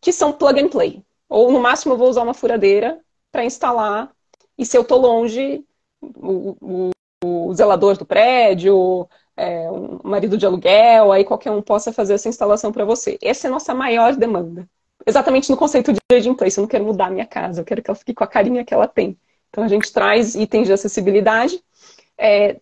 que 0.00 0.12
são 0.12 0.32
plug 0.32 0.60
and 0.60 0.68
play. 0.68 1.02
Ou 1.28 1.50
no 1.50 1.60
máximo 1.60 1.94
eu 1.94 1.98
vou 1.98 2.08
usar 2.08 2.22
uma 2.22 2.34
furadeira 2.34 3.00
para 3.32 3.44
instalar 3.44 4.10
e 4.58 4.64
se 4.64 4.76
eu 4.76 4.82
estou 4.82 4.98
longe, 4.98 5.64
o, 6.00 6.56
o, 6.60 6.90
o, 7.24 7.54
zelador 7.54 7.96
do 7.98 8.06
prédio, 8.06 9.08
é, 9.36 9.70
um 9.70 10.00
marido 10.02 10.38
de 10.38 10.46
aluguel, 10.46 11.12
aí 11.12 11.24
qualquer 11.24 11.50
um 11.50 11.60
possa 11.62 11.92
fazer 11.92 12.14
essa 12.14 12.28
instalação 12.28 12.72
para 12.72 12.84
você. 12.84 13.18
Essa 13.22 13.46
é 13.46 13.48
a 13.48 13.52
nossa 13.52 13.74
maior 13.74 14.16
demanda 14.16 14.68
exatamente 15.04 15.50
no 15.50 15.56
conceito 15.56 15.92
de 15.92 15.98
aging 16.12 16.34
place. 16.34 16.58
Eu 16.58 16.62
não 16.62 16.68
quero 16.68 16.84
mudar 16.84 17.06
a 17.06 17.10
minha 17.10 17.26
casa, 17.26 17.60
eu 17.60 17.64
quero 17.64 17.82
que 17.82 17.90
ela 17.90 17.96
fique 17.96 18.14
com 18.14 18.24
a 18.24 18.28
carinha 18.28 18.64
que 18.64 18.72
ela 18.72 18.86
tem. 18.86 19.18
Então 19.50 19.64
a 19.64 19.68
gente 19.68 19.92
traz 19.92 20.34
itens 20.34 20.66
de 20.66 20.72
acessibilidade 20.72 21.62
é, 22.18 22.60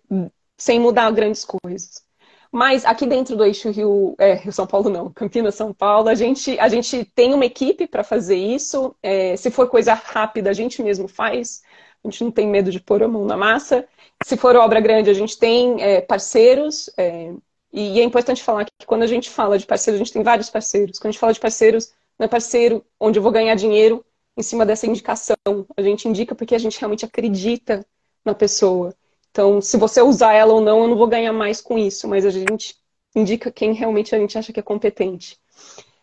sem 0.57 0.81
mudar 0.81 1.11
grandes 1.11 1.45
coisas. 1.45 2.05
Mas 2.51 2.85
aqui 2.85 3.05
dentro 3.05 3.35
do 3.35 3.45
eixo 3.45 3.69
Rio, 3.71 4.15
é, 4.17 4.35
Rio 4.35 4.53
São 4.53 4.65
Paulo 4.65 4.89
não, 4.89 5.13
Campinas 5.13 5.57
São 5.57 5.75
Paulo, 5.75 6.09
a 6.09 6.15
gente, 6.15 6.57
a 6.61 6.69
gente 6.69 7.05
tem 7.07 7.35
uma 7.35 7.45
equipe 7.45 7.85
para 7.85 8.05
fazer 8.05 8.37
isso. 8.37 8.95
É, 9.03 9.37
se 9.37 9.51
for 9.51 9.69
coisa 9.69 9.93
rápida, 9.93 10.51
a 10.51 10.53
gente 10.53 10.81
mesmo 10.81 11.09
faz. 11.09 11.63
A 12.05 12.09
gente 12.09 12.23
não 12.23 12.31
tem 12.31 12.47
medo 12.47 12.71
de 12.71 12.79
pôr 12.79 13.03
a 13.03 13.09
mão 13.09 13.25
na 13.25 13.37
massa. 13.37 13.85
Se 14.25 14.37
for 14.37 14.55
obra 14.55 14.79
grande, 14.79 15.11
a 15.11 15.15
gente 15.15 15.37
tem 15.37 15.83
é, 15.83 16.01
parceiros. 16.01 16.89
É, 16.97 17.33
e 17.73 17.99
é 17.99 18.05
importante 18.05 18.41
falar 18.41 18.67
que 18.67 18.87
quando 18.87 19.03
a 19.03 19.09
gente 19.09 19.29
fala 19.31 19.59
de 19.59 19.67
parceiros, 19.67 20.01
a 20.01 20.05
gente 20.05 20.13
tem 20.13 20.23
vários 20.23 20.49
parceiros. 20.49 21.01
Quando 21.01 21.09
a 21.09 21.11
gente 21.11 21.21
fala 21.21 21.33
de 21.33 21.41
parceiros, 21.41 21.93
é 22.19 22.29
parceiro 22.29 22.85
onde 22.99 23.19
eu 23.19 23.23
vou 23.23 23.33
ganhar 23.33 23.55
dinheiro 23.55 24.05
em 24.37 24.43
cima 24.43 24.65
dessa 24.65 24.87
indicação. 24.87 25.37
A 25.77 25.83
gente 25.83 26.09
indica 26.09 26.35
porque 26.35 26.55
a 26.55 26.59
gente 26.59 26.79
realmente 26.79 27.05
acredita 27.05 27.85
na 28.25 28.35
pessoa. 28.35 28.95
Então, 29.31 29.61
se 29.61 29.77
você 29.77 30.01
usar 30.01 30.33
ela 30.33 30.53
ou 30.53 30.61
não, 30.61 30.83
eu 30.83 30.89
não 30.89 30.97
vou 30.97 31.09
ganhar 31.09 31.33
mais 31.33 31.61
com 31.61 31.79
isso, 31.79 32.07
mas 32.09 32.25
a 32.25 32.31
gente 32.31 32.77
indica 33.15 33.51
quem 33.51 33.73
realmente 33.73 34.15
a 34.15 34.19
gente 34.19 34.39
acha 34.39 34.53
que 34.53 34.61
é 34.61 34.63
competente. 34.63 35.39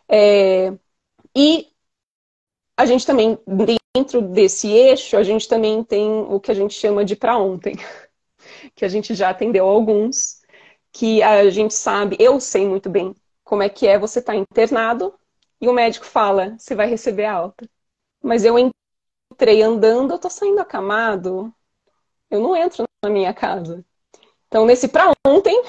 É... 0.07 0.73
E 1.35 1.67
a 2.77 2.85
gente 2.85 3.05
também, 3.05 3.37
dentro 3.95 4.21
desse 4.21 4.69
eixo, 4.69 5.15
a 5.15 5.23
gente 5.23 5.47
também 5.47 5.83
tem 5.83 6.09
o 6.09 6.39
que 6.39 6.51
a 6.51 6.53
gente 6.53 6.73
chama 6.73 7.05
de 7.05 7.15
para 7.15 7.37
ontem, 7.37 7.75
que 8.75 8.83
a 8.83 8.87
gente 8.87 9.13
já 9.15 9.29
atendeu 9.29 9.67
alguns, 9.67 10.41
que 10.91 11.21
a 11.23 11.49
gente 11.49 11.73
sabe, 11.73 12.17
eu 12.19 12.39
sei 12.39 12.65
muito 12.65 12.89
bem 12.89 13.15
como 13.43 13.63
é 13.63 13.69
que 13.69 13.87
é 13.87 13.97
você 13.99 14.19
estar 14.19 14.33
tá 14.33 14.39
internado 14.39 15.13
e 15.61 15.69
o 15.69 15.73
médico 15.73 16.05
fala, 16.05 16.55
você 16.57 16.73
vai 16.73 16.87
receber 16.87 17.25
alta. 17.25 17.69
Mas 18.21 18.43
eu 18.43 18.57
entrei 19.31 19.61
andando, 19.61 20.13
eu 20.13 20.19
tô 20.19 20.29
saindo 20.29 20.59
acamado. 20.59 21.53
Eu 22.29 22.41
não 22.41 22.55
entro 22.55 22.85
na 23.03 23.09
minha 23.09 23.33
casa. 23.33 23.85
Então, 24.47 24.65
nesse 24.65 24.87
para 24.87 25.11
ontem, 25.25 25.61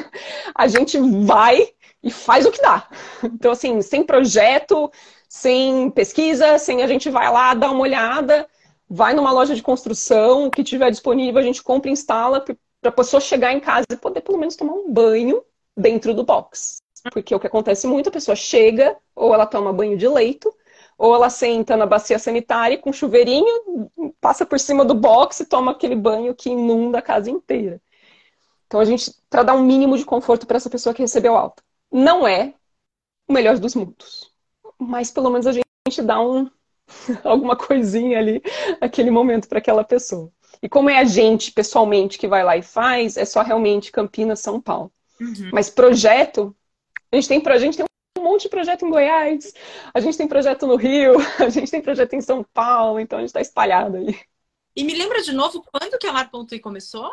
a 0.56 0.66
gente 0.66 0.98
vai 1.24 1.68
e 2.02 2.10
faz 2.10 2.46
o 2.46 2.50
que 2.50 2.60
dá. 2.60 2.88
Então, 3.22 3.52
assim, 3.52 3.80
sem 3.82 4.02
projeto, 4.02 4.90
sem 5.28 5.90
pesquisa, 5.90 6.58
sem 6.58 6.82
a 6.82 6.86
gente 6.86 7.10
vai 7.10 7.30
lá, 7.30 7.54
dá 7.54 7.70
uma 7.70 7.80
olhada, 7.80 8.48
vai 8.88 9.14
numa 9.14 9.32
loja 9.32 9.54
de 9.54 9.62
construção, 9.62 10.46
o 10.46 10.50
que 10.50 10.64
tiver 10.64 10.90
disponível, 10.90 11.40
a 11.40 11.44
gente 11.44 11.62
compra 11.62 11.90
e 11.90 11.92
instala 11.92 12.40
para 12.40 12.56
a 12.84 12.92
pessoa 12.92 13.20
chegar 13.20 13.52
em 13.52 13.60
casa 13.60 13.86
e 13.90 13.96
poder 13.96 14.20
pelo 14.20 14.38
menos 14.38 14.56
tomar 14.56 14.74
um 14.74 14.92
banho 14.92 15.42
dentro 15.76 16.14
do 16.14 16.24
box. 16.24 16.83
Porque 17.12 17.34
o 17.34 17.40
que 17.40 17.46
acontece 17.46 17.86
muito, 17.86 18.08
a 18.08 18.12
pessoa 18.12 18.34
chega, 18.34 18.96
ou 19.14 19.34
ela 19.34 19.46
toma 19.46 19.72
banho 19.72 19.96
de 19.96 20.08
leito, 20.08 20.52
ou 20.96 21.14
ela 21.14 21.28
senta 21.28 21.76
na 21.76 21.86
bacia 21.86 22.18
sanitária 22.18 22.78
com 22.78 22.92
chuveirinho, 22.92 23.90
passa 24.20 24.46
por 24.46 24.58
cima 24.58 24.84
do 24.84 24.94
box 24.94 25.40
e 25.40 25.46
toma 25.46 25.72
aquele 25.72 25.96
banho 25.96 26.34
que 26.34 26.50
inunda 26.50 26.98
a 26.98 27.02
casa 27.02 27.30
inteira. 27.30 27.80
Então 28.66 28.80
a 28.80 28.84
gente, 28.84 29.12
para 29.28 29.42
dar 29.42 29.54
um 29.54 29.62
mínimo 29.62 29.98
de 29.98 30.04
conforto 30.04 30.46
para 30.46 30.56
essa 30.56 30.70
pessoa 30.70 30.94
que 30.94 31.02
recebeu 31.02 31.36
alta. 31.36 31.62
Não 31.92 32.26
é 32.26 32.54
o 33.28 33.32
melhor 33.32 33.58
dos 33.58 33.74
mundos, 33.74 34.30
mas 34.78 35.10
pelo 35.10 35.30
menos 35.30 35.46
a 35.46 35.52
gente 35.52 36.02
dá 36.02 36.20
um 36.20 36.50
alguma 37.22 37.56
coisinha 37.56 38.18
ali 38.18 38.42
naquele 38.80 39.10
momento 39.10 39.48
para 39.48 39.58
aquela 39.58 39.84
pessoa. 39.84 40.30
E 40.62 40.68
como 40.68 40.88
é 40.88 40.98
a 40.98 41.04
gente 41.04 41.52
pessoalmente 41.52 42.18
que 42.18 42.28
vai 42.28 42.42
lá 42.42 42.56
e 42.56 42.62
faz, 42.62 43.16
é 43.16 43.24
só 43.24 43.42
realmente 43.42 43.92
Campinas, 43.92 44.40
São 44.40 44.60
Paulo. 44.60 44.92
Uhum. 45.20 45.50
Mas 45.52 45.70
projeto 45.70 46.54
a 47.14 47.20
gente 47.20 47.28
tem, 47.28 47.42
a 47.46 47.58
gente 47.58 47.76
tem 47.76 47.86
um 48.18 48.22
monte 48.22 48.42
de 48.42 48.48
projeto 48.48 48.84
em 48.84 48.90
Goiás, 48.90 49.54
a 49.92 50.00
gente 50.00 50.18
tem 50.18 50.26
projeto 50.26 50.66
no 50.66 50.76
Rio, 50.76 51.14
a 51.38 51.48
gente 51.48 51.70
tem 51.70 51.80
projeto 51.80 52.14
em 52.14 52.20
São 52.20 52.44
Paulo, 52.52 52.98
então 52.98 53.18
a 53.18 53.22
gente 53.22 53.28
está 53.28 53.40
espalhado 53.40 53.96
aí. 53.96 54.20
E 54.76 54.82
me 54.82 54.94
lembra 54.94 55.22
de 55.22 55.32
novo 55.32 55.62
quando 55.62 55.98
que 55.98 56.06
a 56.06 56.12
Lar.i 56.12 56.58
começou? 56.58 57.08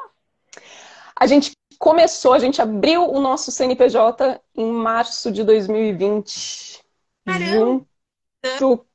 A 1.16 1.28
gente 1.28 1.52
começou, 1.78 2.34
a 2.34 2.39
gente 2.39 2.62
abriu 2.62 3.04
o 3.04 3.20
nosso 3.20 3.52
CNPJ 3.52 4.41
em 4.56 4.72
março 4.72 5.32
de 5.32 5.43
2020. 5.43 6.84
Caramba! 7.26 7.86
Junto... 8.60 8.88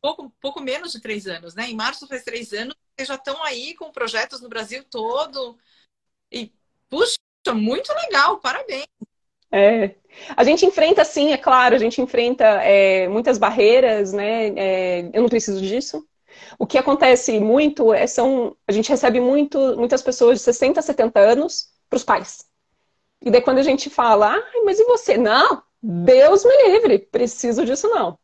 Pouco, 0.00 0.32
pouco 0.40 0.60
menos 0.60 0.92
de 0.92 1.00
três 1.00 1.26
anos, 1.26 1.54
né? 1.54 1.70
Em 1.70 1.74
março 1.74 2.06
faz 2.06 2.24
três 2.24 2.52
anos, 2.52 2.74
vocês 2.96 3.08
já 3.08 3.14
estão 3.14 3.42
aí 3.42 3.74
com 3.74 3.90
projetos 3.92 4.40
no 4.40 4.48
Brasil 4.48 4.84
todo. 4.84 5.56
E, 6.30 6.52
puxa, 6.88 7.16
muito 7.54 7.92
legal, 7.92 8.38
parabéns! 8.40 8.86
É. 9.56 9.94
A 10.36 10.44
gente 10.44 10.64
enfrenta, 10.66 11.04
sim, 11.04 11.32
é 11.32 11.36
claro, 11.36 11.74
a 11.74 11.78
gente 11.78 12.00
enfrenta 12.00 12.44
é, 12.44 13.08
muitas 13.08 13.38
barreiras, 13.38 14.12
né? 14.12 14.48
É, 14.48 15.10
eu 15.12 15.22
não 15.22 15.28
preciso 15.28 15.60
disso. 15.60 16.06
O 16.58 16.66
que 16.66 16.78
acontece 16.78 17.38
muito 17.40 17.92
é 17.92 18.06
são. 18.06 18.56
A 18.66 18.72
gente 18.72 18.88
recebe 18.90 19.20
muito, 19.20 19.58
muitas 19.76 20.02
pessoas 20.02 20.38
de 20.38 20.44
60, 20.44 20.82
70 20.82 21.20
anos 21.20 21.70
para 21.88 21.96
os 21.96 22.04
pais. 22.04 22.44
E 23.22 23.30
daí 23.30 23.40
quando 23.40 23.58
a 23.58 23.62
gente 23.62 23.88
fala, 23.88 24.36
ah, 24.36 24.62
mas 24.64 24.78
e 24.78 24.84
você? 24.84 25.16
Não, 25.16 25.62
Deus 25.82 26.44
me 26.44 26.68
livre, 26.68 26.98
preciso 26.98 27.64
disso 27.64 27.88
não. 27.88 28.18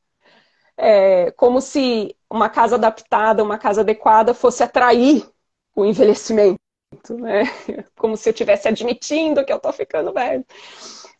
É 0.76 1.30
como 1.32 1.60
se 1.60 2.16
uma 2.30 2.48
casa 2.48 2.76
adaptada, 2.76 3.42
uma 3.42 3.58
casa 3.58 3.82
adequada 3.82 4.34
fosse 4.34 4.62
atrair 4.62 5.26
o 5.74 5.84
envelhecimento, 5.84 6.58
né? 7.10 7.44
Como 7.96 8.16
se 8.16 8.28
eu 8.28 8.32
estivesse 8.32 8.68
admitindo 8.68 9.44
que 9.44 9.52
eu 9.52 9.56
estou 9.56 9.72
ficando 9.72 10.12
velho. 10.12 10.44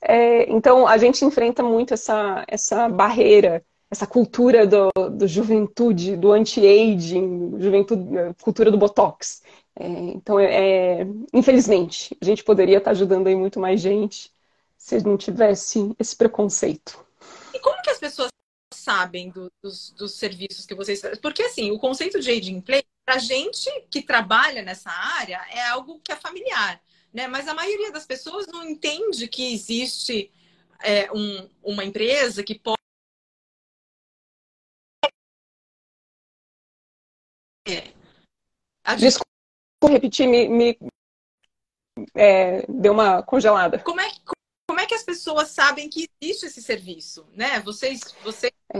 É, 0.02 0.50
então, 0.50 0.86
a 0.86 0.98
gente 0.98 1.24
enfrenta 1.24 1.62
muito 1.62 1.94
essa, 1.94 2.44
essa 2.48 2.88
barreira, 2.88 3.64
essa 3.88 4.06
cultura 4.06 4.66
do, 4.66 4.90
do 5.10 5.28
juventude, 5.28 6.16
do 6.16 6.32
anti-aging, 6.32 7.60
juventude, 7.60 8.02
cultura 8.42 8.70
do 8.70 8.76
botox. 8.76 9.42
É, 9.78 9.86
então, 9.86 10.40
é, 10.40 11.02
é, 11.02 11.06
infelizmente, 11.32 12.16
a 12.20 12.24
gente 12.24 12.42
poderia 12.42 12.78
estar 12.78 12.90
ajudando 12.90 13.28
aí 13.28 13.36
muito 13.36 13.60
mais 13.60 13.80
gente 13.80 14.32
se 14.76 14.98
não 15.04 15.16
tivesse 15.16 15.94
esse 15.98 16.16
preconceito. 16.16 16.98
E 17.54 17.60
como 17.60 17.80
que 17.80 17.90
as 17.90 17.98
pessoas 17.98 18.30
sabem 18.74 19.30
do, 19.30 19.48
dos, 19.62 19.92
dos, 19.92 20.14
serviços 20.14 20.66
que 20.66 20.74
vocês 20.74 21.00
fazem? 21.00 21.20
Porque, 21.20 21.42
assim, 21.42 21.70
o 21.70 21.78
conceito 21.78 22.18
de 22.18 22.28
aging 22.28 22.60
play, 22.60 22.82
para 23.04 23.18
gente 23.18 23.70
que 23.88 24.02
trabalha 24.02 24.62
nessa 24.62 24.90
área, 24.90 25.40
é 25.52 25.68
algo 25.68 26.00
que 26.02 26.10
é 26.10 26.16
familiar 26.16 26.80
né? 27.12 27.28
Mas 27.28 27.46
a 27.46 27.54
maioria 27.54 27.92
das 27.92 28.06
pessoas 28.06 28.46
não 28.46 28.64
entende 28.64 29.28
que 29.28 29.52
existe 29.52 30.32
é, 30.82 31.10
um, 31.12 31.48
uma 31.62 31.84
empresa 31.84 32.42
que 32.42 32.58
pode 32.58 32.76
É. 37.64 37.92
Desculpa 38.96 39.24
repetir, 39.88 40.26
me, 40.26 40.48
me 40.48 40.78
é, 42.14 42.66
deu 42.66 42.92
uma 42.92 43.22
congelada. 43.22 43.78
Como 43.78 44.00
é, 44.00 44.10
que, 44.10 44.20
como 44.68 44.80
é 44.80 44.86
que 44.86 44.94
as 44.94 45.04
pessoas 45.04 45.50
sabem 45.50 45.88
que 45.88 46.08
existe 46.20 46.46
esse 46.46 46.60
serviço? 46.60 47.26
Né? 47.32 47.60
Vocês, 47.60 48.12
vocês 48.24 48.52
é. 48.74 48.78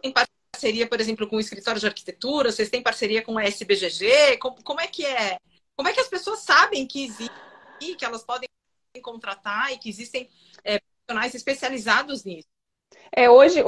têm 0.00 0.12
parceria, 0.12 0.88
por 0.88 1.00
exemplo, 1.00 1.28
com 1.28 1.36
o 1.36 1.40
escritório 1.40 1.80
de 1.80 1.86
arquitetura? 1.86 2.50
Vocês 2.50 2.68
têm 2.68 2.82
parceria 2.82 3.22
com 3.22 3.38
a 3.38 3.44
SBGG? 3.44 4.38
Como, 4.38 4.62
como 4.64 4.80
é 4.80 4.88
que 4.88 5.06
é 5.06 5.38
como 5.76 5.88
é 5.88 5.92
que 5.92 6.00
as 6.00 6.08
pessoas 6.08 6.40
sabem 6.40 6.86
que 6.86 7.04
existe, 7.04 7.96
que 7.96 8.04
elas 8.04 8.22
podem 8.22 8.48
contratar 9.02 9.72
e 9.72 9.78
que 9.78 9.88
existem 9.88 10.28
é, 10.64 10.78
profissionais 10.78 11.34
especializados 11.34 12.24
nisso? 12.24 12.48
É, 13.14 13.28
hoje, 13.28 13.64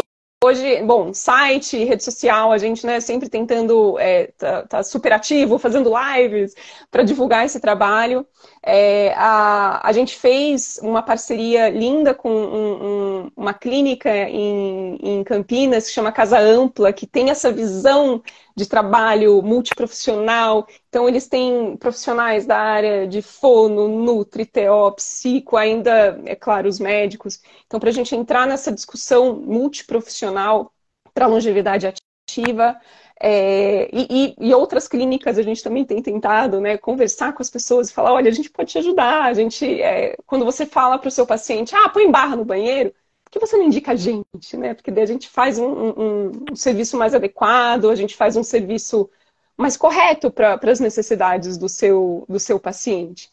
Hoje, 0.46 0.82
bom, 0.82 1.14
site, 1.14 1.84
rede 1.84 2.04
social, 2.04 2.52
a 2.52 2.58
gente 2.58 2.84
né, 2.84 3.00
sempre 3.00 3.30
tentando 3.30 3.98
é, 3.98 4.26
tá, 4.36 4.66
tá 4.66 4.82
super 4.82 5.10
ativo, 5.10 5.58
fazendo 5.58 5.90
lives 5.90 6.54
para 6.90 7.02
divulgar 7.02 7.46
esse 7.46 7.58
trabalho. 7.58 8.26
É, 8.62 9.14
a, 9.16 9.80
a 9.88 9.90
gente 9.92 10.14
fez 10.14 10.78
uma 10.82 11.02
parceria 11.02 11.70
linda 11.70 12.12
com 12.12 12.30
um, 12.30 12.84
um, 12.84 13.30
uma 13.34 13.54
clínica 13.54 14.10
em, 14.14 14.96
em 14.96 15.24
Campinas 15.24 15.86
que 15.86 15.94
chama 15.94 16.12
Casa 16.12 16.38
Ampla, 16.38 16.92
que 16.92 17.06
tem 17.06 17.30
essa 17.30 17.50
visão 17.50 18.22
de 18.54 18.66
trabalho 18.66 19.42
multiprofissional. 19.42 20.66
Então, 20.88 21.08
eles 21.08 21.26
têm 21.28 21.76
profissionais 21.76 22.46
da 22.46 22.58
área 22.58 23.06
de 23.06 23.20
fono, 23.20 23.88
nutri, 23.88 24.46
TO, 24.46 24.92
psico, 24.96 25.56
ainda, 25.56 26.20
é 26.24 26.36
claro, 26.36 26.68
os 26.68 26.78
médicos. 26.78 27.40
Então, 27.66 27.80
para 27.80 27.90
a 27.90 27.92
gente 27.92 28.14
entrar 28.14 28.46
nessa 28.46 28.72
discussão 28.72 29.34
multiprofissional 29.36 30.72
para 31.12 31.26
longevidade 31.26 31.86
ativa, 31.86 32.78
é, 33.20 33.88
e, 33.92 34.34
e, 34.38 34.54
outras 34.54 34.88
clínicas 34.88 35.38
a 35.38 35.42
gente 35.42 35.62
também 35.62 35.84
tem 35.84 36.02
tentado 36.02 36.60
né, 36.60 36.76
conversar 36.76 37.32
com 37.32 37.42
as 37.42 37.48
pessoas 37.50 37.88
e 37.88 37.92
falar, 37.92 38.12
olha, 38.12 38.28
a 38.28 38.34
gente 38.34 38.50
pode 38.50 38.70
te 38.72 38.78
ajudar. 38.78 39.24
A 39.24 39.32
gente, 39.34 39.80
é, 39.80 40.16
quando 40.26 40.44
você 40.44 40.66
fala 40.66 40.98
para 40.98 41.08
o 41.08 41.10
seu 41.10 41.26
paciente, 41.26 41.74
ah, 41.74 41.88
põe 41.88 42.10
barra 42.10 42.36
no 42.36 42.44
banheiro, 42.44 42.92
que 43.34 43.40
você 43.40 43.56
não 43.56 43.64
indica 43.64 43.92
a 43.92 43.96
gente, 43.96 44.56
né? 44.56 44.74
Porque 44.74 44.92
daí 44.92 45.02
a 45.02 45.06
gente 45.06 45.28
faz 45.28 45.58
um, 45.58 45.66
um, 45.66 46.32
um 46.52 46.56
serviço 46.56 46.96
mais 46.96 47.14
adequado, 47.16 47.90
a 47.90 47.96
gente 47.96 48.14
faz 48.14 48.36
um 48.36 48.44
serviço 48.44 49.10
mais 49.56 49.76
correto 49.76 50.30
para 50.30 50.58
as 50.70 50.78
necessidades 50.78 51.58
do 51.58 51.68
seu, 51.68 52.24
do 52.28 52.38
seu 52.38 52.60
paciente. 52.60 53.28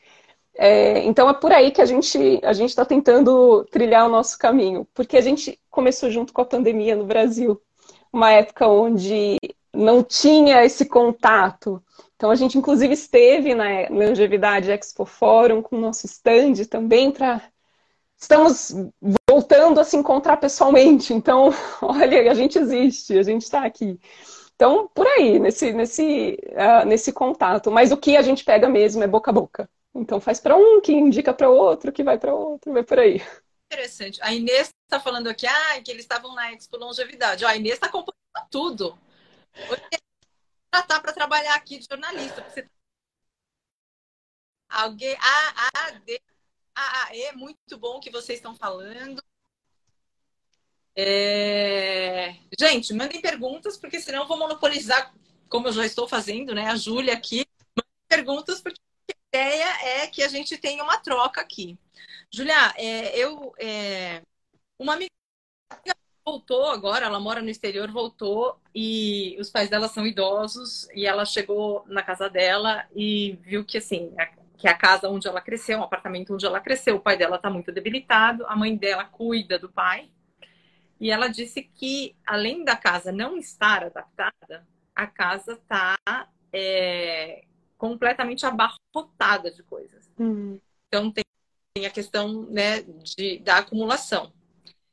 É, 0.56 1.04
então 1.04 1.30
é 1.30 1.34
por 1.34 1.52
aí 1.52 1.72
que 1.72 1.82
a 1.82 1.86
gente 1.86 2.40
a 2.44 2.52
gente 2.52 2.72
está 2.72 2.84
tentando 2.84 3.64
trilhar 3.66 4.08
o 4.08 4.12
nosso 4.12 4.40
caminho, 4.40 4.88
porque 4.94 5.18
a 5.18 5.22
gente 5.22 5.60
começou 5.70 6.10
junto 6.10 6.34
com 6.34 6.42
a 6.42 6.46
pandemia 6.46 6.96
no 6.96 7.06
Brasil, 7.06 7.62
uma 8.12 8.32
época 8.32 8.68
onde 8.68 9.38
não 9.72 10.04
tinha 10.04 10.66
esse 10.66 10.86
contato. 10.86 11.82
Então 12.16 12.32
a 12.32 12.36
gente 12.36 12.58
inclusive 12.58 12.94
esteve 12.94 13.54
na 13.54 13.88
Longevidade 13.90 14.72
Expo 14.72 15.06
Forum 15.06 15.62
com 15.62 15.78
o 15.78 15.82
nosso 15.82 16.08
stand 16.08 16.66
também 16.70 17.12
para 17.12 17.42
estamos 18.22 18.74
voltando 19.28 19.80
a 19.80 19.84
se 19.84 19.98
encontrar 19.98 20.38
pessoalmente. 20.38 21.14
Então, 21.14 21.50
olha, 21.82 22.32
a 22.32 22.36
gente 22.36 22.58
existe, 22.58 23.18
a 23.18 23.24
gente 23.24 23.42
está 23.42 23.66
aqui. 23.66 24.00
Então, 24.56 24.88
por 24.94 25.08
aí, 25.08 25.40
nesse, 25.40 25.74
nesse, 25.74 26.38
uh, 26.52 26.86
nesse 26.86 27.12
contato. 27.12 27.72
Mas 27.72 27.92
o 27.92 27.98
que 27.98 28.16
a 28.16 28.22
gente 28.22 28.46
pega 28.46 28.70
mesmo 28.70 29.04
é 29.04 29.08
boca 29.08 29.32
a 29.32 29.34
boca. 29.34 29.70
Então, 29.94 30.22
faz 30.22 30.40
para 30.40 30.56
um, 30.56 30.80
que 30.80 30.94
indica 30.94 31.34
para 31.34 31.50
outro, 31.50 31.92
que 31.92 32.04
vai 32.04 32.18
para 32.18 32.34
outro, 32.34 32.72
vai 32.72 32.84
por 32.84 33.00
aí. 33.00 33.22
Interessante. 33.66 34.20
A 34.22 34.32
Inês 34.34 34.70
está 34.86 35.00
falando 35.00 35.28
aqui 35.28 35.48
ah, 35.48 35.82
que 35.84 35.90
eles 35.90 36.04
estavam 36.04 36.36
na 36.36 36.54
Expo 36.54 36.78
Longevidade. 36.78 37.44
Ó, 37.44 37.48
a 37.48 37.56
Inês 37.56 37.76
está 37.76 37.88
acompanhando 37.88 38.50
tudo. 38.52 38.98
Tá 40.70 41.00
para 41.00 41.12
trabalhar 41.12 41.56
aqui 41.56 41.80
de 41.80 41.88
jornalista. 41.90 42.46
Você... 42.50 42.70
Alguém. 44.70 45.16
Ah, 45.20 45.54
ah, 45.56 45.70
ah, 45.76 45.92
ah, 46.76 47.10
é 47.12 47.32
muito 47.34 47.78
bom 47.78 48.00
que 48.00 48.10
vocês 48.10 48.40
estão 48.40 48.56
falando. 48.56 49.22
É... 50.96 52.36
Gente, 52.60 52.94
mandem 52.94 53.22
perguntas, 53.22 53.78
porque 53.78 54.00
senão 54.00 54.24
eu 54.24 54.28
vou 54.28 54.38
monopolizar, 54.38 55.14
como 55.50 55.68
eu 55.68 55.74
já 55.74 55.86
estou 55.86 56.08
fazendo, 56.08 56.54
né? 56.54 56.68
A 56.68 56.76
Júlia 56.76 57.14
aqui. 57.14 57.46
Mandem 57.76 58.08
perguntas, 58.08 58.62
porque 58.62 58.80
a 59.10 59.38
ideia 59.38 60.04
é 60.04 60.08
que 60.08 60.24
a 60.24 60.28
gente 60.28 60.58
tenha 60.58 60.84
uma 60.84 60.98
troca 60.98 61.42
aqui. 61.42 61.78
Júlia, 62.32 62.74
é, 62.78 63.18
eu. 63.18 63.54
É... 63.60 64.22
Uma 64.80 64.94
amiga 64.94 65.12
voltou 66.26 66.68
agora, 66.68 67.06
ela 67.06 67.20
mora 67.20 67.42
no 67.42 67.50
exterior, 67.50 67.92
voltou 67.92 68.60
e 68.74 69.36
os 69.40 69.50
pais 69.50 69.70
dela 69.70 69.88
são 69.88 70.06
idosos 70.06 70.88
e 70.94 71.06
ela 71.06 71.26
chegou 71.26 71.84
na 71.88 72.04
casa 72.04 72.30
dela 72.30 72.88
e 72.96 73.38
viu 73.42 73.66
que 73.66 73.78
assim, 73.78 74.14
que 74.62 74.68
é 74.68 74.72
a 74.72 74.78
casa 74.78 75.10
onde 75.10 75.28
ela 75.28 75.42
cresceu, 75.42 75.80
um 75.80 75.84
apartamento 75.84 76.36
onde 76.36 76.46
ela 76.46 76.60
cresceu. 76.60 76.98
O 76.98 77.00
pai 77.00 77.18
dela 77.18 77.38
está 77.38 77.50
muito 77.50 77.72
debilitado, 77.72 78.46
a 78.46 78.56
mãe 78.56 78.78
dela 78.78 79.04
cuida 79.06 79.58
do 79.58 79.68
pai. 79.68 80.12
E 81.00 81.10
ela 81.10 81.28
disse 81.28 81.64
que, 81.64 82.16
além 82.24 82.64
da 82.64 82.76
casa 82.76 83.12
não 83.12 83.36
estar 83.38 83.86
adaptada, 83.86 84.68
a 84.94 85.08
casa 85.08 85.54
está 85.54 85.98
é, 86.54 87.44
completamente 87.76 88.46
abarrotada 88.46 89.50
de 89.50 89.64
coisas. 89.64 90.08
Uhum. 90.20 90.62
Então, 90.88 91.12
tem, 91.12 91.24
tem, 91.74 91.88
a 91.88 91.90
questão 91.90 92.44
né, 92.44 92.84
de, 92.84 93.40
da 93.40 93.58
acumulação. 93.58 94.32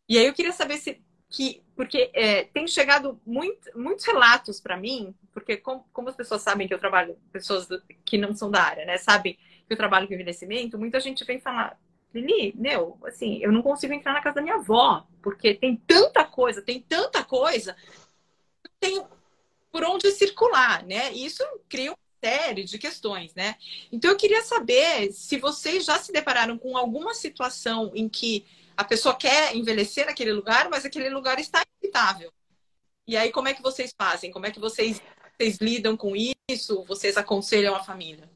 E 0.08 0.16
aí 0.16 0.24
eu 0.24 0.32
queria 0.32 0.52
saber 0.52 0.78
se 0.78 0.98
que 1.28 1.62
porque 1.76 2.10
é, 2.14 2.44
tem 2.44 2.66
chegado 2.66 3.20
muito, 3.24 3.70
muitos 3.78 4.06
relatos 4.06 4.62
para 4.62 4.78
mim, 4.78 5.14
porque 5.30 5.58
como, 5.58 5.86
como, 5.92 6.08
as 6.08 6.16
pessoas 6.16 6.40
sabem 6.40 6.66
que 6.66 6.72
eu 6.72 6.78
trabalho, 6.78 7.18
pessoas 7.30 7.68
que 8.04 8.16
não 8.16 8.34
são 8.34 8.50
da 8.50 8.62
área, 8.62 8.86
né, 8.86 8.96
sabem 8.96 9.38
que 9.68 9.74
eu 9.74 9.76
trabalho 9.76 10.08
com 10.08 10.14
envelhecimento, 10.14 10.78
muita 10.78 10.98
gente 10.98 11.24
vem 11.24 11.38
falar, 11.38 11.78
Lili, 12.12 12.54
meu, 12.56 12.98
assim, 13.04 13.38
eu 13.42 13.52
não 13.52 13.62
consigo 13.62 13.92
entrar 13.92 14.14
na 14.14 14.22
casa 14.22 14.36
da 14.36 14.42
minha 14.42 14.56
avó, 14.56 15.06
porque 15.22 15.54
tem 15.54 15.76
tanta 15.76 16.24
coisa, 16.24 16.62
tem 16.62 16.80
tanta 16.80 17.22
coisa, 17.22 17.76
não 18.64 18.72
tenho 18.80 19.06
por 19.70 19.84
onde 19.84 20.10
circular, 20.10 20.84
né? 20.84 21.12
E 21.12 21.26
isso 21.26 21.44
cria 21.68 21.90
uma 21.90 21.98
série 22.24 22.64
de 22.64 22.78
questões, 22.78 23.34
né? 23.34 23.56
Então 23.92 24.10
eu 24.10 24.16
queria 24.16 24.42
saber 24.42 25.12
se 25.12 25.38
vocês 25.38 25.84
já 25.84 25.98
se 25.98 26.10
depararam 26.10 26.56
com 26.56 26.76
alguma 26.76 27.12
situação 27.12 27.92
em 27.94 28.08
que 28.08 28.46
a 28.76 28.84
pessoa 28.84 29.14
quer 29.14 29.54
envelhecer 29.54 30.06
naquele 30.06 30.32
lugar, 30.32 30.70
mas 30.70 30.86
aquele 30.86 31.10
lugar 31.10 31.38
está 31.38 31.62
habitável. 31.82 32.32
E 33.06 33.16
aí, 33.16 33.30
como 33.30 33.48
é 33.48 33.54
que 33.54 33.62
vocês 33.62 33.92
fazem? 33.96 34.30
Como 34.30 34.46
é 34.46 34.50
que 34.50 34.60
vocês, 34.60 35.02
vocês 35.36 35.58
lidam 35.60 35.96
com 35.96 36.14
isso? 36.48 36.84
Vocês 36.84 37.16
aconselham 37.16 37.74
a 37.74 37.82
família? 37.82 38.30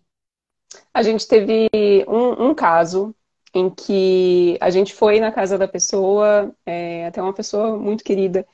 A 0.92 1.02
gente 1.02 1.26
teve 1.26 1.68
um, 2.08 2.48
um 2.48 2.54
caso 2.54 3.14
em 3.54 3.68
que 3.68 4.56
a 4.60 4.70
gente 4.70 4.94
foi 4.94 5.20
na 5.20 5.30
casa 5.30 5.58
da 5.58 5.68
pessoa, 5.68 6.54
é, 6.64 7.06
até 7.06 7.20
uma 7.22 7.32
pessoa 7.34 7.76
muito 7.76 8.02
querida. 8.02 8.46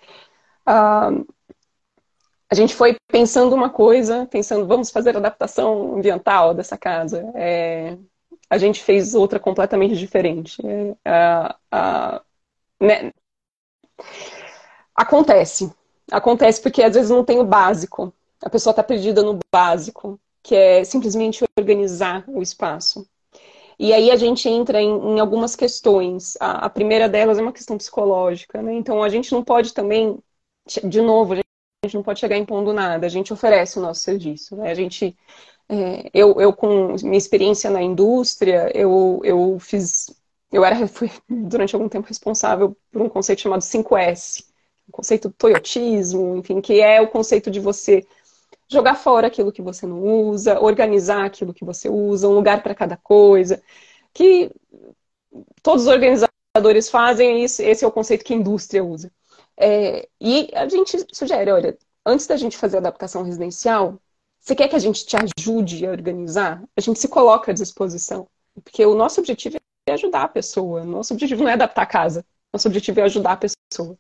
Uh, 0.67 1.27
a 2.51 2.55
gente 2.55 2.75
foi 2.75 2.97
pensando 3.07 3.55
uma 3.55 3.71
coisa, 3.71 4.27
pensando, 4.27 4.67
vamos 4.67 4.91
fazer 4.91 5.17
adaptação 5.17 5.97
ambiental 5.97 6.55
dessa 6.55 6.79
casa. 6.79 7.31
É, 7.35 7.97
a 8.49 8.57
gente 8.57 8.83
fez 8.83 9.15
outra 9.15 9.39
completamente 9.39 9.97
diferente. 9.97 10.63
É, 11.05 11.55
né? 12.81 13.13
Acontece. 14.95 15.73
Acontece 16.11 16.63
porque 16.63 16.83
às 16.83 16.95
vezes 16.95 17.11
não 17.11 17.25
tem 17.25 17.39
o 17.39 17.45
básico. 17.45 18.13
A 18.43 18.49
pessoa 18.49 18.73
está 18.73 18.83
perdida 18.83 19.23
no 19.23 19.39
básico, 19.53 20.19
que 20.49 20.55
é 20.55 20.83
simplesmente 20.83 21.45
organizar 21.59 22.25
o 22.27 22.41
espaço. 22.41 23.07
E 23.79 23.93
aí 23.93 24.11
a 24.11 24.17
gente 24.17 24.49
entra 24.49 24.81
em, 24.81 24.89
em 24.89 25.21
algumas 25.21 25.55
questões. 25.55 26.39
A, 26.41 26.65
a, 26.65 26.71
primeira 26.71 27.07
delas 27.07 27.39
é 27.39 27.43
uma 27.43 27.53
questão 27.53 27.77
psicológica, 27.77 28.63
né? 28.63 28.73
Então 28.73 29.03
a 29.03 29.11
gente 29.11 29.31
não 29.31 29.45
pode 29.45 29.75
também, 29.75 30.19
de 30.85 31.03
novo, 31.03 31.35
a 31.35 31.37
gente 31.85 31.95
não 31.95 32.03
pode 32.03 32.19
chegar 32.19 32.39
impondo 32.39 32.73
nada. 32.73 33.05
A 33.05 33.11
gente 33.11 33.31
oferece 33.31 33.79
o 33.79 33.83
nosso 33.83 34.01
serviço, 34.01 34.57
né? 34.57 34.71
A 34.71 34.75
gente, 34.75 35.15
é, 35.69 36.09
eu, 36.15 36.41
eu 36.41 36.51
com 36.55 36.97
minha 37.03 37.19
experiência 37.19 37.69
na 37.69 37.83
indústria, 37.83 38.71
eu, 38.75 39.21
eu 39.25 39.59
fiz, 39.61 40.07
eu 40.51 40.65
era, 40.65 40.87
fui 40.89 41.11
durante 41.29 41.75
algum 41.75 41.91
tempo 41.91 42.09
responsável 42.09 42.75
por 42.91 43.03
um 43.03 43.09
conceito 43.11 43.43
chamado 43.43 43.61
5S, 43.61 44.47
o 44.89 44.93
conceito 44.93 45.29
do 45.29 45.35
toyotismo, 45.35 46.37
enfim, 46.39 46.63
que 46.63 46.81
é 46.81 47.03
o 47.03 47.09
conceito 47.09 47.51
de 47.51 47.61
você 47.61 48.03
jogar 48.71 48.95
fora 48.97 49.27
aquilo 49.29 49.53
que 49.53 49.63
você 49.63 49.87
não 49.87 50.03
usa, 50.03 50.61
organizar 50.61 51.25
aquilo 51.25 51.55
que 51.55 51.65
você 51.65 51.89
usa, 51.89 52.29
um 52.29 52.35
lugar 52.35 52.63
para 52.63 52.75
cada 52.75 52.97
coisa, 52.97 53.63
que 54.13 54.51
todos 55.63 55.83
os 55.83 55.89
organizadores 55.89 56.89
fazem, 56.91 57.45
isso, 57.45 57.63
esse 57.63 57.85
é 57.85 57.89
o 57.89 57.93
conceito 57.93 58.25
que 58.25 58.35
a 58.35 58.37
indústria 58.37 58.85
usa. 58.85 59.11
É, 59.57 60.09
e 60.21 60.51
a 60.55 60.69
gente 60.69 61.05
sugere, 61.13 61.51
olha, 61.51 61.77
antes 62.05 62.27
da 62.27 62.37
gente 62.37 62.57
fazer 62.57 62.77
a 62.77 62.81
adaptação 62.81 63.23
residencial, 63.23 64.01
você 64.41 64.55
quer 64.55 64.69
que 64.69 64.77
a 64.77 64.79
gente 64.79 65.05
te 65.05 65.17
ajude 65.17 65.87
a 65.87 65.91
organizar? 65.91 66.63
A 66.77 66.81
gente 66.81 66.99
se 66.99 67.09
coloca 67.09 67.51
à 67.51 67.55
disposição. 67.55 68.29
Porque 68.65 68.85
o 68.85 68.95
nosso 68.95 69.21
objetivo 69.21 69.57
é 69.87 69.93
ajudar 69.93 70.23
a 70.23 70.29
pessoa. 70.29 70.85
Nosso 70.85 71.13
objetivo 71.13 71.43
não 71.43 71.51
é 71.51 71.55
adaptar 71.55 71.83
a 71.83 71.87
casa. 71.87 72.25
Nosso 72.53 72.69
objetivo 72.69 73.01
é 73.01 73.03
ajudar 73.05 73.33
a 73.33 73.37
pessoa. 73.37 73.99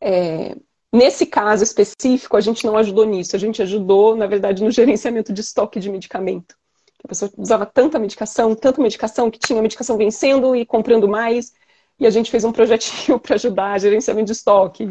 É, 0.00 0.56
Nesse 0.94 1.26
caso 1.26 1.64
específico, 1.64 2.36
a 2.36 2.40
gente 2.40 2.64
não 2.64 2.76
ajudou 2.76 3.04
nisso. 3.04 3.34
A 3.34 3.38
gente 3.38 3.60
ajudou, 3.60 4.14
na 4.14 4.28
verdade, 4.28 4.62
no 4.62 4.70
gerenciamento 4.70 5.32
de 5.32 5.40
estoque 5.40 5.80
de 5.80 5.90
medicamento. 5.90 6.56
A 7.02 7.08
pessoa 7.08 7.32
usava 7.36 7.66
tanta 7.66 7.98
medicação, 7.98 8.54
tanta 8.54 8.80
medicação, 8.80 9.28
que 9.28 9.36
tinha 9.36 9.60
medicação 9.60 9.98
vencendo 9.98 10.54
e 10.54 10.64
comprando 10.64 11.08
mais. 11.08 11.52
E 11.98 12.06
a 12.06 12.10
gente 12.10 12.30
fez 12.30 12.44
um 12.44 12.52
projetinho 12.52 13.18
para 13.20 13.34
ajudar 13.34 13.80
gerenciamento 13.80 14.26
de 14.26 14.32
estoque, 14.34 14.86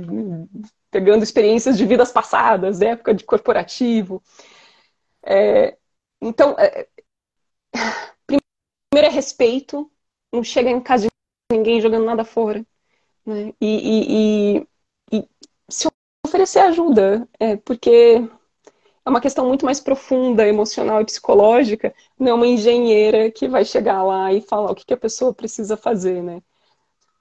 pegando 0.92 1.24
experiências 1.24 1.78
de 1.78 1.86
vidas 1.86 2.12
passadas, 2.12 2.82
época 2.82 3.14
de 3.14 3.24
corporativo. 3.24 4.22
É, 5.26 5.78
então, 6.22 6.54
é, 6.60 6.86
primeiro 8.28 9.08
é 9.08 9.10
respeito, 9.10 9.90
não 10.34 10.44
chega 10.44 10.70
em 10.70 10.82
casa 10.82 11.08
de 11.08 11.58
ninguém 11.58 11.80
jogando 11.80 12.04
nada 12.04 12.26
fora. 12.26 12.66
Né? 13.26 13.54
E, 13.62 13.68
e, 13.68 14.58
e, 14.58 14.68
se 15.74 15.88
oferecer 16.26 16.60
ajuda, 16.60 17.28
é, 17.40 17.56
porque 17.58 18.22
é 19.06 19.10
uma 19.10 19.20
questão 19.20 19.48
muito 19.48 19.66
mais 19.66 19.80
profunda, 19.80 20.48
emocional 20.48 21.02
e 21.02 21.06
psicológica, 21.06 21.94
não 22.18 22.32
é 22.32 22.34
uma 22.34 22.48
engenheira 22.48 23.30
que 23.32 23.48
vai 23.48 23.66
chegar 23.66 24.04
lá 24.04 24.32
e 24.32 24.42
falar 24.42 24.72
o 24.72 24.76
que, 24.76 24.86
que 24.86 24.94
a 24.94 24.98
pessoa 24.98 25.34
precisa 25.34 25.76
fazer, 25.76 26.22
né? 26.24 26.42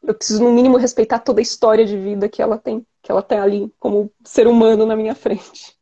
Eu 0.03 0.15
preciso, 0.15 0.43
no 0.43 0.53
mínimo, 0.53 0.77
respeitar 0.77 1.21
toda 1.21 1.41
a 1.41 1.43
história 1.43 1.85
de 1.85 1.97
vida 1.97 2.29
que 2.29 2.43
ela 2.43 2.59
tem, 2.59 2.85
que 3.01 3.11
ela 3.11 3.23
tem 3.23 3.39
ali 3.39 3.73
como 3.79 4.13
ser 4.25 4.47
humano 4.47 4.85
na 4.85 4.97
minha 4.97 5.15
frente. 5.15 5.77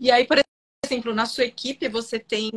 E 0.00 0.10
aí, 0.10 0.26
por 0.26 0.38
exemplo, 0.84 1.14
na 1.14 1.26
sua 1.26 1.44
equipe 1.44 1.88
você 1.88 2.18
tem 2.18 2.50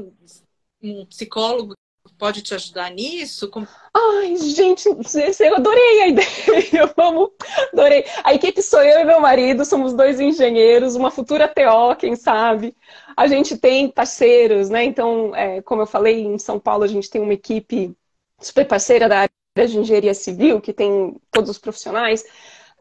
um 0.82 1.06
psicólogo 1.06 1.74
pode 2.20 2.42
te 2.42 2.54
ajudar 2.54 2.92
nisso? 2.92 3.50
Como... 3.50 3.66
Ai, 3.96 4.36
gente, 4.36 4.88
eu 4.88 5.56
adorei 5.56 6.02
a 6.02 6.08
ideia. 6.10 6.94
Vamos, 6.96 7.32
adorei. 7.74 8.06
A 8.24 8.34
equipe 8.34 8.62
sou 8.62 8.82
eu 8.82 9.00
e 9.00 9.06
meu 9.06 9.22
marido, 9.22 9.64
somos 9.66 9.94
dois 9.94 10.20
engenheiros, 10.20 10.96
uma 10.96 11.10
futura 11.10 11.48
TO, 11.48 11.96
quem 11.98 12.16
sabe. 12.16 12.76
A 13.16 13.26
gente 13.26 13.58
tem 13.58 13.90
parceiros, 13.90 14.70
né? 14.70 14.84
Então, 14.84 15.34
é, 15.34 15.62
como 15.62 15.82
eu 15.82 15.88
falei, 15.88 16.22
em 16.26 16.38
São 16.38 16.60
Paulo 16.60 16.84
a 16.84 16.88
gente 16.88 17.10
tem 17.10 17.22
uma 17.22 17.34
equipe 17.34 17.96
super 18.40 18.68
parceira 18.68 19.08
da 19.08 19.22
área 19.22 19.68
de 19.68 19.80
engenharia 19.80 20.14
civil, 20.14 20.62
que 20.62 20.74
tem 20.74 21.16
todos 21.32 21.50
os 21.50 21.58
profissionais. 21.58 22.24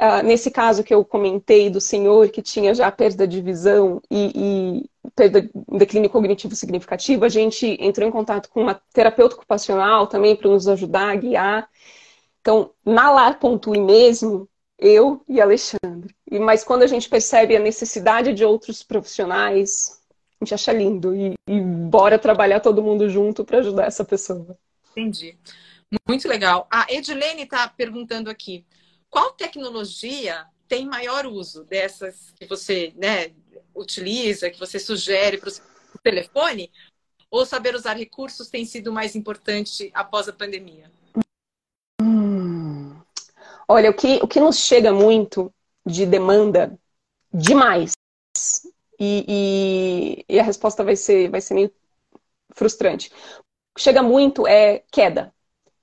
Uh, 0.00 0.24
nesse 0.24 0.48
caso 0.48 0.84
que 0.84 0.94
eu 0.94 1.04
comentei 1.04 1.68
do 1.68 1.80
senhor 1.80 2.28
que 2.28 2.40
tinha 2.40 2.72
já 2.72 2.88
perda 2.88 3.26
de 3.26 3.40
visão 3.40 4.00
e, 4.08 4.32
e 4.32 5.10
perda, 5.16 5.50
declínio 5.72 6.08
cognitivo 6.08 6.54
significativo, 6.54 7.24
a 7.24 7.28
gente 7.28 7.76
entrou 7.80 8.08
em 8.08 8.12
contato 8.12 8.48
com 8.48 8.62
uma 8.62 8.80
terapeuta 8.92 9.34
ocupacional 9.34 10.06
também 10.06 10.36
para 10.36 10.50
nos 10.50 10.68
ajudar 10.68 11.10
a 11.10 11.16
guiar. 11.16 11.68
Então, 12.40 12.70
na 12.84 13.10
Lar.ui 13.10 13.80
mesmo, 13.80 14.48
eu 14.78 15.20
e 15.28 15.40
Alexandre. 15.40 16.14
E, 16.30 16.38
mas 16.38 16.62
quando 16.62 16.84
a 16.84 16.86
gente 16.86 17.08
percebe 17.08 17.56
a 17.56 17.60
necessidade 17.60 18.32
de 18.32 18.44
outros 18.44 18.84
profissionais, 18.84 20.00
a 20.40 20.44
gente 20.44 20.54
acha 20.54 20.72
lindo. 20.72 21.12
E, 21.12 21.34
e 21.44 21.60
bora 21.60 22.20
trabalhar 22.20 22.60
todo 22.60 22.82
mundo 22.84 23.10
junto 23.10 23.44
para 23.44 23.58
ajudar 23.58 23.86
essa 23.86 24.04
pessoa. 24.04 24.56
Entendi. 24.92 25.36
Muito 26.06 26.28
legal. 26.28 26.68
A 26.70 26.86
Edilene 26.88 27.42
está 27.42 27.66
perguntando 27.66 28.30
aqui 28.30 28.64
qual 29.10 29.32
tecnologia 29.32 30.46
tem 30.66 30.86
maior 30.86 31.26
uso 31.26 31.64
dessas 31.64 32.30
que 32.32 32.46
você 32.46 32.92
né, 32.96 33.32
utiliza, 33.74 34.50
que 34.50 34.58
você 34.58 34.78
sugere 34.78 35.38
para 35.38 35.48
o 35.50 35.98
telefone? 36.02 36.70
Ou 37.30 37.44
saber 37.44 37.74
usar 37.74 37.94
recursos 37.94 38.48
tem 38.48 38.64
sido 38.64 38.92
mais 38.92 39.14
importante 39.14 39.90
após 39.94 40.28
a 40.28 40.32
pandemia? 40.32 40.90
Hum. 42.00 42.98
Olha, 43.66 43.90
o 43.90 43.94
que, 43.94 44.18
o 44.22 44.28
que 44.28 44.40
nos 44.40 44.58
chega 44.58 44.92
muito 44.92 45.52
de 45.84 46.06
demanda 46.06 46.78
demais, 47.32 47.92
e, 48.98 50.24
e, 50.28 50.34
e 50.34 50.40
a 50.40 50.42
resposta 50.42 50.82
vai 50.82 50.96
ser, 50.96 51.30
vai 51.30 51.40
ser 51.40 51.54
meio 51.54 51.72
frustrante. 52.54 53.10
O 53.38 53.76
que 53.76 53.82
chega 53.82 54.02
muito 54.02 54.46
é 54.46 54.82
queda. 54.90 55.32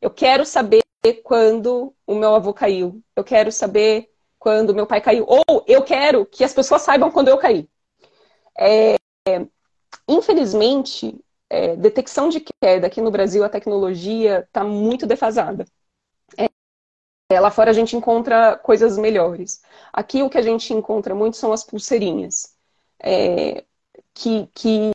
Eu 0.02 0.10
quero 0.10 0.46
saber 0.46 0.85
quando 1.14 1.93
o 2.06 2.16
meu 2.16 2.36
avô 2.36 2.53
caiu. 2.53 3.01
Eu 3.16 3.24
quero 3.24 3.51
saber 3.51 4.12
quando 4.39 4.76
meu 4.76 4.88
pai 4.88 5.01
caiu. 5.01 5.26
Ou 5.28 5.64
eu 5.68 5.84
quero 5.84 6.26
que 6.26 6.43
as 6.43 6.53
pessoas 6.53 6.82
saibam 6.82 7.12
quando 7.12 7.30
eu 7.30 7.38
caí. 7.38 7.68
É, 8.58 8.95
infelizmente, 10.08 11.20
é, 11.49 11.76
detecção 11.76 12.30
de 12.30 12.41
queda 12.41 12.88
aqui 12.88 13.01
no 13.01 13.12
Brasil, 13.12 13.43
a 13.43 13.49
tecnologia 13.49 14.39
está 14.39 14.64
muito 14.64 15.06
defasada. 15.06 15.66
É, 17.32 17.39
lá 17.39 17.49
fora 17.49 17.72
a 17.72 17.74
gente 17.74 17.95
encontra 17.95 18.58
coisas 18.58 18.97
melhores. 18.97 19.62
Aqui 19.91 20.22
o 20.22 20.30
que 20.30 20.38
a 20.38 20.41
gente 20.41 20.74
encontra 20.74 21.16
muito 21.16 21.38
são 21.38 21.51
as 21.51 21.64
pulseirinhas. 21.64 22.56
É, 22.99 23.66
que, 24.14 24.47
que 24.53 24.91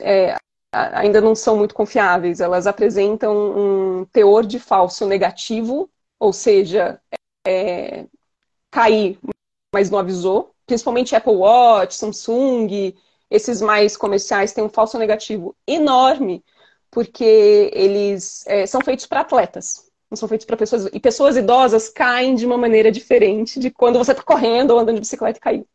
é, 0.00 0.36
ainda 0.74 1.20
não 1.20 1.34
são 1.34 1.56
muito 1.56 1.74
confiáveis. 1.74 2.40
Elas 2.40 2.66
apresentam 2.66 3.34
um 3.34 4.04
teor 4.06 4.44
de 4.46 4.58
falso 4.58 5.06
negativo, 5.06 5.90
ou 6.18 6.32
seja, 6.32 7.00
é, 7.46 8.06
cair, 8.70 9.18
mas 9.72 9.90
não 9.90 9.98
avisou. 9.98 10.54
Principalmente 10.66 11.14
Apple 11.14 11.34
Watch, 11.34 11.94
Samsung, 11.94 12.94
esses 13.30 13.60
mais 13.60 13.96
comerciais 13.96 14.52
têm 14.52 14.64
um 14.64 14.68
falso 14.68 14.98
negativo 14.98 15.56
enorme, 15.66 16.44
porque 16.90 17.70
eles 17.74 18.44
é, 18.46 18.66
são 18.66 18.80
feitos 18.80 19.06
para 19.06 19.20
atletas. 19.20 19.90
Não 20.10 20.16
são 20.16 20.28
feitos 20.28 20.46
para 20.46 20.56
pessoas. 20.56 20.86
E 20.92 21.00
pessoas 21.00 21.36
idosas 21.36 21.88
caem 21.88 22.34
de 22.34 22.46
uma 22.46 22.56
maneira 22.56 22.92
diferente 22.92 23.58
de 23.58 23.70
quando 23.70 23.98
você 23.98 24.12
está 24.12 24.22
correndo 24.22 24.70
ou 24.70 24.78
andando 24.78 24.96
de 24.96 25.00
bicicleta 25.00 25.38
e 25.38 25.40
caiu. 25.40 25.68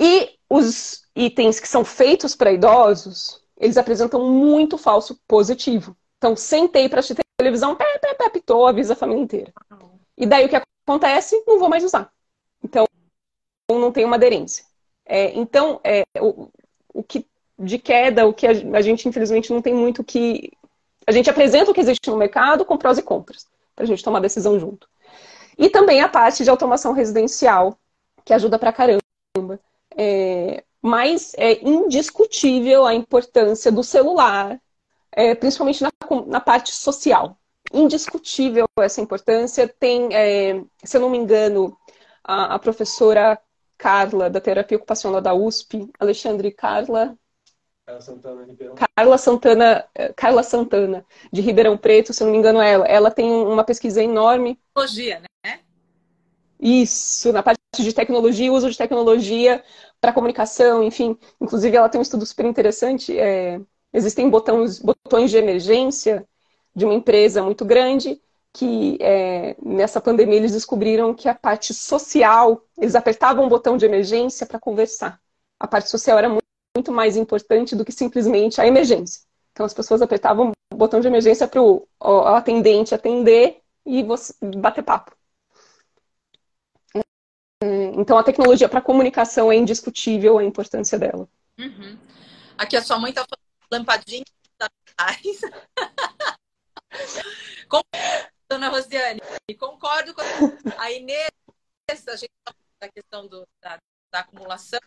E 0.00 0.30
os 0.50 1.02
itens 1.14 1.60
que 1.60 1.68
são 1.68 1.84
feitos 1.84 2.34
para 2.34 2.52
idosos, 2.52 3.43
eles 3.56 3.76
apresentam 3.76 4.28
muito 4.28 4.76
falso 4.76 5.20
positivo. 5.26 5.96
Então, 6.18 6.34
sentei 6.36 6.88
para 6.88 7.00
assistir 7.00 7.22
televisão, 7.36 7.74
pé, 7.74 7.98
pé, 7.98 8.14
pé, 8.14 8.28
pitou, 8.30 8.66
avisa 8.66 8.94
a 8.94 8.96
família 8.96 9.22
inteira. 9.22 9.52
E 10.16 10.26
daí 10.26 10.46
o 10.46 10.48
que 10.48 10.56
acontece? 10.86 11.42
Não 11.46 11.58
vou 11.58 11.68
mais 11.68 11.84
usar. 11.84 12.10
Então, 12.62 12.86
não 13.70 13.92
tem 13.92 14.04
uma 14.04 14.16
aderência. 14.16 14.64
É, 15.04 15.36
então, 15.36 15.80
é, 15.84 16.04
o, 16.18 16.48
o 16.92 17.02
que 17.02 17.26
de 17.58 17.78
queda, 17.78 18.26
o 18.26 18.32
que 18.32 18.46
a, 18.46 18.82
gente 18.82 19.08
infelizmente 19.08 19.52
não 19.52 19.62
tem 19.62 19.74
muito 19.74 20.02
que. 20.02 20.52
A 21.06 21.12
gente 21.12 21.28
apresenta 21.28 21.70
o 21.70 21.74
que 21.74 21.80
existe 21.80 22.10
no 22.10 22.16
mercado 22.16 22.64
com 22.64 22.78
prós 22.78 22.98
e 22.98 23.02
contras. 23.02 23.46
para 23.76 23.84
a 23.84 23.86
gente 23.86 24.02
tomar 24.02 24.20
decisão 24.20 24.58
junto. 24.58 24.88
E 25.56 25.68
também 25.68 26.00
a 26.00 26.08
parte 26.08 26.42
de 26.42 26.50
automação 26.50 26.92
residencial, 26.92 27.78
que 28.24 28.32
ajuda 28.32 28.58
pra 28.58 28.72
caramba. 28.72 29.02
É, 29.96 30.64
mas 30.84 31.32
é 31.38 31.66
indiscutível 31.66 32.84
a 32.84 32.92
importância 32.92 33.72
do 33.72 33.82
celular, 33.82 34.60
é, 35.10 35.34
principalmente 35.34 35.82
na, 35.82 35.90
na, 36.26 36.40
parte 36.40 36.74
social. 36.74 37.38
Indiscutível 37.72 38.68
essa 38.78 39.00
importância. 39.00 39.66
Tem, 39.66 40.14
é, 40.14 40.62
se 40.84 40.98
eu 40.98 41.00
não 41.00 41.08
me 41.08 41.16
engano, 41.16 41.74
a, 42.22 42.56
a, 42.56 42.58
professora 42.58 43.40
Carla, 43.78 44.28
da 44.28 44.42
terapia 44.42 44.76
ocupacional 44.76 45.22
da 45.22 45.32
USP, 45.32 45.90
Alexandre 45.98 46.50
Carla. 46.50 47.16
Carla 47.86 48.02
Santana, 48.02 48.46
Carla 48.94 49.18
Santana, 49.18 49.84
é, 49.94 50.12
Carla 50.12 50.42
Santana, 50.42 51.06
de 51.32 51.40
Ribeirão 51.40 51.78
Preto, 51.78 52.12
se 52.12 52.22
eu 52.22 52.26
não 52.26 52.32
me 52.32 52.38
engano, 52.38 52.60
ela. 52.60 52.86
Ela 52.86 53.10
tem 53.10 53.32
uma 53.32 53.64
pesquisa 53.64 54.02
enorme. 54.02 54.60
Tecnologia, 54.74 55.20
né? 55.20 55.60
Isso, 56.60 57.32
na 57.32 57.42
parte 57.42 57.60
de 57.78 57.92
tecnologia, 57.92 58.52
uso 58.52 58.70
de 58.70 58.76
tecnologia 58.76 59.62
para 60.04 60.12
comunicação, 60.12 60.82
enfim. 60.84 61.16
Inclusive, 61.40 61.74
ela 61.74 61.88
tem 61.88 61.98
um 61.98 62.02
estudo 62.02 62.26
super 62.26 62.44
interessante. 62.44 63.18
É, 63.18 63.58
existem 63.90 64.28
botões, 64.28 64.78
botões 64.78 65.30
de 65.30 65.38
emergência 65.38 66.28
de 66.76 66.84
uma 66.84 66.92
empresa 66.92 67.42
muito 67.42 67.64
grande 67.64 68.20
que 68.52 68.98
é, 69.00 69.56
nessa 69.62 70.02
pandemia 70.02 70.36
eles 70.36 70.52
descobriram 70.52 71.14
que 71.14 71.26
a 71.26 71.34
parte 71.34 71.72
social, 71.72 72.62
eles 72.78 72.94
apertavam 72.94 73.46
o 73.46 73.48
botão 73.48 73.78
de 73.78 73.86
emergência 73.86 74.46
para 74.46 74.60
conversar. 74.60 75.18
A 75.58 75.66
parte 75.66 75.88
social 75.88 76.18
era 76.18 76.28
muito, 76.28 76.44
muito, 76.76 76.92
mais 76.92 77.16
importante 77.16 77.74
do 77.74 77.84
que 77.84 77.90
simplesmente 77.90 78.60
a 78.60 78.66
emergência. 78.66 79.22
Então 79.52 79.64
as 79.64 79.72
pessoas 79.72 80.02
apertavam 80.02 80.52
o 80.72 80.76
botão 80.76 81.00
de 81.00 81.08
emergência 81.08 81.48
para 81.48 81.62
o 81.62 81.88
atendente 82.26 82.94
atender 82.94 83.62
e 83.86 84.02
você, 84.02 84.34
bater 84.56 84.84
papo. 84.84 85.16
Então, 87.96 88.18
a 88.18 88.24
tecnologia 88.24 88.68
para 88.68 88.80
comunicação 88.80 89.50
é 89.52 89.56
indiscutível 89.56 90.38
a 90.38 90.44
importância 90.44 90.98
dela. 90.98 91.28
Uhum. 91.58 91.98
Aqui 92.58 92.76
a 92.76 92.82
sua 92.82 92.98
mãe 92.98 93.10
está 93.10 93.24
falando 93.24 93.44
lampadinha 93.70 94.24
atrás. 94.58 95.40
Dona 98.48 98.68
Rosiane, 98.68 99.20
concordo 99.58 100.14
com 100.14 100.22
a 100.78 100.90
Inês, 100.92 101.30
a 102.06 102.16
gente 102.16 102.30
tá 102.44 102.54
da 102.80 102.88
questão 102.88 103.26
do, 103.26 103.46
da, 103.60 103.78
da, 104.12 104.20
acumulação. 104.20 104.78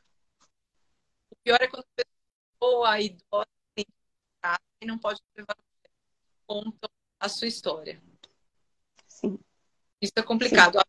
O 1.30 1.36
pior 1.44 1.58
é 1.62 1.68
quando 1.68 1.84
a 1.84 2.04
pessoa 2.60 3.00
idosa 3.02 3.48
tem 3.76 3.86
e 4.82 4.86
não 4.86 4.98
pode 4.98 5.20
levar 5.36 5.56
conta 6.46 6.90
a 7.20 7.28
sua 7.28 7.48
história. 7.48 8.02
Sim. 9.08 9.40
Isso 10.02 10.14
é 10.16 10.22
complicado. 10.22 10.78
Sim. 10.78 10.86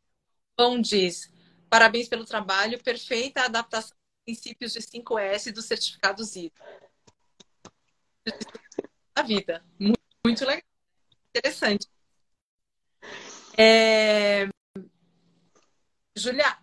Pão 0.54 0.80
diz, 0.80 1.32
Parabéns 1.68 2.08
pelo 2.08 2.24
trabalho, 2.24 2.82
perfeita 2.82 3.42
adaptação 3.42 3.90
dos 3.90 4.24
princípios 4.24 4.72
de 4.72 4.80
5S 4.80 5.52
do 5.52 5.62
certificado 5.62 6.24
ZIDO. 6.24 6.54
A 9.14 9.22
vida. 9.22 9.64
Muito, 9.78 10.00
muito 10.24 10.44
legal. 10.44 10.62
Interessante. 11.34 11.88
É... 13.56 14.48
Julia, 16.16 16.58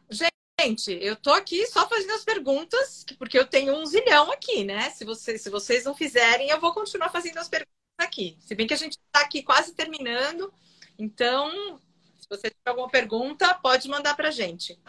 gente, 0.59 0.91
eu 0.91 1.15
tô 1.15 1.31
aqui 1.31 1.65
só 1.67 1.87
fazendo 1.87 2.13
as 2.13 2.23
perguntas, 2.23 3.05
porque 3.17 3.37
eu 3.37 3.45
tenho 3.45 3.75
um 3.75 3.85
zilhão 3.85 4.31
aqui, 4.31 4.63
né? 4.63 4.89
Se 4.89 5.05
vocês, 5.05 5.41
se 5.41 5.49
vocês 5.49 5.85
não 5.85 5.95
fizerem, 5.95 6.49
eu 6.49 6.59
vou 6.59 6.73
continuar 6.73 7.09
fazendo 7.09 7.37
as 7.37 7.47
perguntas 7.47 7.73
aqui. 7.97 8.37
Se 8.39 8.55
bem 8.55 8.67
que 8.67 8.73
a 8.73 8.77
gente 8.77 8.93
está 8.93 9.21
aqui 9.21 9.43
quase 9.43 9.73
terminando, 9.73 10.53
então 10.97 11.79
se 12.25 12.29
você 12.29 12.49
tiver 12.49 12.69
alguma 12.69 12.89
pergunta, 12.89 13.53
pode 13.55 13.87
mandar 13.87 14.15
para 14.15 14.29
a 14.29 14.31
gente. 14.31 14.79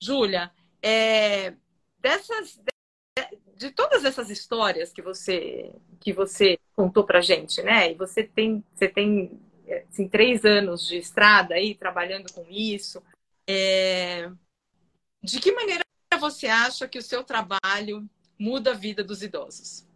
Júlia, 0.00 0.52
é, 0.82 1.54
dessas, 1.98 2.60
de, 3.56 3.70
todas 3.70 4.04
essas 4.04 4.28
histórias 4.28 4.92
que 4.92 5.00
você 5.00 5.72
que 5.98 6.12
você 6.12 6.58
contou 6.76 7.04
para 7.04 7.22
gente, 7.22 7.62
né? 7.62 7.92
E 7.92 7.94
você 7.94 8.22
tem 8.22 8.62
você 8.74 8.86
tem 8.86 9.40
assim, 9.88 10.06
três 10.06 10.44
anos 10.44 10.86
de 10.86 10.98
estrada 10.98 11.54
aí 11.54 11.74
trabalhando 11.74 12.30
com 12.34 12.44
isso. 12.50 13.02
É, 13.48 14.30
de 15.22 15.40
que 15.40 15.52
maneira 15.52 15.84
você 16.20 16.46
acha 16.46 16.86
que 16.86 16.98
o 16.98 17.02
seu 17.02 17.24
trabalho 17.24 18.08
muda 18.38 18.72
a 18.72 18.74
vida 18.74 19.02
dos 19.02 19.22
idosos? 19.22 19.86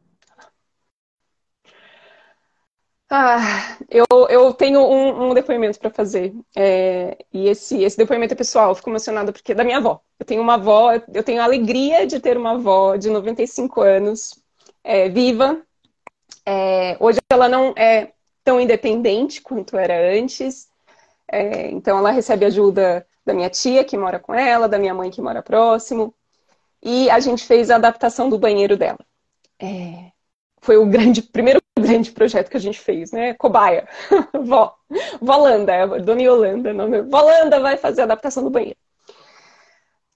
Ah, 3.11 3.79
eu, 3.89 4.05
eu 4.29 4.53
tenho 4.53 4.81
um, 4.81 5.31
um 5.31 5.35
depoimento 5.35 5.79
para 5.79 5.91
fazer. 5.91 6.35
É, 6.57 7.17
e 7.33 7.49
esse, 7.49 7.83
esse 7.83 7.97
depoimento 7.97 8.35
é 8.35 8.37
pessoal. 8.37 8.75
Fico 8.75 8.91
emocionada 8.91 9.33
porque 9.33 9.53
é 9.53 9.55
da 9.55 9.65
minha 9.65 9.79
avó. 9.79 10.03
Eu 10.19 10.27
tenho 10.27 10.43
uma 10.43 10.55
avó, 10.55 10.93
eu 10.93 11.23
tenho 11.25 11.41
a 11.41 11.45
alegria 11.45 12.07
de 12.07 12.21
ter 12.21 12.37
uma 12.37 12.53
avó 12.53 12.97
de 12.97 13.09
95 13.09 13.81
anos, 13.81 14.39
é, 14.85 15.09
viva. 15.09 15.63
É, 16.47 16.97
hoje 17.01 17.19
ela 17.31 17.49
não 17.49 17.75
é 17.77 18.13
tão 18.45 18.61
independente 18.61 19.41
quanto 19.43 19.77
era 19.77 20.19
antes. 20.19 20.69
É, 21.31 21.71
então 21.71 21.99
ela 21.99 22.11
recebe 22.11 22.45
ajuda 22.47 23.07
da 23.25 23.35
minha 23.35 23.51
tia, 23.51 23.85
que 23.85 23.97
mora 23.99 24.19
com 24.21 24.35
ela, 24.35 24.69
da 24.69 24.79
minha 24.79 24.95
mãe, 24.95 25.11
que 25.11 25.23
mora 25.23 25.43
próximo. 25.43 26.15
E 26.83 27.11
a 27.11 27.21
gente 27.21 27.45
fez 27.47 27.71
a 27.71 27.77
adaptação 27.77 28.29
do 28.31 28.39
banheiro 28.39 28.77
dela. 28.77 29.01
É, 29.61 30.13
foi 30.61 30.77
o 30.77 30.87
grande, 30.87 31.23
primeiro 31.33 31.63
grande 31.79 32.13
projeto 32.13 32.51
que 32.51 32.57
a 32.57 32.61
gente 32.61 32.79
fez, 32.79 33.13
né? 33.13 33.35
Cobaia. 33.35 33.89
Vó. 34.45 34.77
Volanda, 35.21 35.73
é 35.73 35.87
Dona 36.01 36.23
Yolanda. 36.23 36.73
Nome. 36.73 37.03
Volanda 37.03 37.61
vai 37.61 37.77
fazer 37.77 38.03
a 38.03 38.05
adaptação 38.05 38.43
do 38.45 38.51
banheiro. 38.51 38.79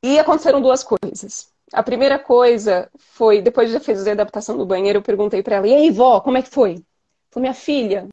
E 0.02 0.18
aconteceram 0.18 0.60
duas 0.60 0.82
coisas. 0.82 1.52
A 1.72 1.82
primeira 1.82 2.18
coisa 2.18 2.90
foi, 2.98 3.40
depois 3.40 3.70
de 3.70 3.80
fazer 3.80 4.10
a 4.10 4.12
adaptação 4.14 4.56
do 4.58 4.66
banheiro, 4.66 4.98
eu 4.98 5.02
perguntei 5.02 5.42
para 5.42 5.56
ela, 5.56 5.66
e 5.68 5.74
aí, 5.74 5.90
vó, 5.90 6.20
como 6.20 6.36
é 6.38 6.42
que 6.42 6.50
foi? 6.50 6.84
Falei, 7.30 7.48
minha 7.48 7.54
filha, 7.54 8.08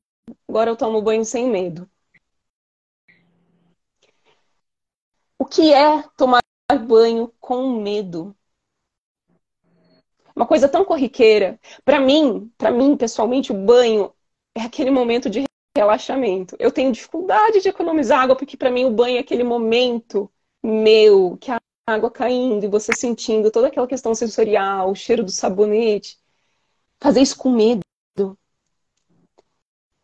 agora 0.48 0.70
eu 0.70 0.78
tomo 0.78 1.02
banho 1.02 1.26
sem 1.26 1.50
medo. 1.50 1.90
O 5.38 5.46
que 5.46 5.74
é 5.74 6.04
tomar 6.16 6.42
banho 6.88 7.34
com 7.40 7.82
medo? 7.82 8.36
Uma 10.40 10.48
coisa 10.48 10.70
tão 10.70 10.86
corriqueira. 10.86 11.60
Para 11.84 12.00
mim, 12.00 12.50
para 12.58 12.72
mim 12.72 12.96
pessoalmente, 12.96 13.52
o 13.52 13.56
banho 13.56 14.14
é 14.56 14.62
aquele 14.62 14.90
momento 14.90 15.30
de 15.30 15.44
relaxamento. 15.76 16.56
Eu 16.58 16.72
tenho 16.72 16.94
dificuldade 16.94 17.62
de 17.62 17.68
economizar 17.68 18.22
água 18.22 18.38
porque 18.38 18.56
para 18.56 18.72
mim 18.72 18.86
o 18.86 18.92
banho 18.92 19.18
é 19.18 19.20
aquele 19.20 19.44
momento 19.44 20.32
meu, 20.64 21.38
que 21.42 21.52
a 21.52 21.60
água 21.86 22.10
caindo 22.10 22.64
e 22.64 22.70
você 22.70 22.94
sentindo 22.96 23.52
toda 23.52 23.68
aquela 23.68 23.88
questão 23.88 24.16
sensorial, 24.16 24.90
o 24.92 24.96
cheiro 24.96 25.26
do 25.26 25.32
sabonete. 25.32 26.18
Fazer 27.02 27.22
isso 27.22 27.38
com 27.38 27.52
medo. 27.52 27.82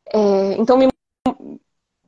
É, 0.07 0.53
então 0.57 0.77
me, 0.77 0.88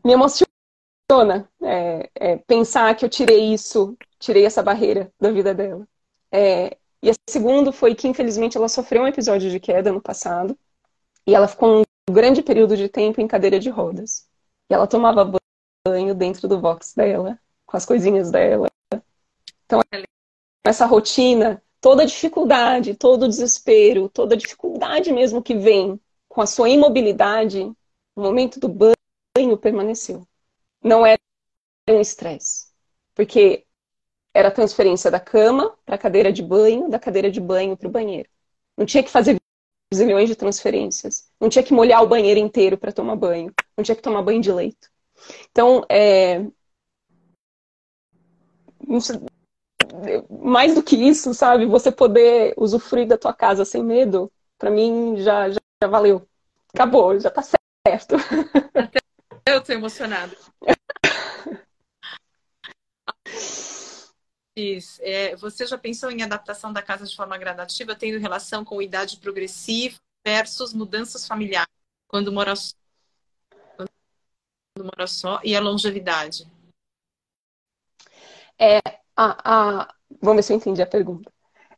me 0.04 0.14
emociona 0.14 1.50
é, 1.62 2.10
é, 2.16 2.38
pensar 2.38 2.94
que 2.96 3.06
eu 3.06 3.10
tirei 3.10 3.54
isso, 3.54 3.98
tirei 4.20 4.46
essa 4.46 4.62
barreira 4.62 5.12
da 5.20 5.32
vida 5.32 5.54
dela. 5.54 5.88
É, 6.32 6.78
e 7.02 7.10
a 7.10 7.14
segundo 7.30 7.72
foi 7.72 7.94
que, 7.94 8.08
infelizmente, 8.08 8.58
ela 8.58 8.68
sofreu 8.68 9.04
um 9.04 9.08
episódio 9.08 9.50
de 9.50 9.60
queda 9.60 9.92
no 9.92 10.02
passado. 10.02 10.58
E 11.26 11.36
ela 11.36 11.48
ficou 11.48 11.82
um 11.82 12.14
grande 12.14 12.42
período 12.42 12.76
de 12.76 12.90
tempo 12.90 13.22
em 13.22 13.28
cadeira 13.28 13.60
de 13.60 13.70
rodas. 13.70 14.28
E 14.70 14.74
ela 14.74 14.88
tomava 14.88 15.32
banho 15.86 16.16
dentro 16.16 16.48
do 16.48 16.60
box 16.60 16.94
dela, 16.96 17.40
com 17.66 17.78
as 17.78 17.86
coisinhas 17.86 18.32
dela. 18.32 18.68
Então, 19.66 19.82
essa 20.66 20.86
rotina, 20.86 21.62
toda 21.80 22.06
dificuldade, 22.06 22.96
todo 22.96 23.28
desespero, 23.28 24.10
toda 24.10 24.38
dificuldade 24.38 25.12
mesmo 25.12 25.42
que 25.42 25.56
vem 25.56 26.00
com 26.28 26.42
a 26.42 26.46
sua 26.46 26.70
imobilidade, 26.70 27.64
no 28.16 28.24
momento 28.24 28.60
do 28.60 28.70
banho 28.70 29.58
permaneceu. 29.58 30.28
Não 30.84 31.06
era 31.06 31.20
um 31.90 32.02
estresse. 32.02 32.68
Porque 33.14 33.67
era 34.38 34.50
a 34.50 34.52
transferência 34.52 35.10
da 35.10 35.20
cama 35.20 35.76
para 35.84 35.96
a 35.96 35.98
cadeira 35.98 36.32
de 36.32 36.44
banho, 36.44 36.88
da 36.88 37.00
cadeira 37.00 37.32
de 37.32 37.42
banho 37.42 37.76
para 37.76 37.88
o 37.88 37.92
banheiro. 37.92 38.30
Não 38.78 38.86
tinha 38.86 39.02
que 39.02 39.10
fazer 39.10 39.36
zilhões 39.92 40.30
de 40.30 40.36
transferências. 40.36 41.28
Não 41.42 41.50
tinha 41.50 41.64
que 41.64 41.74
molhar 41.74 42.04
o 42.04 42.08
banheiro 42.08 42.40
inteiro 42.40 42.78
para 42.78 42.92
tomar 42.92 43.16
banho. 43.16 43.52
Não 43.76 43.84
tinha 43.84 43.96
que 43.96 44.02
tomar 44.02 44.22
banho 44.22 44.40
de 44.40 44.52
leito. 44.52 44.92
Então, 45.50 45.84
é... 45.90 46.46
mais 50.30 50.76
do 50.76 50.84
que 50.84 50.96
isso, 50.96 51.34
sabe? 51.34 51.66
Você 51.66 51.92
poder 51.92 52.54
usufruir 52.58 53.08
da 53.08 53.18
tua 53.18 53.34
casa 53.34 53.66
sem 53.66 53.84
medo, 53.84 54.32
para 54.60 54.70
mim 54.70 55.16
já, 55.18 55.50
já, 55.50 55.60
já, 55.82 55.90
valeu. 55.90 56.28
Acabou, 56.72 57.20
já 57.20 57.32
tá 57.32 57.42
certo. 57.42 58.18
Até 58.76 59.00
eu 59.48 59.64
tô 59.64 59.74
emocionada. 59.74 60.38
é, 65.02 65.36
você 65.36 65.68
já 65.68 65.78
pensou 65.78 66.10
em 66.10 66.24
adaptação 66.24 66.74
da 66.74 66.82
casa 66.82 67.06
de 67.06 67.16
forma 67.16 67.38
gradativa, 67.38 67.96
tendo 67.96 68.20
relação 68.20 68.66
com 68.66 68.82
idade 68.82 69.18
progressiva 69.18 69.98
versus 70.26 70.74
mudanças 70.74 71.28
familiares, 71.28 71.72
quando 72.08 72.32
mora, 72.32 72.54
quando 73.76 73.90
mora 74.84 75.08
só 75.08 75.40
e 75.44 75.56
a 75.56 75.60
longevidade? 75.60 76.48
É, 78.60 78.80
a, 79.16 79.82
a... 79.84 79.96
Vamos 80.22 80.38
ver 80.38 80.44
se 80.44 80.54
eu 80.54 80.58
entendi 80.58 80.82
a 80.82 80.88
pergunta. 80.88 81.32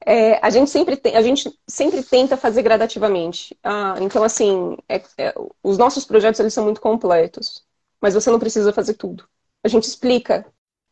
É, 0.06 0.44
a, 0.46 0.50
gente 0.50 0.70
sempre 0.70 1.00
a 1.14 1.22
gente 1.22 1.54
sempre 1.68 2.02
tenta 2.02 2.38
fazer 2.38 2.62
gradativamente. 2.62 3.58
Ah, 3.62 3.96
então, 4.00 4.24
assim, 4.24 4.78
é, 4.88 5.04
é, 5.18 5.34
os 5.62 5.78
nossos 5.78 6.06
projetos 6.06 6.40
eles 6.40 6.54
são 6.54 6.64
muito 6.64 6.80
completos, 6.80 7.66
mas 8.02 8.14
você 8.14 8.32
não 8.32 8.40
precisa 8.40 8.72
fazer 8.72 8.94
tudo. 8.94 9.28
A 9.64 9.68
gente 9.68 9.84
explica, 9.84 10.46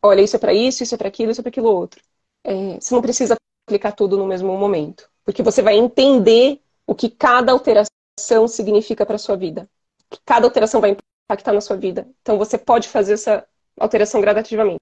olha, 0.07 0.21
isso 0.21 0.35
é 0.35 0.39
para 0.39 0.53
isso, 0.53 0.83
isso 0.83 0.95
é 0.95 0.97
para 0.97 1.07
aquilo, 1.07 1.31
isso 1.31 1.41
é 1.41 1.43
para 1.43 1.49
aquilo 1.49 1.69
outro. 1.69 2.01
É, 2.43 2.79
você 2.79 2.93
não 2.93 3.01
precisa 3.01 3.35
aplicar 3.67 3.91
tudo 3.91 4.17
no 4.17 4.25
mesmo 4.25 4.57
momento, 4.57 5.09
porque 5.25 5.43
você 5.43 5.61
vai 5.61 5.75
entender 5.77 6.61
o 6.85 6.95
que 6.95 7.09
cada 7.09 7.51
alteração 7.51 8.47
significa 8.47 9.05
para 9.05 9.17
sua 9.17 9.35
vida. 9.35 9.69
Que 10.09 10.19
cada 10.25 10.47
alteração 10.47 10.79
vai 10.79 10.95
impactar 11.25 11.53
na 11.53 11.61
sua 11.61 11.75
vida. 11.75 12.07
Então, 12.21 12.37
você 12.37 12.57
pode 12.57 12.87
fazer 12.87 13.13
essa 13.13 13.45
alteração 13.79 14.21
gradativamente. 14.21 14.79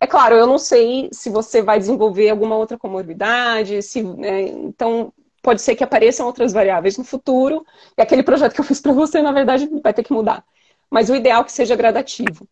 É 0.00 0.06
claro, 0.06 0.34
eu 0.34 0.46
não 0.46 0.58
sei 0.58 1.08
se 1.12 1.30
você 1.30 1.62
vai 1.62 1.78
desenvolver 1.78 2.30
alguma 2.30 2.56
outra 2.56 2.78
comorbidade, 2.78 3.82
se, 3.82 4.02
né, 4.02 4.42
então 4.42 5.12
pode 5.42 5.60
ser 5.60 5.74
que 5.74 5.84
apareçam 5.84 6.26
outras 6.26 6.52
variáveis 6.52 6.96
no 6.96 7.04
futuro, 7.04 7.66
e 7.96 8.02
aquele 8.02 8.22
projeto 8.22 8.54
que 8.54 8.60
eu 8.60 8.64
fiz 8.64 8.80
para 8.80 8.92
você, 8.92 9.20
na 9.20 9.32
verdade, 9.32 9.68
vai 9.82 9.92
ter 9.92 10.02
que 10.02 10.12
mudar. 10.12 10.44
Mas 10.90 11.10
o 11.10 11.14
ideal 11.14 11.42
é 11.42 11.44
que 11.44 11.52
seja 11.52 11.76
gradativo. 11.76 12.46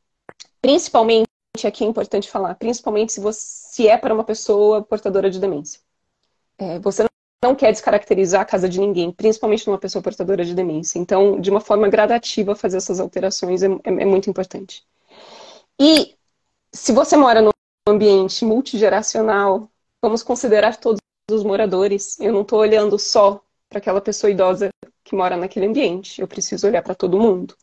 Principalmente, 0.61 1.30
aqui 1.67 1.85
é 1.85 1.87
importante 1.87 2.31
falar, 2.31 2.55
principalmente 2.55 3.13
se, 3.13 3.21
você, 3.21 3.41
se 3.41 3.89
é 3.89 3.97
para 3.97 4.15
uma 4.15 4.25
pessoa 4.25 4.83
portadora 4.83 5.31
de 5.31 5.39
demência. 5.39 5.81
É, 6.59 6.79
você 6.79 7.05
não 7.43 7.55
quer 7.55 7.73
descaracterizar 7.73 8.43
a 8.43 8.45
casa 8.45 8.69
de 8.69 8.79
ninguém, 8.79 9.11
principalmente 9.11 9.67
numa 9.67 9.79
pessoa 9.79 10.03
portadora 10.03 10.45
de 10.45 10.55
demência. 10.55 10.99
Então, 10.99 11.41
de 11.41 11.51
uma 11.51 11.61
forma 11.61 11.89
gradativa, 11.89 12.55
fazer 12.55 12.77
essas 12.77 13.01
alterações 13.01 13.63
é, 13.63 13.67
é, 13.67 13.81
é 13.85 14.05
muito 14.05 14.29
importante. 14.29 14.87
E 15.79 16.15
se 16.73 16.93
você 16.93 17.17
mora 17.17 17.41
num 17.41 17.51
ambiente 17.89 18.45
multigeracional, 18.45 19.69
vamos 20.03 20.23
considerar 20.23 20.77
todos 20.77 21.01
os 21.31 21.43
moradores. 21.43 22.19
Eu 22.21 22.33
não 22.33 22.43
estou 22.43 22.59
olhando 22.61 22.99
só 22.99 23.43
para 23.69 23.79
aquela 23.79 24.01
pessoa 24.01 24.31
idosa 24.31 24.69
que 25.03 25.15
mora 25.15 25.37
naquele 25.37 25.67
ambiente. 25.67 26.21
Eu 26.21 26.29
preciso 26.29 26.67
olhar 26.67 26.83
para 26.83 26.95
todo 26.95 27.19
mundo. 27.19 27.57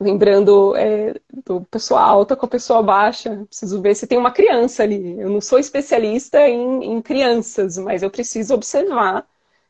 Lembrando 0.00 0.74
é, 0.76 1.14
do 1.44 1.62
pessoa 1.66 2.00
alta 2.00 2.34
com 2.34 2.46
a 2.46 2.48
pessoa 2.48 2.82
baixa, 2.82 3.44
preciso 3.46 3.80
ver 3.80 3.94
se 3.94 4.06
tem 4.06 4.18
uma 4.18 4.32
criança 4.32 4.82
ali. 4.82 5.18
Eu 5.20 5.30
não 5.30 5.40
sou 5.40 5.58
especialista 5.58 6.40
em, 6.48 6.84
em 6.84 7.02
crianças, 7.02 7.78
mas 7.78 8.02
eu 8.02 8.10
preciso 8.10 8.54
observar 8.54 9.26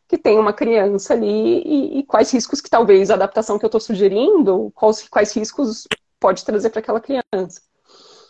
que 0.09 0.19
tem 0.19 0.39
uma 0.39 0.53
criança 0.53 1.15
ali 1.15 1.63
e, 1.65 1.99
e, 1.99 2.03
quais 2.05 2.31
riscos 2.31 2.61
que 2.61 2.69
talvez 2.71 3.11
a 3.11 3.15
adaptação 3.15 3.59
que 3.59 3.65
eu 3.65 3.69
estou 3.69 3.81
sugerindo, 3.81 4.71
quais, 4.75 5.09
quais 5.09 5.33
riscos 5.33 5.87
pode 6.21 6.45
trazer 6.45 6.71
para 6.71 6.81
aquela 6.81 7.01
criança. 7.01 7.63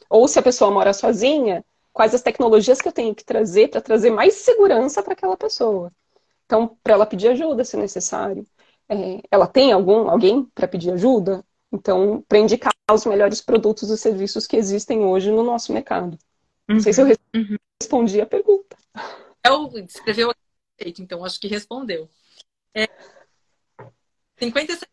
Ou 0.09 0.29
se 0.29 0.39
a 0.39 0.43
pessoa 0.43 0.71
mora 0.71 0.93
sozinha, 0.93 1.65
quais 1.93 2.15
as 2.15 2.23
tecnologias 2.23 2.81
que 2.81 2.89
eu 2.89 2.93
tenho 2.93 3.15
que 3.15 3.25
trazer 3.25 3.69
para 3.69 3.81
trazer 3.81 4.11
mais 4.11 4.35
segurança 4.35 5.03
para 5.03 5.13
aquela 5.13 5.37
pessoa. 5.37 5.93
Então, 6.47 6.77
para 6.83 6.95
ela 6.95 7.07
pedir 7.07 7.29
ajuda, 7.29 7.65
se 7.65 7.77
necessário. 7.77 8.47
É, 8.89 9.21
ela 9.31 9.47
tem 9.47 9.73
algum 9.73 10.09
alguém 10.09 10.45
para 10.55 10.69
pedir 10.69 10.93
ajuda? 10.93 11.45
Então, 11.73 12.23
para 12.29 12.39
indicar 12.39 12.73
os 12.93 13.07
melhores 13.07 13.41
produtos 13.41 13.89
e 13.89 13.97
serviços 13.97 14.47
que 14.47 14.57
existem 14.57 15.01
hoje 15.01 15.31
no 15.31 15.43
nosso 15.43 15.73
mercado. 15.73 16.19
Uhum, 16.69 16.77
Não 16.77 16.81
sei 16.81 16.93
se 16.93 17.01
eu 17.01 17.07
uhum. 17.07 17.57
respondi 17.81 18.21
a 18.21 18.27
pergunta. 18.27 18.77
Eu 19.45 19.71
escreveu 19.79 20.31
a 20.31 20.35
então 20.99 21.25
acho 21.25 21.41
que 21.41 21.47
respondeu. 21.47 22.11
É, 22.75 22.89
57 24.39 24.91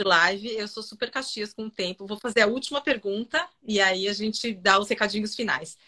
de 0.00 0.06
live. 0.06 0.56
Eu 0.56 0.68
sou 0.68 0.82
super 0.82 1.10
caxias 1.10 1.52
com 1.52 1.66
o 1.66 1.70
tempo. 1.70 2.06
Vou 2.06 2.18
fazer 2.20 2.40
a 2.40 2.46
última 2.46 2.80
pergunta 2.80 3.48
e 3.62 3.80
aí 3.80 4.08
a 4.08 4.12
gente 4.12 4.52
dá 4.52 4.78
os 4.78 4.88
recadinhos 4.88 5.34
finais. 5.34 5.78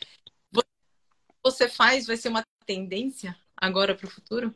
Você 1.43 1.69
faz, 1.69 2.07
vai 2.07 2.17
ser 2.17 2.29
uma 2.29 2.45
tendência 2.67 3.37
agora 3.57 3.95
para 3.95 4.07
o 4.07 4.11
futuro? 4.11 4.55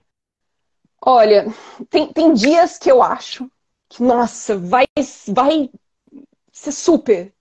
Olha, 1.00 1.46
tem, 1.90 2.12
tem 2.12 2.32
dias 2.32 2.78
que 2.78 2.90
eu 2.90 3.02
acho 3.02 3.50
que, 3.94 4.02
nossa, 4.02 4.58
vai, 4.58 4.86
vai 5.28 5.70
ser 6.52 6.72
super. 6.72 7.32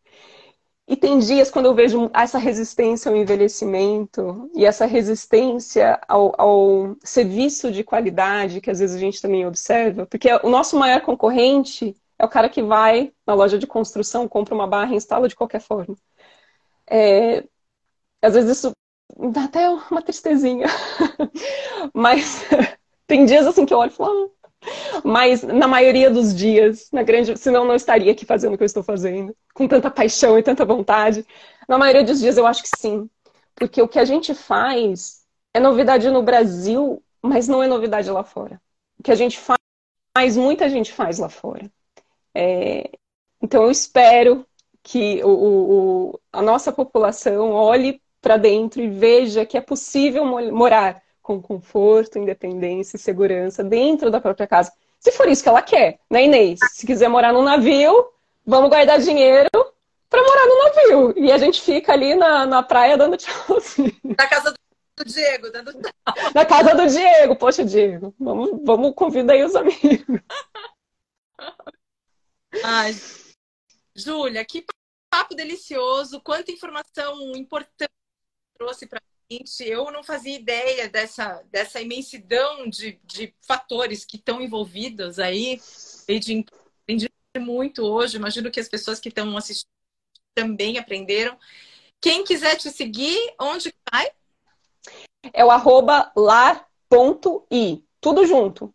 E 0.87 0.95
tem 0.95 1.17
dias 1.17 1.49
quando 1.49 1.65
eu 1.65 1.73
vejo 1.73 2.11
essa 2.13 2.37
resistência 2.37 3.09
ao 3.09 3.17
envelhecimento 3.17 4.51
e 4.53 4.65
essa 4.65 4.85
resistência 4.85 5.99
ao, 6.07 6.39
ao, 6.39 6.95
serviço 7.03 7.71
de 7.71 7.83
qualidade 7.83 8.61
que 8.61 8.69
às 8.69 8.79
vezes 8.79 8.95
a 8.95 8.99
gente 8.99 9.21
também 9.21 9.47
observa, 9.47 10.05
porque 10.05 10.29
o 10.43 10.49
nosso 10.49 10.77
maior 10.77 11.01
concorrente 11.01 11.95
é 12.19 12.25
o 12.25 12.29
cara 12.29 12.49
que 12.49 12.61
vai 12.61 13.11
na 13.25 13.33
loja 13.33 13.57
de 13.57 13.65
construção, 13.65 14.27
compra 14.27 14.53
uma 14.53 14.67
barra 14.67 14.93
e 14.93 14.97
instala 14.97 15.27
de 15.27 15.35
qualquer 15.35 15.61
forma. 15.61 15.95
É, 16.85 17.43
às 18.21 18.35
vezes 18.35 18.57
isso 18.57 18.71
dá 19.31 19.45
até 19.45 19.67
uma 19.69 20.01
tristezinha. 20.03 20.67
Mas 21.93 22.43
tem 23.07 23.25
dias 23.25 23.47
assim 23.47 23.65
que 23.65 23.73
eu 23.73 23.79
olho 23.79 23.91
e 23.91 23.95
falo. 23.95 24.31
Ah. 24.42 24.42
Mas 25.03 25.43
na 25.43 25.67
maioria 25.67 26.09
dos 26.09 26.33
dias, 26.33 26.89
na 26.91 27.03
grande, 27.03 27.37
senão 27.37 27.65
não 27.65 27.75
estaria 27.75 28.11
aqui 28.11 28.25
fazendo 28.25 28.53
o 28.53 28.57
que 28.57 28.63
eu 28.63 28.67
estou 28.67 28.83
fazendo, 28.83 29.35
com 29.53 29.67
tanta 29.67 29.89
paixão 29.91 30.37
e 30.37 30.43
tanta 30.43 30.65
vontade. 30.65 31.25
Na 31.67 31.77
maioria 31.77 32.03
dos 32.03 32.19
dias 32.19 32.37
eu 32.37 32.45
acho 32.45 32.63
que 32.63 32.69
sim. 32.77 33.09
Porque 33.55 33.81
o 33.81 33.87
que 33.87 33.99
a 33.99 34.05
gente 34.05 34.33
faz 34.33 35.23
é 35.53 35.59
novidade 35.59 36.09
no 36.09 36.23
Brasil, 36.23 37.01
mas 37.21 37.47
não 37.47 37.61
é 37.61 37.67
novidade 37.67 38.09
lá 38.09 38.23
fora. 38.23 38.61
O 38.99 39.03
que 39.03 39.11
a 39.11 39.15
gente 39.15 39.39
faz, 39.39 40.37
muita 40.37 40.69
gente 40.69 40.91
faz 40.91 41.19
lá 41.19 41.29
fora. 41.29 41.69
É, 42.33 42.89
então 43.41 43.63
eu 43.63 43.71
espero 43.71 44.45
que 44.81 45.23
o, 45.23 45.29
o, 45.29 46.19
a 46.31 46.41
nossa 46.41 46.71
população 46.71 47.51
olhe 47.51 48.01
para 48.21 48.37
dentro 48.37 48.81
e 48.81 48.89
veja 48.89 49.45
que 49.45 49.57
é 49.57 49.61
possível 49.61 50.25
morar 50.25 51.01
com 51.23 51.41
conforto, 51.41 52.19
independência 52.19 52.97
e 52.97 52.99
segurança 52.99 53.63
dentro 53.63 54.11
da 54.11 54.19
própria 54.19 54.45
casa. 54.45 54.71
Se 54.99 55.11
for 55.13 55.27
isso 55.27 55.41
que 55.41 55.49
ela 55.49 55.61
quer, 55.61 55.99
né, 56.09 56.25
Inês? 56.25 56.59
Se 56.73 56.85
quiser 56.85 57.07
morar 57.07 57.33
num 57.33 57.41
navio, 57.41 58.09
vamos 58.45 58.69
guardar 58.69 58.99
dinheiro 58.99 59.49
para 60.09 60.21
morar 60.21 60.45
no 60.45 60.63
navio. 60.63 61.13
E 61.17 61.31
a 61.31 61.37
gente 61.37 61.61
fica 61.61 61.93
ali 61.93 62.13
na, 62.13 62.45
na 62.45 62.61
praia 62.61 62.97
dando 62.97 63.17
tchauzinho. 63.17 63.97
Na 64.03 64.27
casa 64.27 64.53
do 64.97 65.05
Diego, 65.05 65.49
dando 65.49 65.71
tchau. 65.73 66.13
Na 66.35 66.45
casa 66.45 66.75
do 66.75 66.87
Diego. 66.87 67.35
Poxa, 67.37 67.63
Diego, 67.63 68.13
vamos, 68.19 68.59
vamos 68.63 68.93
convidar 68.93 69.33
aí 69.33 69.43
os 69.43 69.55
amigos. 69.55 70.21
Ai, 72.63 72.93
Júlia, 73.95 74.45
que 74.45 74.63
papo 75.09 75.35
delicioso, 75.35 76.21
quanta 76.21 76.51
informação 76.51 77.35
importante 77.35 77.91
trouxe 78.57 78.85
para 78.85 79.01
Eu 79.59 79.91
não 79.91 80.03
fazia 80.03 80.35
ideia 80.35 80.89
dessa, 80.89 81.43
dessa 81.51 81.81
imensidão 81.81 82.67
de, 82.69 82.99
de 83.03 83.33
fatores 83.47 84.05
que 84.05 84.17
estão 84.17 84.41
envolvidos 84.41 85.19
aí. 85.19 85.59
Aprendi 86.03 86.45
muito 87.39 87.83
hoje, 87.83 88.17
imagino 88.17 88.51
que 88.51 88.59
as 88.59 88.69
pessoas 88.69 88.99
que 88.99 89.09
estão 89.09 89.35
assistindo 89.37 89.69
também 90.35 90.77
aprenderam. 90.77 91.37
Quem 92.01 92.23
quiser 92.23 92.57
te 92.57 92.69
seguir, 92.69 93.17
onde 93.39 93.73
vai? 93.91 94.11
É 95.31 95.43
o 95.43 95.49
arroba 95.49 96.11
lar.i, 96.15 97.83
tudo 98.01 98.25
junto. 98.25 98.73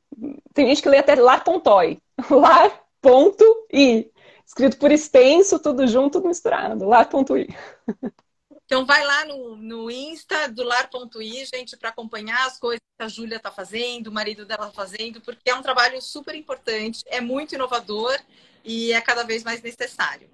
Tem 0.55 0.67
gente 0.67 0.83
que 0.83 0.89
lê 0.89 0.99
até 0.99 1.15
lar.oi. 1.15 1.99
Lar 2.31 2.85
ponto 3.01 3.45
i. 3.73 4.11
Escrito 4.45 4.79
por 4.79 4.91
extenso, 4.91 5.59
tudo 5.59 5.87
junto, 5.87 6.27
misturado. 6.27 6.87
Lar.i. 6.87 7.49
Então 8.69 8.85
vai 8.85 9.03
lá 9.03 9.25
no, 9.25 9.57
no 9.57 9.91
Insta 9.91 10.47
do 10.47 10.63
lar.i, 10.63 11.47
gente, 11.47 11.75
para 11.75 11.89
acompanhar 11.89 12.47
as 12.47 12.59
coisas 12.59 12.83
que 12.99 13.03
a 13.03 13.09
Júlia 13.09 13.39
está 13.39 13.51
fazendo, 13.51 14.09
o 14.09 14.13
marido 14.13 14.45
dela 14.45 14.67
tá 14.67 14.73
fazendo, 14.73 15.23
porque 15.23 15.49
é 15.49 15.55
um 15.55 15.63
trabalho 15.63 16.03
super 16.03 16.35
importante, 16.35 17.03
é 17.07 17.19
muito 17.19 17.55
inovador 17.55 18.15
e 18.63 18.93
é 18.93 19.01
cada 19.01 19.23
vez 19.23 19.43
mais 19.43 19.63
necessário. 19.63 20.29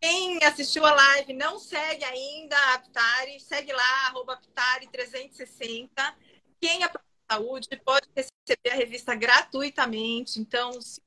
Quem 0.00 0.42
assistiu 0.44 0.86
a 0.86 0.94
live 0.94 1.34
não 1.34 1.58
segue 1.58 2.06
ainda 2.06 2.56
a 2.56 2.74
Aptari, 2.76 3.38
segue 3.38 3.70
lá, 3.70 4.06
arroba 4.06 4.40
Aptari360. 4.40 6.14
Quem 6.58 6.82
é 6.82 6.90
saúde 7.30 7.68
pode 7.84 8.08
receber 8.16 8.70
a 8.70 8.76
revista 8.76 9.14
gratuitamente. 9.14 10.40
Então, 10.40 10.80
se 10.80 11.02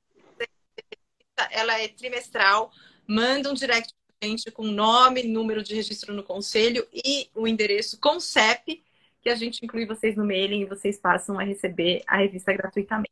ela 1.50 1.80
é 1.82 1.88
trimestral. 1.88 2.72
Manda 3.08 3.50
um 3.50 3.56
direct 3.56 3.94
gente 4.22 4.52
com 4.52 4.64
nome, 4.64 5.24
número 5.24 5.64
de 5.64 5.76
registro 5.76 6.14
no 6.14 6.24
conselho 6.24 6.88
e 6.94 7.30
o 7.34 7.48
endereço 7.48 8.00
com 8.00 8.20
CEP, 8.20 8.84
que 9.22 9.30
a 9.30 9.36
gente 9.36 9.64
inclui 9.64 9.86
vocês 9.86 10.16
no 10.16 10.26
mailing 10.26 10.62
e 10.62 10.66
vocês 10.66 11.00
passam 11.00 11.40
a 11.40 11.44
receber 11.44 12.04
a 12.08 12.18
revista 12.18 12.54
gratuitamente. 12.54 13.12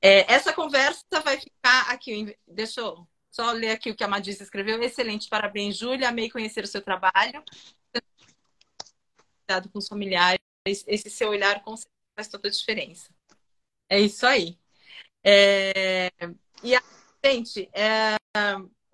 É, 0.00 0.32
essa 0.32 0.52
conversa 0.52 1.04
vai 1.24 1.38
ficar 1.38 1.90
aqui. 1.90 2.36
Deixa 2.46 2.80
eu 2.80 3.06
só 3.30 3.52
ler 3.52 3.70
aqui 3.70 3.90
o 3.90 3.96
que 3.96 4.04
a 4.04 4.08
Madissa 4.08 4.42
escreveu. 4.42 4.82
Excelente, 4.82 5.28
parabéns, 5.28 5.76
Júlia. 5.76 6.08
Amei 6.08 6.30
conhecer 6.30 6.64
o 6.64 6.68
seu 6.68 6.82
trabalho. 6.82 7.44
Cuidado 9.46 9.68
com 9.70 9.78
os 9.78 9.88
familiares. 9.88 10.40
Esse 10.64 11.10
seu 11.10 11.30
olhar 11.30 11.62
com 11.62 11.76
certeza 11.76 11.94
faz 12.16 12.28
toda 12.28 12.48
a 12.48 12.50
diferença. 12.50 13.10
É 13.88 14.00
isso 14.00 14.26
aí. 14.26 14.58
É... 15.22 16.10
E 16.62 16.74
Gente, 17.22 17.68
é, 17.74 18.16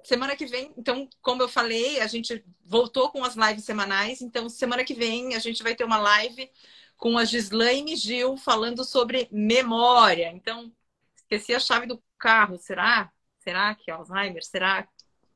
semana 0.06 0.36
que 0.36 0.46
vem, 0.46 0.72
então, 0.76 1.08
como 1.20 1.42
eu 1.42 1.48
falei, 1.48 2.00
a 2.00 2.06
gente 2.06 2.44
voltou 2.64 3.10
com 3.10 3.24
as 3.24 3.34
lives 3.34 3.64
semanais. 3.64 4.20
Então, 4.20 4.48
semana 4.48 4.84
que 4.84 4.94
vem 4.94 5.34
a 5.34 5.38
gente 5.38 5.62
vai 5.62 5.74
ter 5.74 5.84
uma 5.84 5.98
live 5.98 6.48
com 6.96 7.18
a 7.18 7.24
Gislaine 7.24 7.96
Gil 7.96 8.36
falando 8.36 8.84
sobre 8.84 9.28
memória. 9.32 10.30
Então, 10.32 10.72
esqueci 11.16 11.54
a 11.54 11.60
chave 11.60 11.86
do 11.86 12.00
carro. 12.18 12.56
Será? 12.58 13.10
Será 13.40 13.74
que 13.74 13.90
é 13.90 13.94
Alzheimer? 13.94 14.44
Será? 14.44 14.88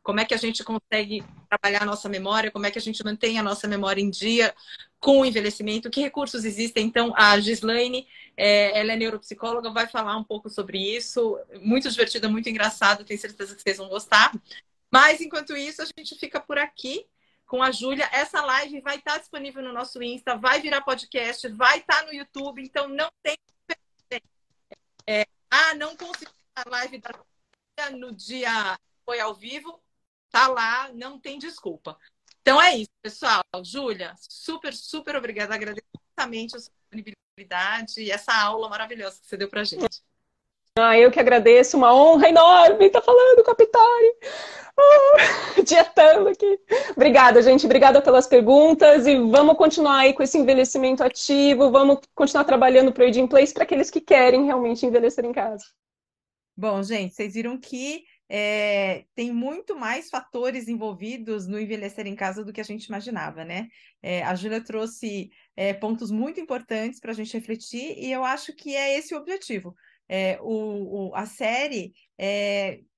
Como 0.03 0.21
é 0.21 0.25
que 0.25 0.35
a 0.35 0.39
gente 0.39 0.63
consegue 0.65 1.23
trabalhar 1.49 1.83
a 1.83 1.87
nossa 1.87 2.09
memória? 2.09 2.51
Como 2.51 2.65
é 2.65 2.71
que 2.71 2.79
a 2.79 2.83
gente 2.83 3.05
mantém 3.05 3.39
a 3.39 3.43
nossa 3.43 3.67
memória 3.69 4.01
em 4.01 4.09
dia 4.09 4.55
com 5.01 5.21
o 5.21 5.27
envelhecimento? 5.27 5.91
Que 5.91 6.01
recursos 6.01 6.45
existem? 6.45 6.87
Então, 6.87 7.13
a 7.17 7.39
Gislaine, 7.41 8.07
é, 8.37 8.79
ela 8.79 8.93
é 8.93 8.97
neuropsicóloga, 8.97 9.71
vai 9.71 9.87
falar 9.87 10.17
um 10.17 10.25
pouco 10.25 10.49
sobre 10.49 10.79
isso. 10.79 11.39
Muito 11.61 11.91
divertida, 11.91 12.29
muito 12.29 12.49
engraçado. 12.49 13.05
Tenho 13.05 13.21
certeza 13.21 13.55
que 13.55 13.63
vocês 13.63 13.79
vão 13.79 13.89
gostar. 13.89 14.33
Mas, 14.91 15.21
enquanto 15.21 15.57
isso, 15.57 15.83
a 15.83 15.85
gente 15.85 16.17
fica 16.17 16.41
por 16.41 16.59
aqui 16.59 17.07
com 17.47 17.63
a 17.63 17.71
Júlia. 17.71 18.09
Essa 18.13 18.41
live 18.43 18.81
vai 18.81 18.97
estar 18.97 19.19
disponível 19.19 19.63
no 19.63 19.73
nosso 19.73 20.03
Insta, 20.03 20.37
vai 20.37 20.61
virar 20.61 20.81
podcast, 20.83 21.49
vai 21.49 21.79
estar 21.79 22.05
no 22.07 22.13
YouTube. 22.13 22.63
Então, 22.63 22.89
não 22.89 23.09
tem... 23.23 23.37
É, 25.07 25.27
ah, 25.51 25.75
não 25.75 25.97
consegui 25.97 26.31
a 26.55 26.69
live 26.69 26.99
da 26.99 27.11
no 27.93 28.13
dia 28.13 28.79
foi 29.05 29.19
ao 29.21 29.35
vivo, 29.35 29.83
tá 30.31 30.47
lá, 30.47 30.93
não 30.93 31.19
tem 31.19 31.39
desculpa. 31.39 31.99
Então 32.43 32.61
é 32.61 32.77
isso, 32.77 32.91
pessoal. 33.03 33.43
Júlia, 33.65 34.15
super, 34.19 34.75
super 34.75 35.17
obrigada. 35.17 35.55
Agradeço 35.55 35.87
a 36.17 36.23
sua 36.23 36.59
disponibilidade 36.59 37.30
e 37.99 38.11
essa 38.11 38.33
aula 38.35 38.69
maravilhosa 38.69 39.21
que 39.21 39.27
você 39.27 39.37
deu 39.37 39.49
pra 39.49 39.65
gente. 39.65 40.03
Ah, 40.79 40.97
eu 40.97 41.11
que 41.11 41.19
agradeço, 41.19 41.77
uma 41.77 41.95
honra 41.95 42.29
enorme 42.29 42.87
estar 42.87 43.03
falando 43.03 43.45
com 43.45 43.51
a 43.51 43.55
Pitari. 43.55 44.15
Uh, 44.79 45.63
dietando 45.67 46.29
aqui. 46.29 46.59
Obrigada, 46.97 47.43
gente. 47.43 47.67
Obrigada 47.67 48.01
pelas 48.01 48.27
perguntas 48.27 49.07
e 49.07 49.17
vamos 49.17 49.57
continuar 49.57 49.99
aí 49.99 50.15
com 50.15 50.23
esse 50.23 50.39
envelhecimento 50.39 51.03
ativo, 51.03 51.71
vamos 51.71 51.99
continuar 52.15 52.45
trabalhando 52.45 52.93
para 52.93 53.05
o 53.05 53.09
Aging 53.09 53.27
Place 53.27 53.53
para 53.53 53.65
aqueles 53.65 53.91
que 53.91 54.01
querem 54.01 54.45
realmente 54.45 54.87
envelhecer 54.87 55.25
em 55.25 55.33
casa. 55.33 55.65
Bom, 56.57 56.83
gente, 56.83 57.15
vocês 57.15 57.35
viram 57.35 57.59
que 57.59 58.05
é, 58.33 59.07
tem 59.13 59.33
muito 59.33 59.77
mais 59.77 60.09
fatores 60.09 60.69
envolvidos 60.69 61.49
no 61.49 61.59
envelhecer 61.59 62.07
em 62.07 62.15
casa 62.15 62.45
do 62.45 62.53
que 62.53 62.61
a 62.61 62.65
gente 62.65 62.85
imaginava, 62.85 63.45
né? 63.45 63.67
É, 64.01 64.23
a 64.23 64.37
Júlia 64.37 64.63
trouxe 64.63 65.31
é, 65.57 65.75
pontos 65.75 66.13
muito 66.13 66.39
importantes 66.39 67.01
para 67.01 67.11
a 67.11 67.15
gente 67.15 67.37
refletir 67.37 67.99
e 67.99 68.13
eu 68.13 68.25
acho 68.25 68.55
que 68.55 68.77
é 68.77 68.97
esse 68.97 69.13
o 69.15 69.19
objetivo. 69.19 69.75
O, 70.41 71.11
o, 71.11 71.15
a 71.15 71.25
série, 71.25 71.93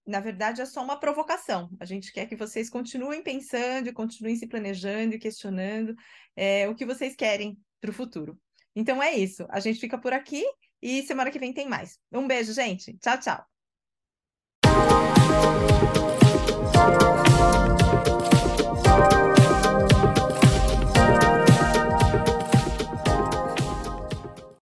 na 0.07 0.19
verdade, 0.19 0.63
é 0.63 0.67
só 0.67 0.83
uma 0.83 0.99
provocação. 0.99 1.69
A 1.79 1.85
gente 1.85 2.11
quer 2.11 2.27
que 2.27 2.35
vocês 2.35 2.71
continuem 2.71 3.23
pensando, 3.23 3.93
continuem 3.93 4.35
se 4.37 4.47
planejando 4.47 5.15
e 5.15 5.19
questionando 5.19 5.95
o 6.71 6.75
que 6.75 6.87
vocês 6.87 7.15
querem 7.15 7.59
para 7.83 7.91
o 7.91 7.95
futuro. 7.95 8.39
Então 8.75 9.03
é 9.03 9.13
isso. 9.13 9.47
A 9.51 9.61
gente 9.61 9.79
fica 9.79 9.99
por 9.99 10.15
aqui 10.15 10.43
e 10.81 11.03
semana 11.03 11.31
que 11.31 11.39
vem 11.39 11.53
tem 11.53 11.69
mais. 11.69 11.99
Um 12.11 12.27
beijo, 12.27 12.55
gente. 12.55 12.97
Tchau, 12.97 13.21
tchau. 13.21 13.52
Bye. 15.33 16.02